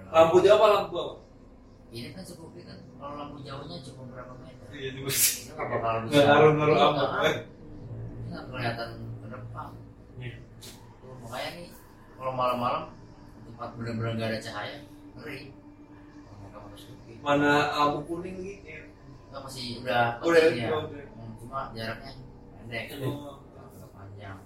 [0.06, 1.14] Lampu jauh apa lampu apa?
[1.90, 4.66] Ini kan cukup kan, kalau lampu jauhnya cuma berapa meter?
[4.70, 7.10] Iya juga Ini nggak bakal bisa nggak ngaruh-ngaruh Iya, apa nggak.
[7.10, 7.32] Ini
[8.30, 9.68] nggak kelihatan ke depan
[10.16, 10.36] Iya.
[11.02, 11.68] Tuh, Makanya nih,
[12.14, 12.82] kalau malam-malam
[13.50, 14.78] tempat benar-benar nggak ada cahaya,
[15.18, 15.38] ngeri
[17.18, 18.80] mana lampu kuning gitu ya
[19.26, 20.68] Enggak masih udah udah ya.
[20.70, 22.12] udah Hmm, Cuma jaraknya
[22.54, 22.84] pendek.
[23.02, 23.42] Oh.
[23.90, 24.38] Panjang.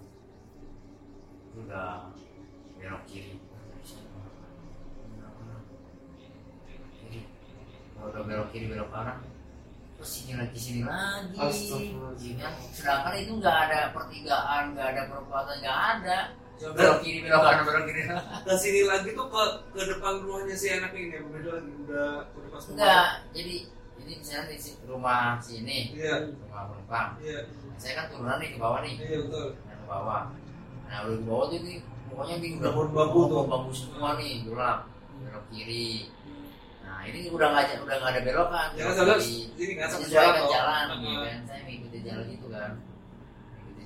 [1.53, 2.09] Itu udah
[2.81, 3.37] belok kiri.
[8.01, 9.21] Udah belok kiri belok kanan
[10.01, 11.37] terus sini lagi sini lagi.
[12.17, 12.53] Iya kan?
[12.73, 16.19] sedangkan itu nggak ada pertigaan nggak ada perempatan nggak ada
[16.63, 18.03] belok kiri belok kanan belok kiri.
[18.43, 22.09] Ke sini lagi tuh ke ke depan rumahnya si anak ini ya beda lagi udah
[22.31, 23.55] udah pas enggak jadi
[23.99, 26.15] ini misalnya di si- rumah sini iya.
[26.27, 27.09] rumah penumpang.
[27.19, 27.41] Iya.
[27.77, 28.95] Saya kan turunan nih ke bawah nih.
[28.99, 29.47] Iya betul.
[29.59, 30.23] Nah, ke bawah.
[30.85, 33.43] Nah udah ke bawah tuh nih pokoknya ini udah Pohon bambu tuh.
[33.47, 34.79] bambu semua nih gelap.
[35.17, 36.11] Belok kiri.
[36.81, 38.69] Nah ini udah nggak udah nggak ada belokan.
[38.75, 40.51] Ya kan saudara Di- sini kan sama sesuaikan toh.
[40.51, 41.39] jalan gitu kan.
[41.47, 42.71] Saya mengikuti jalan itu kan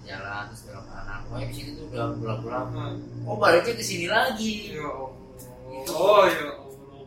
[0.05, 2.93] jalan terus belok kanan pokoknya di sini tuh udah gelap-gelap ah.
[3.25, 4.53] oh baliknya ke sini lagi.
[4.77, 5.11] Ya Allah.
[5.91, 6.45] oh ya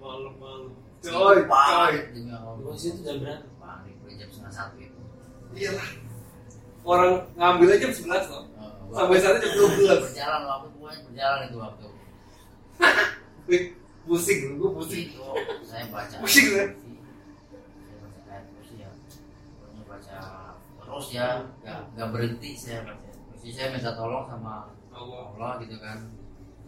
[0.01, 0.69] Allah malu
[1.01, 2.73] coy coy panik demi Allah.
[2.73, 3.45] Di situ jam berapa?
[3.61, 4.99] Panik gue jam setengah satu itu
[5.57, 5.89] iyalah.
[6.87, 8.43] Orang ngambil aja jam 11 loh.
[8.47, 11.87] Eh, sampai saat jam 12 berjalan waktu pokoknya berjalan itu waktu.
[13.49, 13.63] Wih,
[14.07, 15.07] pusing gue pusing.
[15.11, 16.65] Itu saya baca Pusing, ya?
[16.71, 18.89] saya baca ayat kursi ya.
[19.59, 20.15] Pokoknya baca
[20.87, 25.23] terus ya nggak nggak berhenti saya baca kursi saya minta tolong sama Allah.
[25.35, 25.99] Allah gitu kan.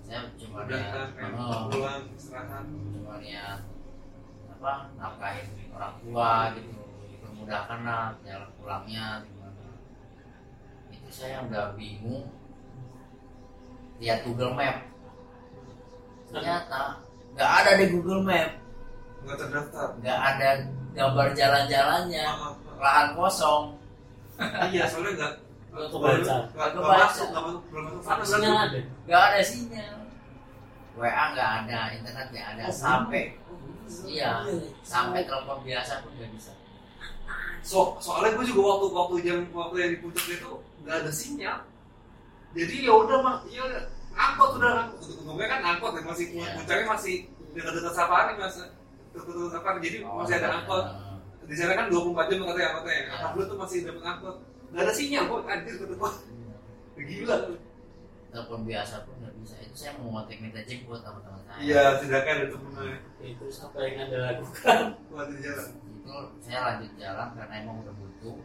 [0.03, 2.67] Saya cuma niat oh, pulang istirahat.
[2.67, 3.59] cuma niat
[4.59, 6.71] apa nafkahin orang tua gitu
[7.15, 9.67] dipermudahkan lah jalan pulangnya gimana.
[10.91, 12.27] Itu saya udah bingung.
[14.03, 14.83] Lihat Google Map.
[16.27, 16.99] Ternyata
[17.39, 18.51] nggak ada di Google Map.
[19.23, 19.87] Nggak terdaftar.
[20.03, 20.49] Nggak ada
[20.91, 22.27] gambar jalan-jalannya.
[22.83, 23.78] Lahan kosong
[24.71, 25.33] iya soalnya nggak
[25.91, 26.35] kebaca.
[26.55, 28.01] nggak masuk nggak masuk belum masuk.
[28.03, 29.39] Sana sinyal ada nggak ada.
[29.43, 29.97] sinyal.
[30.99, 32.63] WA nggak ada internet nggak ada.
[32.71, 33.23] Sampai
[34.05, 34.31] iya
[34.85, 36.51] sampai telepon biasa pun nggak bisa.
[37.61, 40.51] So soalnya gue juga waktu waktu jam waktu yang di puncak itu
[40.83, 41.59] nggak ada sinyal.
[42.57, 43.63] Jadi ya udah mah ya
[44.15, 44.89] angkot udah.
[44.89, 46.49] Angkot untungnya kan angkot ya masih Iya.
[46.57, 47.15] puncaknya masih
[47.53, 48.57] dekat-dekat safari mas
[49.13, 50.85] dekat-dekat safari jadi masih ada angkot
[51.49, 53.01] di sana kan 24 jam katanya angkotnya ya.
[53.01, 53.13] Iya.
[53.17, 54.35] alhamdulillah tuh masih dapat angkot.
[54.69, 57.37] Nggak ada sinyal kok anjir kata gue gila.
[58.29, 59.55] Telepon biasa pun nggak bisa.
[59.65, 61.57] Itu saya mau ngotek minta jemput sama teman saya.
[61.65, 64.81] Iya sedangkan ada temennya itu apa yang anda lakukan?
[65.09, 65.67] Buat di jalan.
[65.73, 68.37] Itu saya lanjut jalan karena emang udah butuh.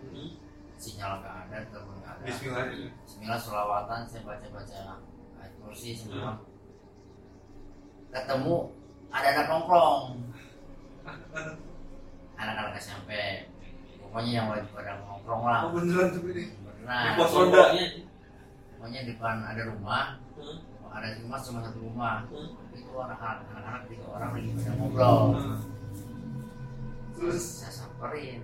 [0.81, 2.25] Sinyal nggak ada telepon nggak ada.
[2.25, 2.65] Bismillah
[3.05, 4.81] Bismillah selawatan saya baca baca
[5.45, 6.41] ayat kursi semua.
[8.17, 8.57] Ketemu
[9.13, 10.03] ada anak nongkrong
[12.45, 13.11] anak-anak SMP
[13.99, 15.61] pokoknya yang wajib pada nongkrong lah.
[15.67, 17.03] Oh beneran tuh ini beneran.
[17.03, 17.65] Di pos ronda.
[18.77, 20.05] pokoknya depan ada rumah.
[20.37, 20.59] Hmm.
[20.95, 22.17] ada rumah cuma satu rumah.
[22.29, 22.77] Hmm.
[22.77, 25.19] itu anak-anak anak-anak tiga orang lagi pada ngobrol.
[25.35, 25.61] Nah.
[27.17, 27.45] terus?
[27.65, 28.41] Saya samperin.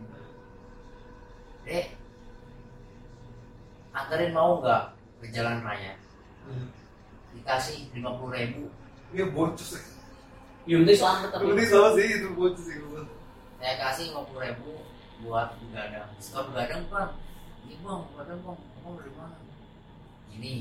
[1.68, 1.86] Dek
[3.94, 4.82] anterin mau nggak
[5.22, 5.94] ke jalan raya?
[7.36, 8.66] Dikasih lima puluh ribu.
[9.34, 9.82] Bocos ya
[10.70, 11.44] ya penting selamat tapi.
[11.50, 12.78] Ini sama sih itu bocos sih
[13.60, 14.72] saya kasih lima puluh ribu
[15.20, 17.12] buat begadang suka begadang bang
[17.68, 18.58] ini bang begadang bang?
[18.80, 19.36] Kamu dari mana?
[20.32, 20.56] Ini.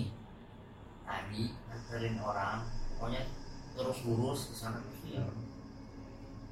[1.07, 1.43] Tadi
[1.73, 3.23] anterin orang pokoknya
[3.73, 5.23] terus lurus ke sana terus dia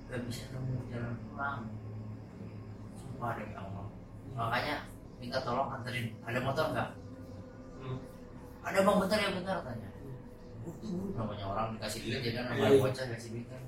[0.08, 1.60] nggak bisa nemu jalan pulang.
[2.96, 3.86] Sumpah demi Allah.
[4.34, 4.76] Makanya
[5.20, 6.90] minta tolong anterin ada motor nggak?
[7.78, 8.00] Hmm.
[8.66, 9.90] ada bang bentar ya bentar tanya.
[10.64, 12.82] Tuh namanya orang dikasih duit ya kan namanya iya.
[12.82, 13.62] bocah dikasih duit kan.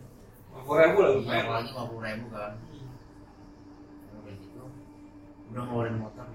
[0.49, 2.53] Aku ribu lah iya apalagi lima puluh ribu kan
[5.49, 6.25] udah ngeluarin motor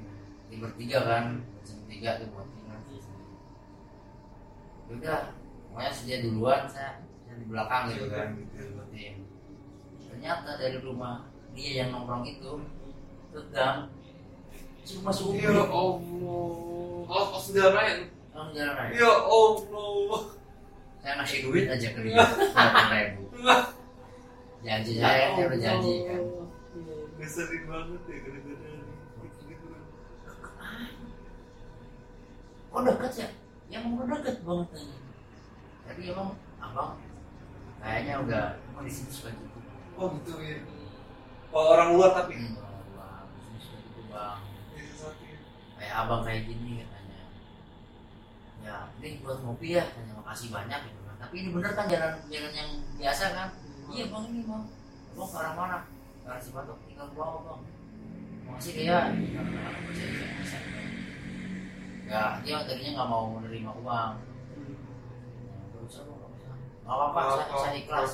[0.50, 1.24] di bertiga kan
[1.62, 2.80] bertiga tuh buat tinggal
[4.94, 5.20] udah
[5.70, 9.14] pokoknya dia duluan saya saya di belakang gitu kan ngikutin
[10.10, 12.52] ternyata dari rumah dia yang nongkrong itu
[13.34, 13.90] tetang
[14.84, 15.96] cuma masuk Ya Allah.
[17.04, 17.94] Oh, oh saudara ya.
[18.36, 18.92] Orang jalan raya.
[18.96, 20.22] Ya Allah.
[21.00, 23.22] Saya ngasih duit aja ke dia delapan ribu.
[24.64, 26.20] Janji saya, saya udah janji kan.
[27.20, 28.84] Ngeselin banget ya gara-gara gitu.
[32.74, 33.28] Kok deket ya?
[33.70, 34.98] Ya udah deket banget tanya.
[35.86, 36.98] Tapi emang abang
[37.78, 38.44] kayaknya udah
[38.74, 39.58] mau di sini suka gitu.
[39.94, 40.58] Oh gitu ya.
[41.54, 42.34] Oh, orang luar tapi.
[42.34, 42.58] Hmm,
[43.30, 44.42] di sini suka gitu bang.
[44.74, 45.38] Ya, sesuatu ya.
[45.78, 47.20] Kayak abang kayak gini katanya.
[48.66, 49.86] Ya, ini buat ngopi ya.
[49.94, 51.16] Tanya makasih banyak gitu kan.
[51.22, 53.48] Tapi ini bener kan jalan jalan yang biasa kan?
[53.86, 54.64] Iya bang ini bang.
[55.14, 55.78] Bang ke arah mana?
[56.26, 56.78] Ke arah Cipatok.
[56.90, 57.60] Tinggal pulang bang.
[58.50, 59.14] Makasih ya.
[62.04, 64.12] Ya, dia tadinya nggak mau menerima uang.
[65.72, 66.30] Nggak usah, nggak.
[66.84, 68.12] Nggak apa-apa, saya, saya ikhlas.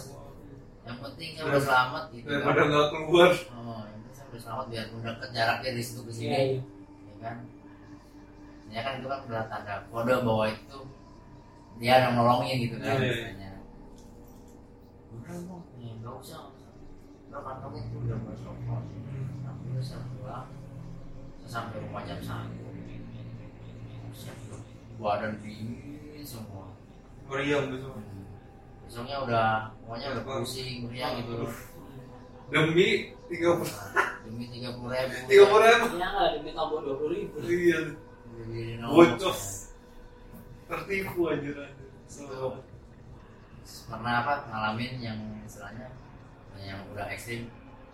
[0.86, 2.26] Yang penting saya udah selamat gitu.
[2.30, 2.68] Daripada kan.
[2.70, 3.30] nggak keluar.
[3.50, 6.30] Oh, yang penting saya udah selamat biar deket jaraknya dari situ ke Iya, sini.
[6.30, 6.44] iya.
[7.10, 7.36] Ya kan?
[8.70, 10.78] Ya kan itu kan udah tanda kode bahwa itu
[11.82, 12.94] dia yang nolongin gitu kan.
[12.94, 13.10] Iya, iya.
[13.10, 13.50] misalnya.
[15.10, 16.40] Udah bang, ya, nggak usah.
[16.46, 16.74] nggak.
[17.26, 18.82] Udah kantongnya itu udah buat rokok.
[19.66, 20.46] Udah saya pulang.
[21.42, 22.69] Saya sampai rumah jam satu.
[25.00, 26.70] Badan dingin semua.
[27.30, 27.96] Meriam besok.
[28.84, 29.48] Besoknya udah,
[29.86, 31.46] pokoknya udah pusing, meriang gitu.
[32.50, 33.74] Demi tiga puluh
[34.26, 35.14] Demi tiga puluh ribu.
[35.30, 35.86] tiga puluh ribu.
[35.94, 37.36] Iya nggak demi tambah dua puluh ribu.
[37.46, 37.80] Iya.
[38.90, 39.40] Bocos.
[40.66, 41.66] Tertipu aja
[42.10, 42.26] So,
[43.86, 45.94] Pernah apa ngalamin yang istilahnya
[46.58, 47.46] yang udah ekstrim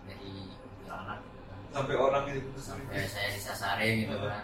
[0.09, 1.59] dari kuntilanak gitu kan.
[1.71, 4.43] sampai orangnya itu sampai saya disasarin gitu kan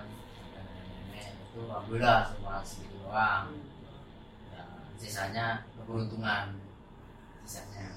[1.53, 3.45] itu alhamdulillah cuma segitu doang
[4.49, 4.63] ya,
[4.97, 5.45] sisanya
[5.77, 6.57] keberuntungan
[7.45, 7.87] sisanya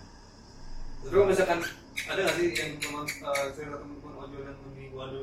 [1.07, 1.61] kalau misalkan
[1.97, 5.23] ada nggak sih yang teman eh, cerita teman-teman ojol yang menipu adu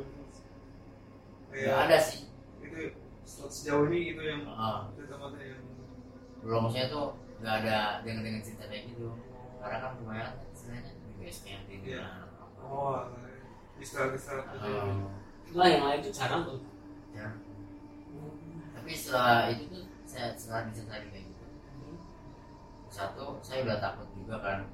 [1.54, 2.26] nggak ada sih
[2.66, 2.98] itu
[3.30, 4.78] sejauh ini itu yang Heeh.
[4.98, 5.62] cerita mata yang
[6.42, 9.14] belum saya tuh nggak ada dengan dengan cerita kayak gitu
[9.62, 12.02] karena kan kebanyakan istilahnya di basecamp di Iya.
[12.02, 12.62] mana apa.
[12.66, 12.98] oh
[13.78, 14.70] istirahat-istirahat aja.
[14.82, 15.12] Oh,
[15.54, 16.60] Nah yang lain itu jarang tuh.
[17.14, 17.28] ya.
[18.84, 21.48] Tapi setelah itu tuh saya setelah diceritain kayak gitu
[22.92, 24.68] satu saya udah takut juga kan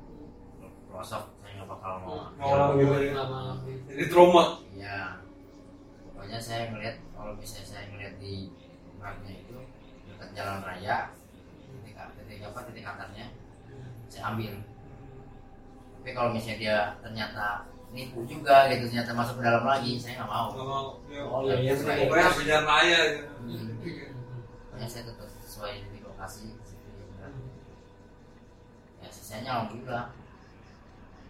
[0.89, 3.07] pelosok saya nggak bakal mau Mau lagi lagi.
[3.13, 3.53] Nggak mau.
[3.85, 4.65] Jadi trauma.
[4.73, 5.21] Iya.
[6.09, 8.49] Pokoknya saya ngeliat kalau misalnya saya ngeliat di
[8.97, 9.57] mapnya itu
[10.09, 11.13] dekat jalan raya
[11.69, 13.29] titik titik apa titik antarnya
[14.09, 14.57] saya ambil.
[16.01, 20.29] Tapi kalau misalnya dia ternyata nipu juga gitu ternyata masuk ke dalam lagi saya nggak
[20.29, 20.47] mau.
[20.53, 20.87] Nggak mau.
[21.09, 21.73] Ya, Oh iya iya.
[21.73, 23.23] Pokoknya jalan raya gitu.
[23.41, 23.69] Hmm.
[24.69, 26.53] Pokoknya saya tetap sesuai di lokasi.
[28.99, 30.13] Ya sisanya alhamdulillah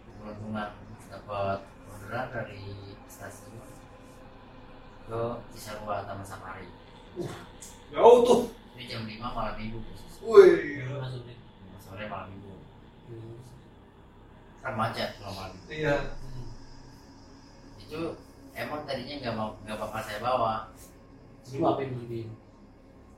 [0.04, 0.70] keberuntungan
[1.08, 1.58] dapat
[1.88, 2.60] orderan dari
[3.08, 3.56] stasiun
[5.10, 5.20] ke
[5.56, 6.68] Cisarua Taman Safari.
[7.90, 8.40] Jauh tuh.
[8.78, 10.22] Ini jam 5 malam minggu posisi.
[10.22, 10.86] Wih.
[10.86, 12.54] Lima sore malam minggu.
[14.62, 15.72] Kan macet kalau malam minggu.
[15.74, 15.96] Iya.
[17.90, 18.14] Itu
[18.54, 20.70] emang tadinya nggak mau nggak bakal saya bawa.
[21.42, 22.24] Jadi apa yang lebih?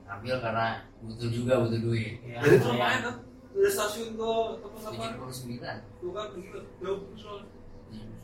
[0.08, 0.66] Ambil karena
[1.04, 2.24] butuh juga butuh duit.
[2.24, 2.72] Ya, Jadi lumayan.
[2.72, 3.16] lumayan tuh.
[3.52, 4.32] Dari stasiun ke
[4.64, 5.28] tempat apa?
[5.28, 5.60] 79
[6.00, 6.60] Tuh kan gila.
[6.80, 7.52] Jauh soalnya.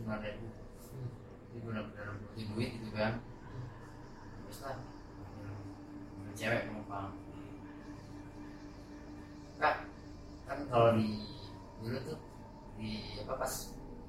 [0.00, 0.46] 79 ribu.
[1.52, 3.12] Itu benar-benar butuh duit gitu kan.
[4.48, 4.76] Terus lah.
[6.16, 7.12] ambil Cewek penumpang.
[9.60, 9.74] Kak,
[10.48, 11.28] kan kalau di
[11.84, 12.18] dulu tuh
[12.80, 13.52] di apa pas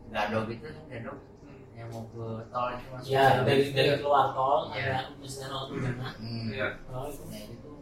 [0.08, 1.18] gadok gitu kan gadok
[1.80, 3.44] yang mau ke tol itu masuk Ya jalur.
[3.44, 4.86] dari dari keluar tol Iya.
[4.86, 6.14] ada misalnya nol tengah.
[6.16, 6.46] hmm.
[6.52, 6.68] Iya.
[6.88, 7.78] Oh itu Nah itu tuh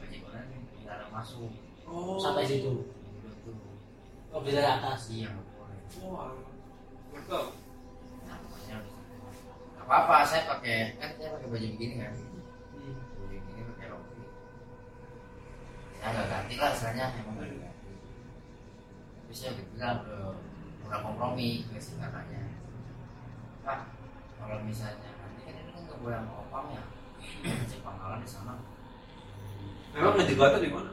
[0.00, 0.18] nih
[0.80, 1.52] nggak ada masuk
[1.84, 2.16] Oh.
[2.16, 2.72] sampai situ.
[3.44, 3.56] Tuh
[4.30, 5.00] Oh bisa dari atas.
[5.08, 5.28] iya.
[6.00, 6.32] Wah.
[7.12, 7.44] Betul.
[8.24, 12.12] Nah nggak apa-apa saya pakai kan saya pakai baju begini kan
[12.72, 12.96] Hmm.
[13.12, 14.22] baju begini pakai rompi
[15.92, 17.92] saya nggak ganti lah istilahnya emang nggak diganti
[19.12, 20.16] tapi saya bilang ke
[20.82, 22.42] udah kompromi ke si kakaknya
[23.60, 23.78] pak
[24.42, 26.82] kalau misalnya nanti kan ini kan sama opang ya
[27.70, 28.54] cek pangkalan di sana
[29.92, 30.92] Memang ngejegatnya di mana?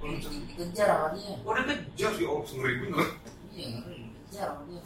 [0.00, 2.24] Di- di- dikejar sama dia Oh, dia kejar sih.
[2.24, 3.04] Oh, ngeri bener.
[3.50, 4.82] iya ngeri dikejar sama dia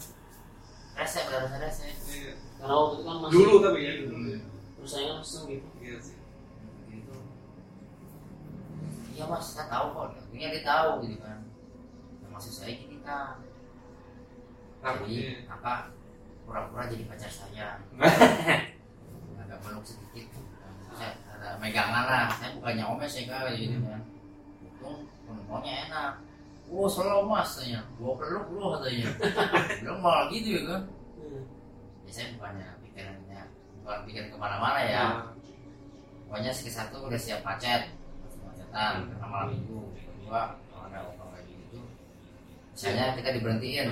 [0.95, 2.33] rese udah rasa rese Iya.
[2.59, 3.93] karena waktu itu kan masih Dulu tapi ya.
[4.03, 4.17] Dulu.
[4.77, 6.17] persaingan langsung gitu Iya sih.
[6.89, 7.15] gitu
[9.13, 11.39] iya mas saya tahu kok akhirnya dia tahu gitu kan
[12.19, 13.39] nah, maksud saya gini kan
[14.79, 15.11] Takutnya.
[15.11, 15.73] jadi apa
[16.49, 17.77] pura-pura jadi pacar saya.
[19.45, 20.33] Agak meluk sedikit.
[20.97, 22.27] Saya ada megangan lah.
[22.41, 24.01] Saya bukannya omes ya kan gitu kan.
[24.65, 24.97] Untung
[25.29, 26.13] penumpangnya enak.
[26.69, 29.09] Oh, selalu mas katanya, gua peluk lu katanya.
[29.81, 30.83] Bilang malah gitu ya kan.
[31.17, 31.43] Hmm.
[32.05, 33.41] Ya saya bukannya pikirannya,
[33.81, 35.05] bukan pikiran ke mana-mana ya.
[35.05, 35.33] Nah,
[36.29, 37.89] Pokoknya sekali satu udah siap macet,
[38.45, 39.81] macetan karena malam minggu.
[39.97, 41.81] Kedua kalau ada orang kayak gitu,
[42.77, 43.89] misalnya kita diberhentiin,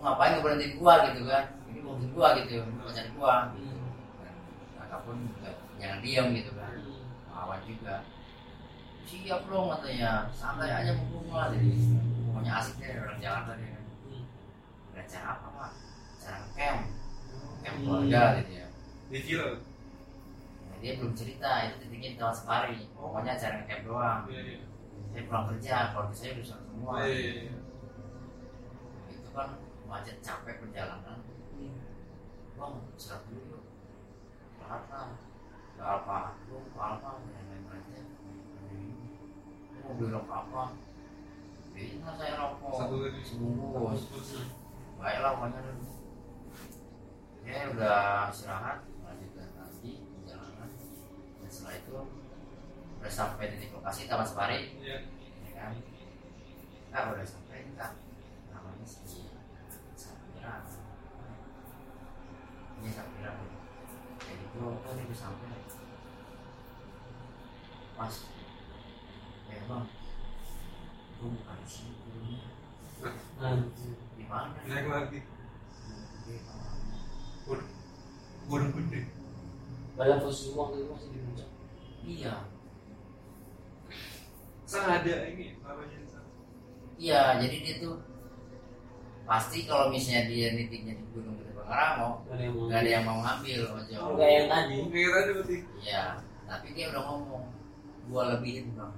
[0.00, 1.44] Ngapain ngeberhentiin gua gitu kan?
[1.68, 3.34] Ini mobil gua gitu, pacar gua.
[4.80, 6.72] Kakak pun juga jangan diam gitu kan,
[7.30, 7.94] lawan juga.
[9.04, 11.66] Siap dong katanya, santai aja mumpung lah jadi
[12.30, 13.68] pokoknya asik deh orang Jakarta deh.
[14.94, 15.70] Ada cara apa pak?
[16.22, 16.80] Cara camp,
[17.60, 17.84] camp Hmm.
[17.84, 18.66] keluarga gitu ya.
[19.10, 19.48] dia gila.
[20.62, 22.78] Nah, dia belum cerita itu titiknya di Taman Safari.
[22.94, 24.20] Pokoknya acara camp doang.
[24.30, 24.60] Iya, iya.
[25.10, 26.92] Saya pulang kerja, keluarga saya udah semua.
[27.02, 27.50] Iya.
[29.10, 29.48] Itu kan
[29.90, 31.18] macet capek perjalanan.
[32.54, 33.62] Bang, istirahat dulu yuk.
[34.62, 35.10] Lah.
[35.80, 38.04] Gak apa, lu apa, yang lain.
[39.74, 40.62] Lu mau beli rokok apa?
[41.74, 42.72] Lah saya rokok.
[42.78, 43.20] Satu lagi.
[43.24, 44.02] Sebungkus.
[45.00, 45.78] Baiklah dulu.
[47.40, 50.70] Ya udah istirahat, lanjutkan lagi perjalanan.
[51.40, 51.96] Dan setelah itu
[53.00, 55.08] udah sampai di lokasi Taman Safari, Iya.
[55.48, 55.72] ya kan?
[56.92, 57.96] Kak udah sampai kak.
[60.50, 60.78] Sapira.
[62.80, 63.32] Ini Sapira.
[64.20, 65.48] Jadi itu dia udah sampai.
[68.00, 68.16] Mas,
[69.52, 69.84] ya bang,
[71.20, 72.40] gue bukan di sini.
[73.40, 73.96] Anjir.
[74.16, 74.56] Di mana?
[74.64, 75.20] Naik lagi.
[78.50, 79.00] Waduh gede.
[79.94, 81.48] Padahal posisi uang itu masih di puncak.
[82.00, 82.34] Iya,
[84.64, 85.98] Sang ada ini namanya.
[86.96, 87.42] Iya.
[87.42, 88.00] Jadi dia tuh
[89.30, 92.66] pasti kalau misalnya dia nitiknya di Gunung Gede Pangrango, Gak ada yang mau.
[92.66, 94.00] nggak ada yang mau ngambil ojol.
[94.02, 94.76] Oh, kayak yang tadi.
[94.82, 95.00] Tadi
[95.30, 95.56] berarti.
[95.80, 96.04] Iya,
[96.44, 97.44] tapi dia udah ngomong,
[98.06, 98.90] gua lebihin bang,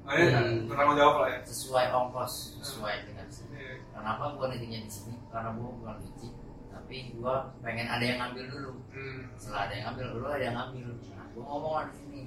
[0.00, 0.68] Oh iya, Hmm.
[0.68, 1.40] bertanggung jawab lah ya.
[1.44, 3.56] sesuai ongkos, sesuai dengan sini.
[3.56, 3.74] Iya.
[3.90, 5.16] Kenapa gua nitiknya di sini?
[5.28, 6.32] Karena gua bukan licin,
[6.68, 8.72] tapi gua pengen ada yang ngambil dulu.
[8.92, 9.20] Hmm.
[9.36, 10.86] Setelah ada yang ngambil, lu ada yang ngambil.
[11.08, 12.22] Nah, gua ngomong lah di sini.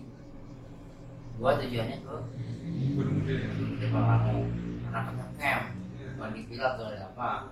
[1.33, 2.15] Gua tujuannya ke
[2.93, 3.45] Gunung gede.
[3.51, 4.37] Gunung Gede Pangrango,
[4.85, 5.63] karena kena camp,
[6.31, 7.51] Villa atau apa.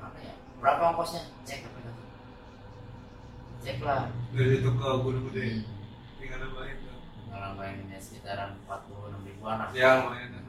[0.00, 0.32] Apa ya?
[0.62, 1.28] Berapa ongkosnya?
[1.44, 1.92] Cek apa itu?
[3.60, 4.08] Cek lah.
[4.32, 5.60] Dari itu ke Gunung gede.
[5.60, 5.68] Hmm.
[6.16, 6.76] Tinggal nambahin.
[6.80, 6.96] tuh.
[7.26, 9.68] Kalau bayangin sekitaran 46 ribuan lah.
[9.76, 10.32] Ya lumayan.
[10.32, 10.48] Tapi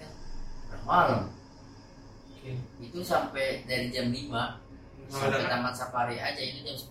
[0.00, 0.10] kan
[0.66, 1.30] udah malam.
[2.34, 2.58] Oke.
[2.82, 4.58] Itu sampai dari jam 5
[5.04, 5.52] Nggak sampai ada.
[5.52, 6.90] Taman Safari aja ini jam 10.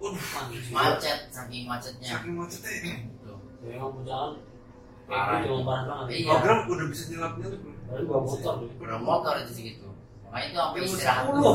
[0.00, 0.60] Anjir.
[0.72, 2.10] Macet, saking macetnya.
[2.16, 2.94] Saking macetnya.
[3.20, 3.36] Tuh.
[3.60, 4.32] Jadi emang puncakan
[5.10, 5.42] Parah.
[5.42, 6.06] emang parah banget.
[6.22, 6.30] Iya.
[6.30, 7.60] Program udah bisa nyelap nyelap?
[7.90, 8.54] Baru bawa motor.
[8.78, 9.86] Udah motor itu segitu.
[10.30, 11.52] Makanya itu sampai istirahat dulu.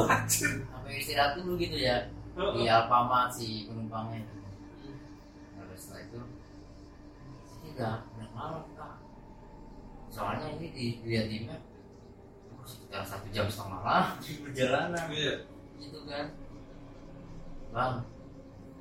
[0.68, 1.98] Sampai istirahat dulu gitu ya.
[2.36, 2.68] Di Heeh.
[2.68, 4.28] Alfamart si penumpangnya.
[5.56, 6.20] Nah, terus setelah itu
[7.64, 8.94] tidak udah malam kak.
[10.12, 11.60] Soalnya ini di lihat di map
[12.52, 15.36] oh, sekitar satu jam setengah lah di perjalanan Iya.
[15.80, 16.26] gitu kan.
[17.72, 18.04] Bang,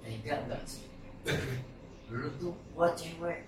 [0.02, 0.86] tega nggak sih?
[2.10, 3.46] Dulu tuh gua cewek,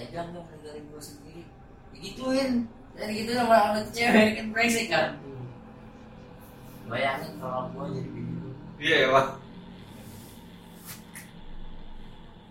[0.00, 0.08] Hmm.
[0.08, 1.42] tega nggak meninggalin gua sendiri?
[1.92, 2.50] Digituin,
[2.96, 5.08] dan gitu sama anak cewek kan brengsek kan.
[6.88, 8.48] Bayangin kalau gua jadi begitu.
[8.80, 9.26] Iya ya lah.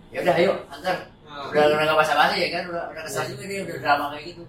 [0.09, 0.97] Ya udah ayo antar.
[1.30, 4.26] Nah, Udah udah nggak basa-basi ya kan, udah udah kesal juga dia udah drama kayak
[4.34, 4.43] gitu.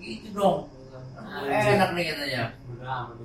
[0.00, 0.66] Gitu dong.
[1.20, 1.78] Anjir.
[1.78, 2.42] Enak nih katanya.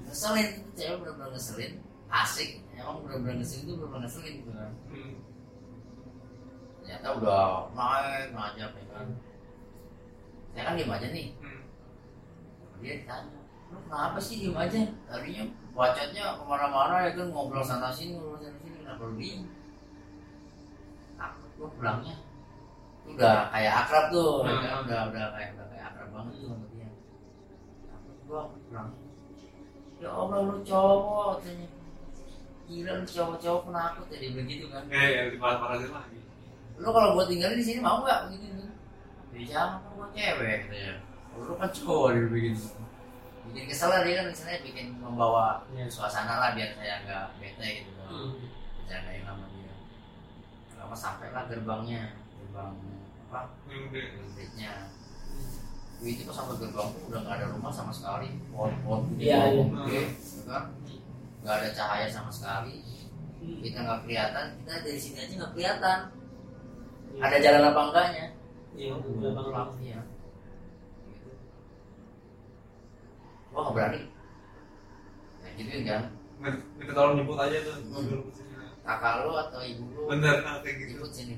[0.06, 1.72] Ngeselin, cewek bener-bener ngeselin.
[2.12, 4.72] Asik, emang bener-bener ngeselin tuh bener-bener ngeselin gitu kan.
[4.94, 5.14] hmm.
[6.86, 9.08] Ternyata udah naik, ngajak ya kan.
[10.54, 11.28] Saya kan diem aja nih.
[11.42, 11.62] Hmm.
[12.78, 13.42] Dia ditanya,
[13.74, 14.86] lu kenapa sih diem aja?
[15.10, 15.44] Tadinya
[15.74, 19.50] bacotnya ke mana-mana ya kan ngobrol sana sini, ngobrol sana sini, kenapa lu diem?
[21.18, 22.16] Takut gua pulangnya.
[23.10, 24.70] Udah kayak akrab tuh, ya kan?
[24.70, 24.86] Hmm.
[24.86, 26.90] udah udah kayak udah kayak akrab banget tuh sama dia.
[27.90, 29.06] Takut gua pulangnya.
[29.98, 31.68] Ya Allah lu cowok katanya.
[32.70, 34.86] Gila lu cowok-cowok penakut ya dia begitu kan.
[34.94, 36.25] Eh, yang diparah-parahin lagi.
[36.76, 38.72] Lu kalau gua tinggalin di sini mau nggak begitu kan?
[39.32, 40.94] Dia jangan kan gua cewek katanya.
[41.36, 42.66] Lu kan cowok dia begitu.
[43.46, 45.86] Bikin kesel lah dia kan misalnya bikin membawa Iya.
[45.88, 47.92] suasana lah biar saya nggak bete gitu.
[48.06, 48.32] Hmm.
[48.82, 49.74] Bercandain sama dia.
[50.76, 52.74] Lama sampai lah gerbangnya, gerbang
[53.26, 54.72] apa listriknya
[56.00, 59.40] Wih, itu pas sampai gerbang tuh udah nggak ada rumah sama sekali pohon-pohon gede Iya,
[59.42, 59.60] iya.
[59.60, 60.64] pohon gede ya kan
[61.44, 62.80] nggak ada cahaya sama sekali
[63.60, 66.00] kita nggak kelihatan kita dari sini aja nggak kelihatan
[67.22, 68.26] ada jalan apa enggaknya
[68.76, 70.00] Iya, udah bang Gelap, iya.
[71.08, 71.32] Gitu.
[73.56, 74.02] Wah nggak berani.
[75.40, 76.04] Ya gitu kan.
[76.76, 77.76] Minta tolong jemput aja tuh.
[77.88, 78.52] mobil sini.
[78.84, 81.00] Kakak lu atau ibu lu Bener, nah, kayak gitu.
[81.00, 81.36] jemput sini.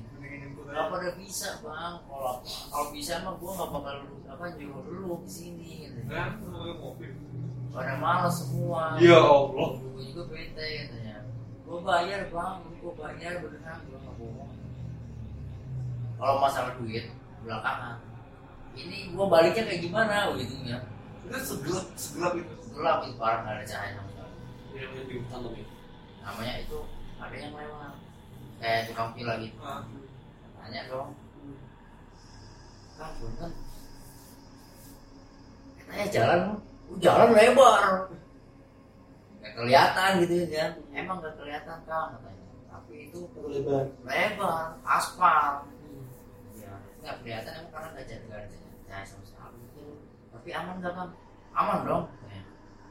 [0.68, 1.94] Kenapa udah bisa bang?
[2.10, 3.96] Kalau kalau bisa mah gua nggak bakal
[4.28, 5.86] apa nyuruh lu ke sini.
[5.86, 5.98] Gitu.
[6.10, 7.10] Nah, pakai mobil.
[7.70, 8.98] Pada malas semua.
[8.98, 9.78] Ya Allah.
[9.78, 11.22] Gua juga bete katanya.
[11.62, 14.52] Gua bayar bang, gua bayar beneran gua nggak bohong.
[16.18, 17.06] Kalau masalah duit
[17.46, 18.02] belakangan.
[18.74, 20.78] Ini gua baliknya kayak gimana gitu ya.
[21.26, 22.54] Itu segelap, segelap itu.
[22.74, 24.34] Gelap itu parah nggak ada cahaya sama sekali.
[24.74, 25.62] Iya, iya, di hutan tapi.
[26.28, 26.78] namanya itu
[27.16, 27.92] ada yang lewat
[28.60, 29.80] kayak tukang pila gitu Ah,
[30.60, 31.10] tanya dong
[32.98, 33.52] kan kan
[35.78, 36.40] katanya jalan
[36.90, 37.82] oh, jalan lebar
[39.40, 43.18] nggak kelihatan gitu kan emang nggak kelihatan kan katanya tapi itu
[43.48, 43.84] Lebar.
[44.04, 45.77] lebar aspal ya
[46.98, 48.40] nggak kelihatan emang karena nggak jadi nggak
[48.90, 49.58] ada sama sekali
[50.28, 51.08] tapi aman nggak kan
[51.52, 52.42] aman dong katanya.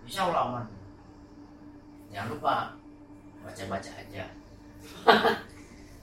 [0.04, 0.66] insya Allah aman
[2.08, 2.56] jangan lupa
[3.42, 4.26] baca baca aja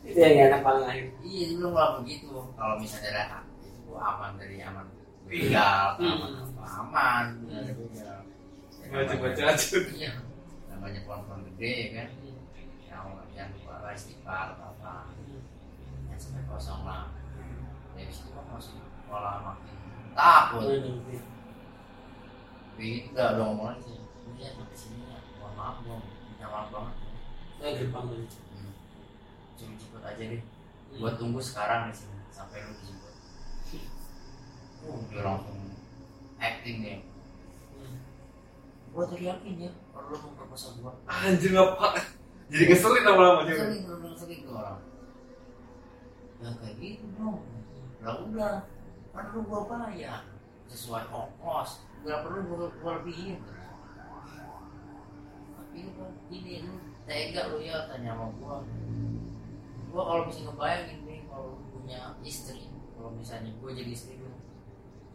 [0.04, 1.06] Itu yang enak paling akhir.
[1.24, 2.28] Iya, bilang kalau begitu.
[2.28, 4.84] Kalau misalnya ada itu aman dari aman
[5.24, 6.12] begal, Hmm.
[6.20, 8.20] aman apa aman dari begal.
[8.84, 9.76] Ya, Baca-baca namanya- aja.
[9.80, 10.12] Iya,
[10.68, 12.08] namanya pohon-pohon gede ya kan.
[12.84, 15.08] Yang yang lupa istighfar atau apa.
[16.12, 17.08] Yang sampai kosong lah.
[18.04, 18.76] Dari situ masih
[19.08, 19.72] malah makin
[20.12, 20.60] takut.
[22.76, 23.96] Begitu udah udah ngomong lagi.
[24.36, 25.16] Iya sampai sini ya.
[25.40, 26.94] Mohon maaf bang, minta maaf banget.
[27.56, 28.26] Saya gerbang tadi.
[28.52, 28.72] Hmm.
[29.56, 30.42] Cuma cepet aja deh.
[31.00, 33.14] Gua tunggu sekarang di sini sampai lu dijemput.
[34.84, 35.64] Uh, dia langsung
[36.36, 37.00] acting nih.
[38.92, 40.92] Gua teriakin ya, kalau lu memperkosa gua.
[41.08, 41.96] Anjir ngapa?
[42.52, 43.64] Jadi ngeselin lama-lama juga.
[44.20, 44.84] Sering tuh orang.
[46.44, 47.40] Ya kayak gitu dong.
[48.04, 48.54] Lah udah,
[49.16, 50.20] kan lu gua bayar
[50.68, 51.80] sesuai ongkos.
[52.04, 53.40] Gak perlu gua, gua lebihin.
[55.56, 56.76] Tapi lu kan ini lu
[57.08, 58.60] tega lu ya tanya sama gua.
[59.88, 64.28] Gua kalau bisa ngebayangin nih kalau lu punya istri, kalau misalnya gua jadi istri lu,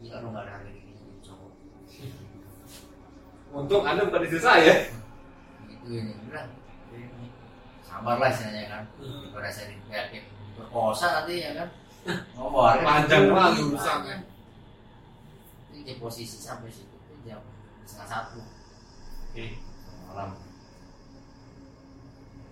[0.01, 1.53] gila lu gak ada harga diri jadi cowok.
[3.53, 4.73] Untung Anda bukan istri saya.
[5.69, 6.45] Gitu ini, udah.
[7.85, 8.83] Sabarlah istilahnya kan.
[9.01, 10.23] Daripada saya diteriakin
[10.57, 11.69] berkosa nanti ya kan.
[12.33, 14.17] Ngomong Panjang banget urusannya.
[15.69, 17.39] Ini di posisi sampai situ tuh jam
[17.83, 18.39] setengah satu
[19.29, 19.45] Oke.
[20.05, 20.29] malam.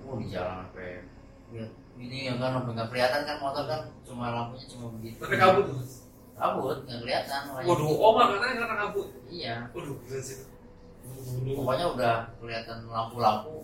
[0.01, 1.03] Oh di jalan sampai
[1.51, 1.65] ya,
[1.97, 5.19] ini yang kan sampai nggak kelihatan kan motor kan cuma lampunya cuma begitu.
[5.19, 5.65] Tapi kabut.
[6.37, 7.39] Kabut nggak kelihatan.
[7.49, 9.07] makanya- Waduh, Oma katanya karena kabut.
[9.27, 9.55] Iya.
[9.73, 10.37] Waduh, gila sih.
[11.55, 13.63] Pokoknya udah kelihatan lampu-lampu.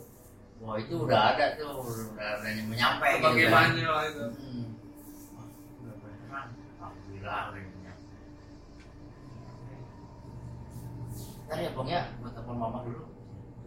[0.64, 3.36] Wah itu udah ada tuh udah, udah ada yang menyampe gitu kan.
[3.36, 4.24] Bagaimana lah itu?
[4.32, 4.53] Hmm.
[7.24, 7.60] Nyampe.
[11.48, 13.04] Ntar ya bang ya, gue telepon mama dulu.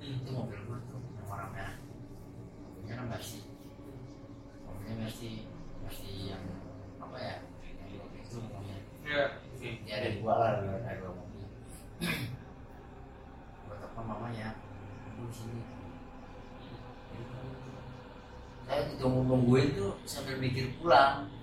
[0.01, 1.77] Itu mobil gue tuh yang warna merah.
[2.77, 3.41] Mobilnya kan Mercy.
[4.69, 5.49] Mobilnya Mercy,
[5.81, 6.43] Mercy yang
[7.01, 7.37] apa ya?
[7.81, 8.78] Yang dua pintu mobilnya.
[9.09, 9.24] Ya.
[9.89, 10.51] Ya ada dua lah,
[10.85, 11.49] ada dua mobil.
[13.66, 14.53] gue telepon mama ya,
[15.16, 15.65] di sini.
[18.66, 20.74] Saya ditunggu nungguin tuh sambil mikir.
[20.83, 21.39] Pulang mana,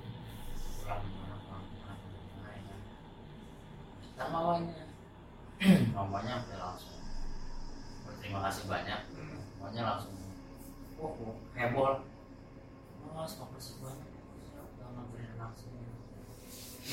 [0.83, 1.63] pulang mana, pulang
[2.35, 2.79] mana, ya kan.
[4.03, 4.83] Kita mamanya,
[6.13, 6.93] mamanya udah langsung
[8.05, 9.01] berterima kasih banyak.
[9.57, 10.13] Mamanya langsung,
[11.01, 12.05] oh, oh heboh.
[13.17, 14.09] Mas, makasih banyak.
[14.45, 15.89] Saya udah nganterin anak saya.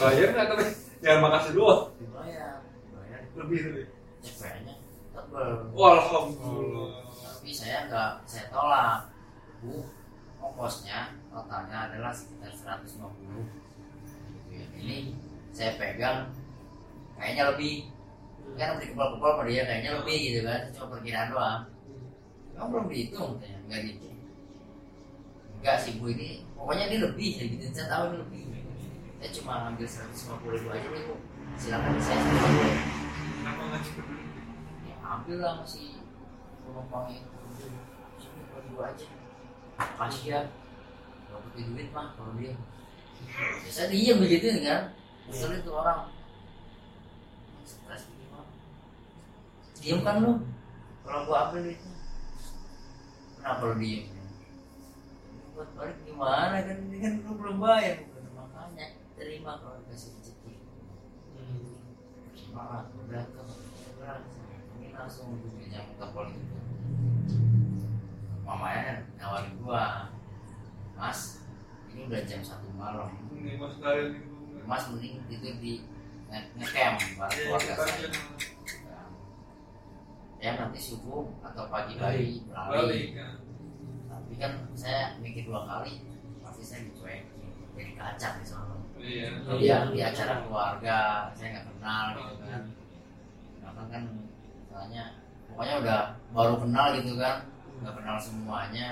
[0.01, 0.65] Bayar nggak tapi
[1.05, 1.83] jangan makasih doang.
[2.01, 3.21] Dibayar, dibayar.
[3.37, 3.87] Lebih lebih.
[4.25, 4.75] CP-nya
[5.13, 5.49] tebel.
[5.77, 6.89] Wah, alhamdulillah.
[7.21, 9.13] tapi saya nggak saya tolak
[9.61, 9.85] bu
[10.41, 13.05] ongkosnya totalnya adalah sekitar 150
[14.49, 14.65] gitu ya.
[14.81, 15.17] ini
[15.53, 16.33] saya pegang
[17.17, 17.89] kayaknya lebih
[18.59, 21.63] kan udah kepal-kepal sama dia kayaknya lebih gitu kan cuma perkiraan doang.
[22.55, 24.11] Kamu belum dihitung katanya nggak dihitung
[25.61, 27.65] enggak sih bu ini pokoknya ini lebih saya gitu.
[27.77, 28.43] Saya tahu ini lebih.
[29.21, 31.15] Saya cuma ambil 150 ribu aja nih bu.
[31.61, 33.83] Silakan saya 150 Kenapa nggak
[34.89, 36.01] ya ambil lah masih
[36.65, 37.33] penumpang itu.
[38.73, 39.09] Dua aja.
[39.81, 40.41] Kasih ya
[41.29, 42.53] gak butuh duit mah kalau dia.
[43.65, 44.93] Biasa diem begitu kan?
[45.29, 46.09] Ngeselin tuh orang.
[47.65, 48.05] Stres.
[48.09, 48.20] gitu
[49.81, 50.33] diem kan lu?
[51.01, 51.93] Kalau gua ambil duitnya
[53.37, 54.03] kenapa lu diem?
[55.53, 56.77] Buat balik gimana kan?
[56.87, 57.97] Ini kan lu belum bayar.
[58.05, 60.53] Bukan makanya terima kalau dikasih rezeki.
[61.35, 61.65] Hmm.
[62.33, 63.43] semangat udah ke
[64.77, 66.57] ini langsung jam telepon itu
[68.43, 70.11] mamanya nawarin gua.
[70.95, 71.41] Mas
[71.89, 73.09] ini udah jam satu malam.
[73.33, 73.57] Ini
[74.63, 75.83] mas mending tidur di
[76.29, 77.97] nge- ngecamp bareng Iya, keluarga kita saya.
[77.97, 78.09] aja
[80.41, 82.49] ya nanti subuh atau pagi hari balik.
[82.49, 83.33] Beralih kan.
[84.09, 86.01] tapi kan saya mikir dua kali
[86.41, 87.29] pasti saya dicuekin.
[87.77, 89.89] Jadi kacang di sana Iya.
[89.93, 92.63] Di, acara keluarga saya nggak kenal gitu kan.
[93.61, 94.03] Karena kan
[94.69, 95.05] soalnya
[95.53, 96.01] pokoknya udah
[96.33, 97.37] baru kenal gitu kan.
[97.85, 98.91] Nggak kenal semuanya.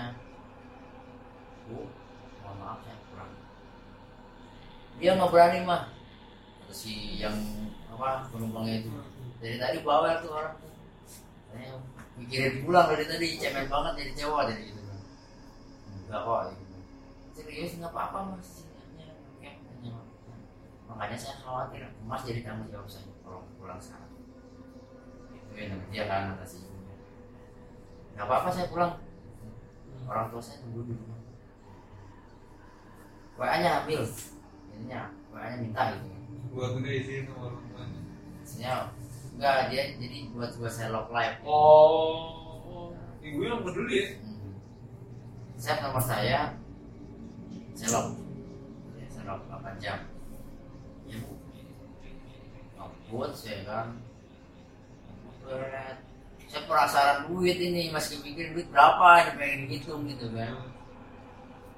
[1.68, 1.88] Bu
[2.44, 3.32] mohon maaf saya kurang.
[5.00, 5.82] Dia nggak berani mah.
[6.68, 7.36] Si yang
[7.88, 8.92] apa penumpangnya itu.
[9.40, 10.67] Dari tadi bawel tuh orang
[12.18, 14.98] mikirin pulang dari tadi cemen banget jadi cewek jadi gitu kan.
[16.06, 16.76] Enggak kok gitu.
[17.38, 18.66] Serius nggak apa-apa mas.
[19.38, 19.92] Ya, hanya
[20.90, 24.12] makanya saya khawatir mas jadi tanggung jawab saya kalau pulang sekarang.
[25.30, 26.94] Itu yang dia kan kata si ibunya
[28.18, 28.92] nggak apa-apa saya pulang.
[30.10, 31.20] Orang tua saya tunggu di rumah.
[33.38, 34.02] WA nya ambil
[34.74, 35.00] ininya
[35.30, 36.08] WA nya minta gitu.
[36.88, 38.00] Izin sama orang tuanya.
[38.42, 38.72] Maksudnya
[39.38, 42.90] enggak dia jadi buat buat saya lock live Oh,
[43.22, 44.06] ibu yang peduli ya.
[44.18, 44.50] Hmm.
[45.54, 46.58] Set nomor saya
[47.72, 48.06] saya lock
[48.98, 49.98] ya, saya lock 8 jam
[51.06, 51.32] ya bu
[52.74, 53.86] Ngebut saya kan
[55.46, 55.96] Beret.
[56.50, 60.52] saya penasaran duit ini masih mikir duit berapa ini pengen hitung gitu kan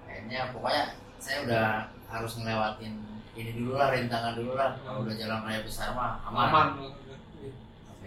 [0.08, 0.84] akhirnya pokoknya
[1.20, 1.66] saya udah
[2.08, 2.94] harus ngelewatin
[3.36, 6.68] ini dulu lah rintangan dulu lah kalau udah jalan raya besar mah aman, Aman.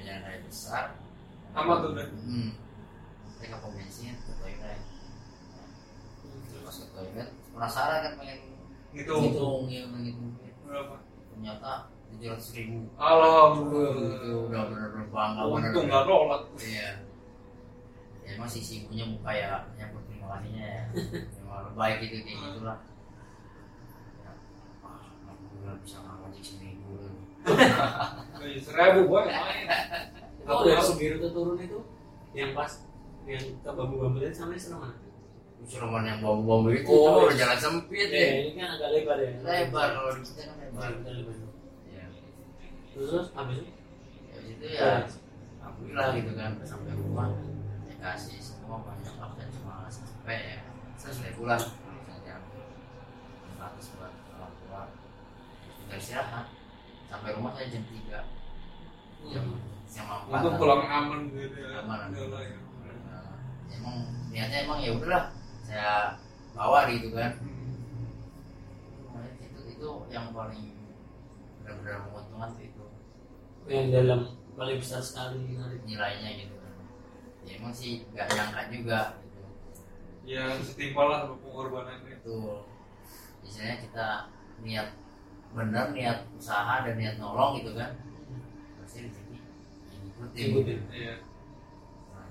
[0.04, 0.86] Jalan raya besar
[1.54, 2.08] Aman tuh udah.
[2.10, 2.50] hmm.
[3.34, 4.80] saya ke pom bensin ke toilet
[6.60, 8.40] pas ke toilet penasaran kan pengen
[8.94, 9.10] Gitu.
[9.10, 11.02] ngitung ya ngitung Berapa?
[11.28, 11.72] ternyata
[12.08, 14.46] tujuh ratus ribu itu Alhamdulillah.
[14.46, 16.42] udah bener-bener bangga Untung nggak nolak.
[16.60, 16.90] iya
[18.22, 20.84] ya emang si ibunya muka ya yang berterima kasihnya ya
[21.42, 22.78] emang baik gitu kayak gitulah
[24.20, 24.32] ya,
[24.80, 26.96] alhamdulillah bisa ngajak seminggu
[28.64, 29.68] Seribu boy main.
[30.44, 31.80] Oh, dari Sugiru tuh turun itu
[32.36, 32.84] yang pas
[33.24, 34.96] yang ke bambu-bambu itu sampai sana mana?
[35.64, 38.32] Cuman yang bambu-bambu itu Oh, oh, jalan sempit Ya, ya.
[38.44, 39.32] ini kan agak lebar ya.
[39.40, 40.90] lebar kalau di kita kan lebar.
[40.92, 41.36] Kita lebar.
[41.88, 42.06] ya
[42.92, 43.72] Terus terus habis itu?
[44.28, 44.92] Ya itu ya
[45.64, 47.28] alhamdulillah gitu kan sampai rumah
[47.88, 50.58] saya kasih semua banyak pakai cuma sampai ya
[51.00, 51.64] saya sudah pulang
[52.04, 52.36] misalnya
[53.56, 54.82] ratus buat orang tua
[55.80, 56.46] tinggal istirahat
[57.14, 58.20] sampai rumah saya jam tiga
[59.30, 59.46] jam
[59.86, 61.86] jam empat Untung pulang aman gitu ya.
[61.86, 62.10] Aman.
[62.10, 62.26] Ya.
[62.26, 63.38] Nah,
[63.70, 65.24] emang niatnya emang ya udahlah
[65.62, 66.18] saya
[66.52, 68.10] bawa gitu kan Hmm.
[69.14, 70.74] Nah, itu itu yang paling
[71.62, 72.84] benar-benar menguntungkan tuh itu
[73.70, 74.20] yang dalam
[74.54, 75.38] paling besar sekali
[75.86, 76.74] nilainya gitu kan
[77.46, 79.42] ya emang sih nggak nyangka juga gitu
[80.24, 82.16] Ya setimpal lah pengorbanannya.
[82.16, 82.38] itu
[83.44, 84.08] biasanya kita
[84.64, 84.88] niat
[85.54, 87.94] benar niat usaha dan niat nolong gitu kan
[88.82, 89.38] pasti rezeki
[90.04, 90.80] ngikutin Ikutin.
[90.90, 91.16] Iya.
[92.10, 92.26] Nah,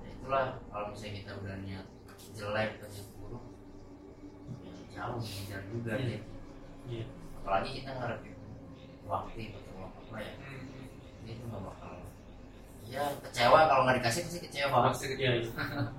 [0.00, 1.86] ya itulah kalau misalnya kita udah niat
[2.32, 3.44] jelek atau niat buruk
[4.64, 6.18] ya jauh juga Iya.
[6.88, 7.04] Iya.
[7.36, 8.34] apalagi kita ngarepin
[9.04, 11.28] waktu atau apa ya Hmm.
[11.28, 11.92] itu nggak bakal
[12.86, 15.32] ya kecewa kalau nggak dikasih pasti kecewa Pasti kecil.
[15.42, 15.50] iya.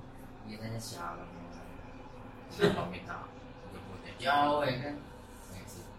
[0.47, 1.27] kitanya sialan
[2.47, 3.27] siapa minta
[3.69, 4.95] jemputnya jauh ya kan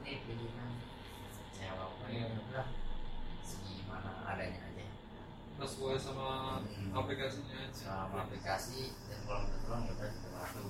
[0.08, 0.72] sensitif gitu kan
[1.52, 2.66] kecewa pokoknya ya udah
[3.44, 4.86] segimana adanya aja.
[5.60, 6.28] Sesuai sama
[6.64, 6.96] Hmm.
[6.96, 7.76] aplikasinya aja.
[7.76, 10.62] sama aplikasi dan kalau minta tolong ya udah kita bantu.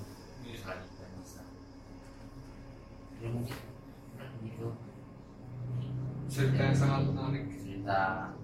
[0.43, 0.55] Iya.
[0.59, 1.41] selagi kita bisa.
[3.23, 3.57] Ya mungkin.
[4.43, 4.67] Gitu.
[6.27, 7.45] Cerita yang sangat menarik.
[7.55, 8.35] cerita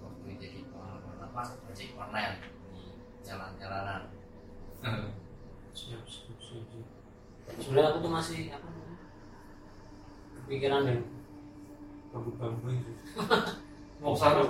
[0.00, 1.42] waktu jadi pengalaman apa?
[1.68, 2.36] Ojek online.
[2.72, 2.82] Di
[3.20, 4.02] jalan-jalanan.
[5.76, 6.88] Siap, siap, siap.
[7.60, 8.79] Sebenarnya aku tuh masih apa
[10.50, 10.98] kepikiran dan
[12.10, 12.90] bambu-bambu itu.
[14.02, 14.42] Mau sana?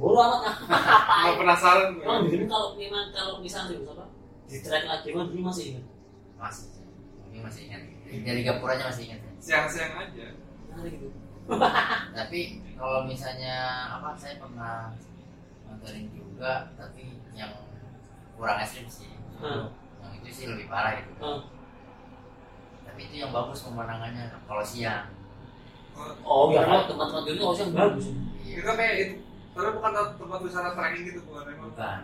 [0.00, 0.40] Bodoh amat
[1.20, 2.04] Nggak penasaran gue.
[2.08, 4.04] Emang dulu kalau memang kalau misalnya sih apa
[4.48, 5.84] di track lagi emang dulu masih ingat.
[6.40, 6.84] masih sih.
[7.20, 7.82] mungkin masih ingat
[8.24, 9.20] dari gapuranya masih ingat.
[9.36, 10.26] Siang-siang aja.
[10.80, 11.08] Gitu.
[12.16, 12.40] tapi
[12.80, 13.54] kalau misalnya
[13.92, 14.96] apa saya pernah
[15.68, 17.52] nontonin juga tapi yang
[18.32, 19.12] kurang ekstrim sih
[19.42, 19.74] Hmm.
[19.98, 21.42] yang itu sih lebih parah gitu Hmm.
[22.92, 25.08] Tapi itu yang bagus pemandangannya kalau siang
[26.24, 28.06] Oh ya kalau tempat-tempat itu harusnya yang bagus.
[28.40, 28.54] Iya.
[28.58, 29.14] Itu kayak itu.
[29.52, 31.68] Tapi bukan tempat wisata trekking gitu bukan emang.
[31.68, 32.00] bukan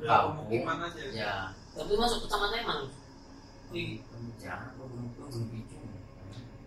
[0.00, 1.04] Udah pemukiman aja.
[1.12, 1.34] ya
[1.76, 2.84] Tapi masuk kecamatan mana?
[3.68, 4.00] Di
[4.36, 5.76] jangan gue belum gue belum bicu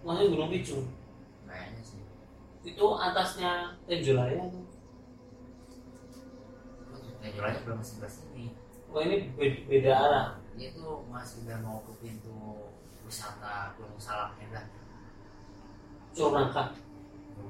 [0.06, 0.78] maksudnya Gunung Picu
[1.46, 2.02] kayaknya sih
[2.62, 4.66] itu atasnya Tenjolaya tuh
[7.22, 8.54] Tenjolanya belum sebelah sini
[8.90, 12.70] oh ini be- beda arah dia tuh masih udah mau ke pintu
[13.06, 14.66] wisata Gunung Salak Medan
[16.16, 16.74] Curangka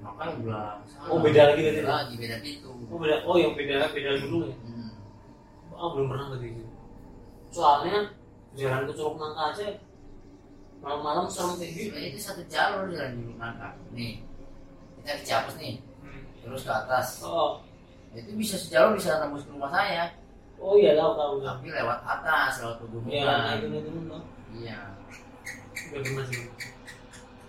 [0.05, 1.09] makanya bilang sana.
[1.09, 1.81] Oh, beda lagi berarti?
[1.81, 3.15] lagi beda pintu oh beda.
[3.25, 4.55] Oh yang beda beda gunung ya?
[4.61, 4.89] Hmm.
[5.73, 6.63] oh belum pernah ke situ
[7.49, 7.97] soalnya
[8.53, 9.67] jalan ke Curug Nangka aja
[10.85, 11.97] malam-malam serem kayak gitu.
[11.97, 14.21] Itu satu jalur jalan di Nangka nih
[15.05, 15.75] kita ke Ciapus nih.
[16.01, 16.21] Hmm.
[16.41, 17.21] terus ke atas.
[17.21, 17.61] Oh.
[18.17, 20.09] Itu bisa sejalur bisa tembus ke rumah saya.
[20.57, 21.33] Oh iya tahu tahu.
[21.45, 23.13] Tapi lewat atas lewat pegunungan.
[23.13, 24.23] Ya gunung gunung tuh
[24.57, 24.94] iya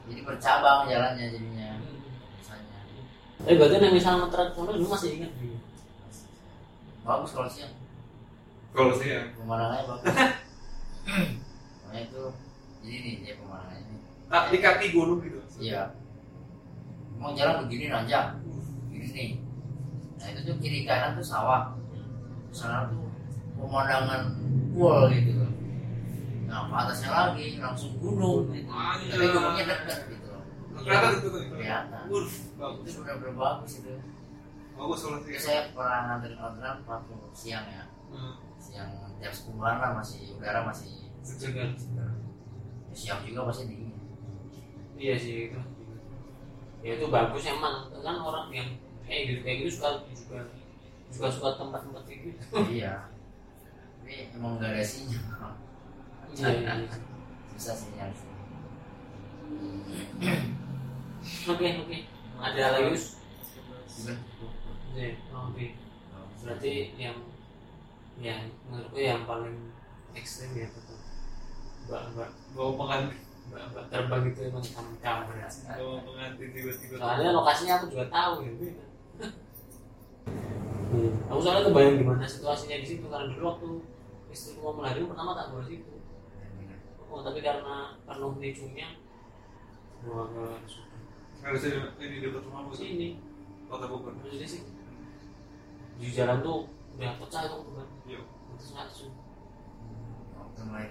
[0.06, 1.68] jadi bercabang jalannya jadinya
[2.38, 2.78] misalnya.
[3.42, 5.32] Tapi berarti yang misalnya ngetret kono lu masih ingat?
[7.06, 7.74] Bagus kalau siang.
[8.76, 10.06] Kalau saya pemandangannya bagus.
[11.86, 12.22] Makanya itu
[12.84, 15.38] jadi nih dia pemandangannya nih tak di kaki gunung gitu.
[15.62, 15.94] iya.
[17.16, 18.36] Mau jalan begini nanjak.
[18.90, 19.30] Begini nih.
[20.18, 21.72] Nah itu tuh kiri kanan tuh sawah.
[22.50, 23.06] Sana tuh
[23.56, 24.34] pemandangan
[24.76, 25.55] full gitu
[26.46, 28.68] nah ke atasnya lagi langsung gunung gitu.
[28.68, 29.10] Anjay.
[29.10, 30.42] tapi gunungnya dekat gitu loh
[30.76, 31.42] Kelihatan itu tuh.
[31.48, 32.84] kelihatan Urf, bagus.
[32.84, 33.92] itu benar-benar bagus itu
[34.76, 35.38] Bagus kalau saya.
[35.38, 38.38] saya pernah nganterin orderan waktu siang ya Hmm.
[38.56, 38.86] siang
[39.18, 42.06] jam 10 lah masih udara masih segar Ya,
[42.94, 43.90] siang juga pasti dingin
[44.94, 45.60] iya sih itu
[46.80, 48.68] ya itu bagus emang kan orang yang
[49.02, 50.38] kayak gitu kayak gitu suka juga
[51.08, 53.10] juga suka tempat-tempat kayak gitu iya
[53.98, 55.50] tapi emang gak ada sinyal
[56.34, 56.72] iya iya.
[57.56, 57.94] Susah sih
[61.46, 61.98] oke oke.
[62.36, 62.94] Ada lagi?
[64.96, 65.66] Iya, oke.
[66.44, 67.16] Berarti yang
[68.16, 69.72] yang menurutku yang paling
[70.16, 71.00] ekstrim ya tetap
[71.86, 72.30] mbak mbak.
[72.56, 73.20] Bawa pengantin,
[73.52, 73.84] mbak mbak.
[73.92, 75.48] Terbang itu emang kamu kamu ya.
[75.78, 76.94] Bawa pengantin tiba-tiba.
[76.98, 78.52] soalnya lokasinya aku juga tahu ya.
[80.86, 81.12] Hmm.
[81.28, 83.68] aku soalnya kebayang gimana situasinya di situ karena dulu waktu
[84.30, 85.95] istriku mau melahirkan pertama tak bawa situ
[87.16, 88.36] oh tapi karena penuh
[90.04, 90.44] bawa ke
[91.40, 92.84] Harusnya ini dekat rumahmu sih.
[92.92, 93.08] sini
[93.66, 94.12] Kota Bogor.
[94.20, 94.62] terus sih.
[95.96, 97.88] Di jalan tuh udah pecah itu kan
[98.76, 99.12] langsung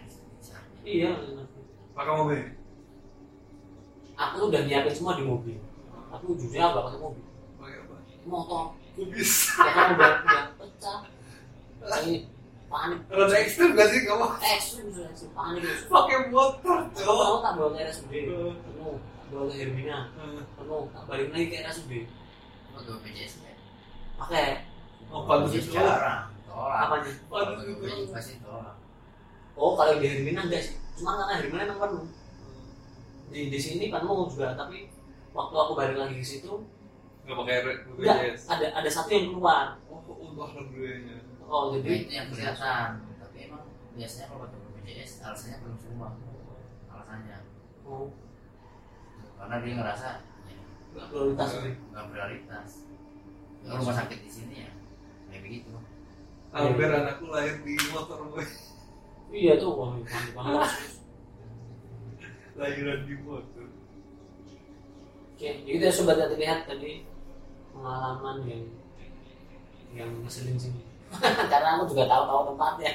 [0.06, 1.18] bisa iya
[1.96, 2.42] Pakai mobil.
[4.16, 5.58] aku tuh udah nyiapin semua di mobil.
[6.12, 7.26] Tapi ujungnya aku gak pakai mobil.
[7.58, 7.96] Pakai apa?
[8.26, 8.64] motor.
[8.96, 9.54] Kok bisa?
[9.64, 11.00] ya kan udah udah pecah.
[12.04, 12.14] Ini
[12.66, 13.00] panik.
[13.08, 14.28] Rada ekstrim gak sih kamu?
[14.42, 17.26] ekstrim sudah ekstrim panik Pakai motor, cowok.
[17.26, 19.98] mau tak bawa ke RSUD penuh bawa ke Hermina.
[20.56, 21.92] Penuh tak balik lagi ke RSUD
[22.76, 23.54] ke BPJS ya?
[24.16, 24.64] pakai.
[25.08, 25.72] Oh, pantas itu.
[25.72, 26.28] jarang.
[26.46, 26.78] Tolak.
[26.88, 28.12] Apanya kalau Pantas itu.
[28.12, 28.76] Pasti tolak.
[29.56, 30.76] Oh kalau di Hermina enggak sih.
[30.96, 32.06] Cuma karena Hermina emang penuh.
[33.28, 34.88] Di di sini penuh juga tapi
[35.32, 36.52] waktu aku balik lagi ke situ
[37.26, 37.58] Gak pakai
[37.98, 38.46] BPJS.
[38.48, 39.82] ada ada satu yang keluar.
[39.90, 41.25] Oh, udah alhamdulillahnya.
[41.46, 42.90] Oh jadi itu yang kelihatan.
[43.22, 43.64] tapi emang
[43.94, 46.10] biasanya kalau ke BPJS alasannya belum semua.
[46.90, 47.38] Alasannya.
[47.86, 48.10] Oh.
[49.36, 50.10] Karena dia ngerasa
[50.50, 50.56] ya,
[50.96, 51.50] nggak prioritas
[51.92, 52.70] nggak prioritas.
[53.66, 54.72] Kalau rumah sakit di sini ya
[55.30, 55.70] kayak begitu.
[56.56, 58.46] Hampir anakku lahir di motor boy.
[59.34, 60.72] iya tuh wah panik banget.
[62.60, 63.68] Lahiran di motor.
[65.36, 67.04] Oke, itu ya sobat hati lihat tadi
[67.76, 68.64] pengalaman yang
[69.92, 70.72] yang ngeselin sih.
[71.52, 72.92] Karena aku juga tahu-tahu tempatnya.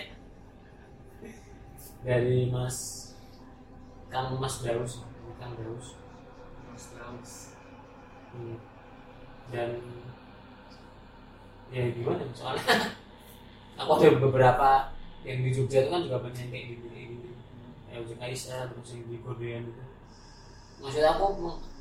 [2.00, 2.76] Dari Mas
[4.10, 5.04] Kang Mas Daus,
[5.38, 5.98] Kang Daus.
[6.70, 7.32] Mas Raus.
[8.34, 8.56] Hmm.
[9.50, 9.70] Dan
[11.70, 12.66] ya gimana soalnya
[13.78, 14.90] aku ada beberapa
[15.22, 17.30] yang di Jogja itu kan juga banyak yang kayak gitu kayak gitu
[18.20, 19.84] Aisyah terus yang di Kodean itu
[20.82, 21.26] maksudnya aku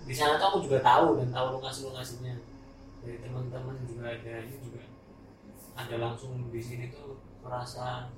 [0.06, 2.36] di sana tuh aku juga tahu dan tahu lokasi lokasinya
[3.04, 4.82] dari teman-teman juga ada ini juga
[5.80, 8.12] ada langsung di sini tuh merasa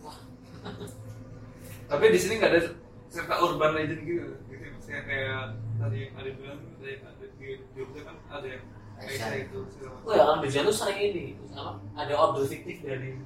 [0.00, 0.18] wah
[1.92, 2.60] Tapi di sini nggak ada
[3.12, 4.32] serta urban legend gitu.
[4.48, 5.42] Gitu maksudnya kayak
[5.78, 7.46] tadi yang ada bilang ada yang ada di
[7.76, 8.62] Jogja kan ada yang
[9.02, 9.58] Aisyah itu
[10.04, 13.18] oh ya di sana tuh sering ini apa ada order fiktif dari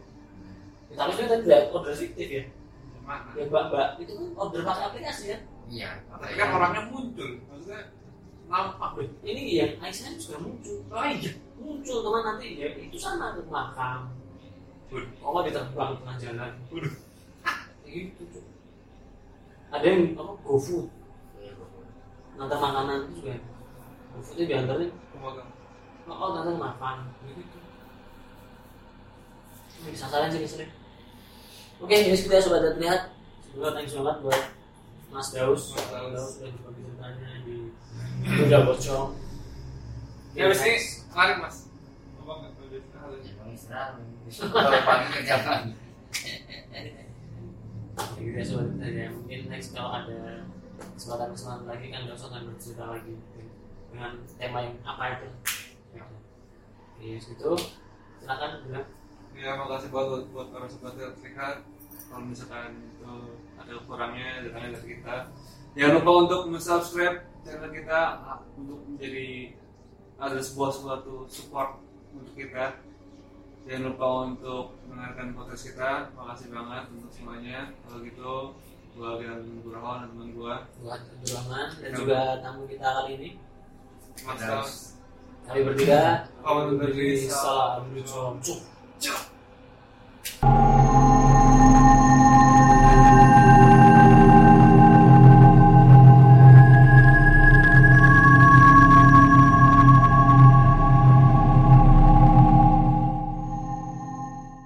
[0.92, 2.44] ya, tapi sebenarnya tidak order fiktif ya
[3.06, 3.30] Mana?
[3.38, 7.30] ya mbak mbak itu kan order pakai aplikasi ya iya Tapi kan orangnya muncul.
[7.50, 7.80] Maksudnya
[8.46, 8.90] nampak.
[9.26, 11.32] Ini yang Aisyah juga muncul Oh iya.
[11.56, 14.12] Muncul teman nanti ya itu sana ke makam
[14.86, 15.10] Waduh.
[15.24, 16.52] oh di terbang di tengah jalan?
[17.86, 18.44] Gitu Cuk.
[19.66, 20.86] ada yang apa GoFood.
[22.38, 23.34] Nanti makanan itu juga
[24.14, 24.90] GoFood itu diantarin.
[25.10, 25.50] Pemegang.
[26.06, 26.96] oh, oh nanti makan.
[27.26, 27.58] Gitu.
[29.82, 30.72] Ini disasaran sih sering
[31.76, 33.12] oke jadi kita sobat dan lihat
[33.44, 34.42] sebelumnya thanks banget buat
[35.12, 35.62] Mas Daus.
[35.76, 36.40] Mas Daus.
[36.40, 37.56] Sudah berbagi ceritanya di
[38.48, 39.08] Udah Bocong.
[40.36, 40.76] Ya habis ini
[41.16, 41.56] lari mas.
[41.64, 41.72] Ya.
[42.20, 42.36] Kalau
[44.84, 45.08] pagi.
[48.20, 50.44] Ya ya sobat ya mungkin next kalau ada
[50.76, 53.16] kesempatan kesempatan lagi kan Daus akan bercerita lagi
[53.88, 55.28] dengan tema yang apa itu
[55.96, 57.52] Oke gitu
[58.20, 58.88] silakan bilang
[59.36, 61.60] Ya makasih buat buat para sobat terlihat.
[62.08, 65.16] Kalau misalkan itu ada kurangnya datangnya dari kita.
[65.76, 68.00] Jangan lupa untuk subscribe channel kita
[68.56, 69.52] untuk menjadi
[70.16, 71.80] ada sebuah suatu support
[72.12, 72.80] untuk kita.
[73.66, 75.90] Jangan lupa untuk mendengarkan podcast kita.
[76.14, 77.58] Makasih banget untuk semuanya.
[77.82, 78.34] Kalau gitu,
[78.96, 83.30] gua bilang Burhan dan teman gua, buat Abdurrahman dan juga tamu kita kali ini
[84.24, 84.48] Mas Terus.
[84.48, 84.74] Daus.
[85.46, 86.00] kami bertiga
[86.40, 87.28] Pamit undur diri.
[87.28, 87.84] salam
[88.40, 88.60] Cuk.
[88.96, 89.20] Cuk.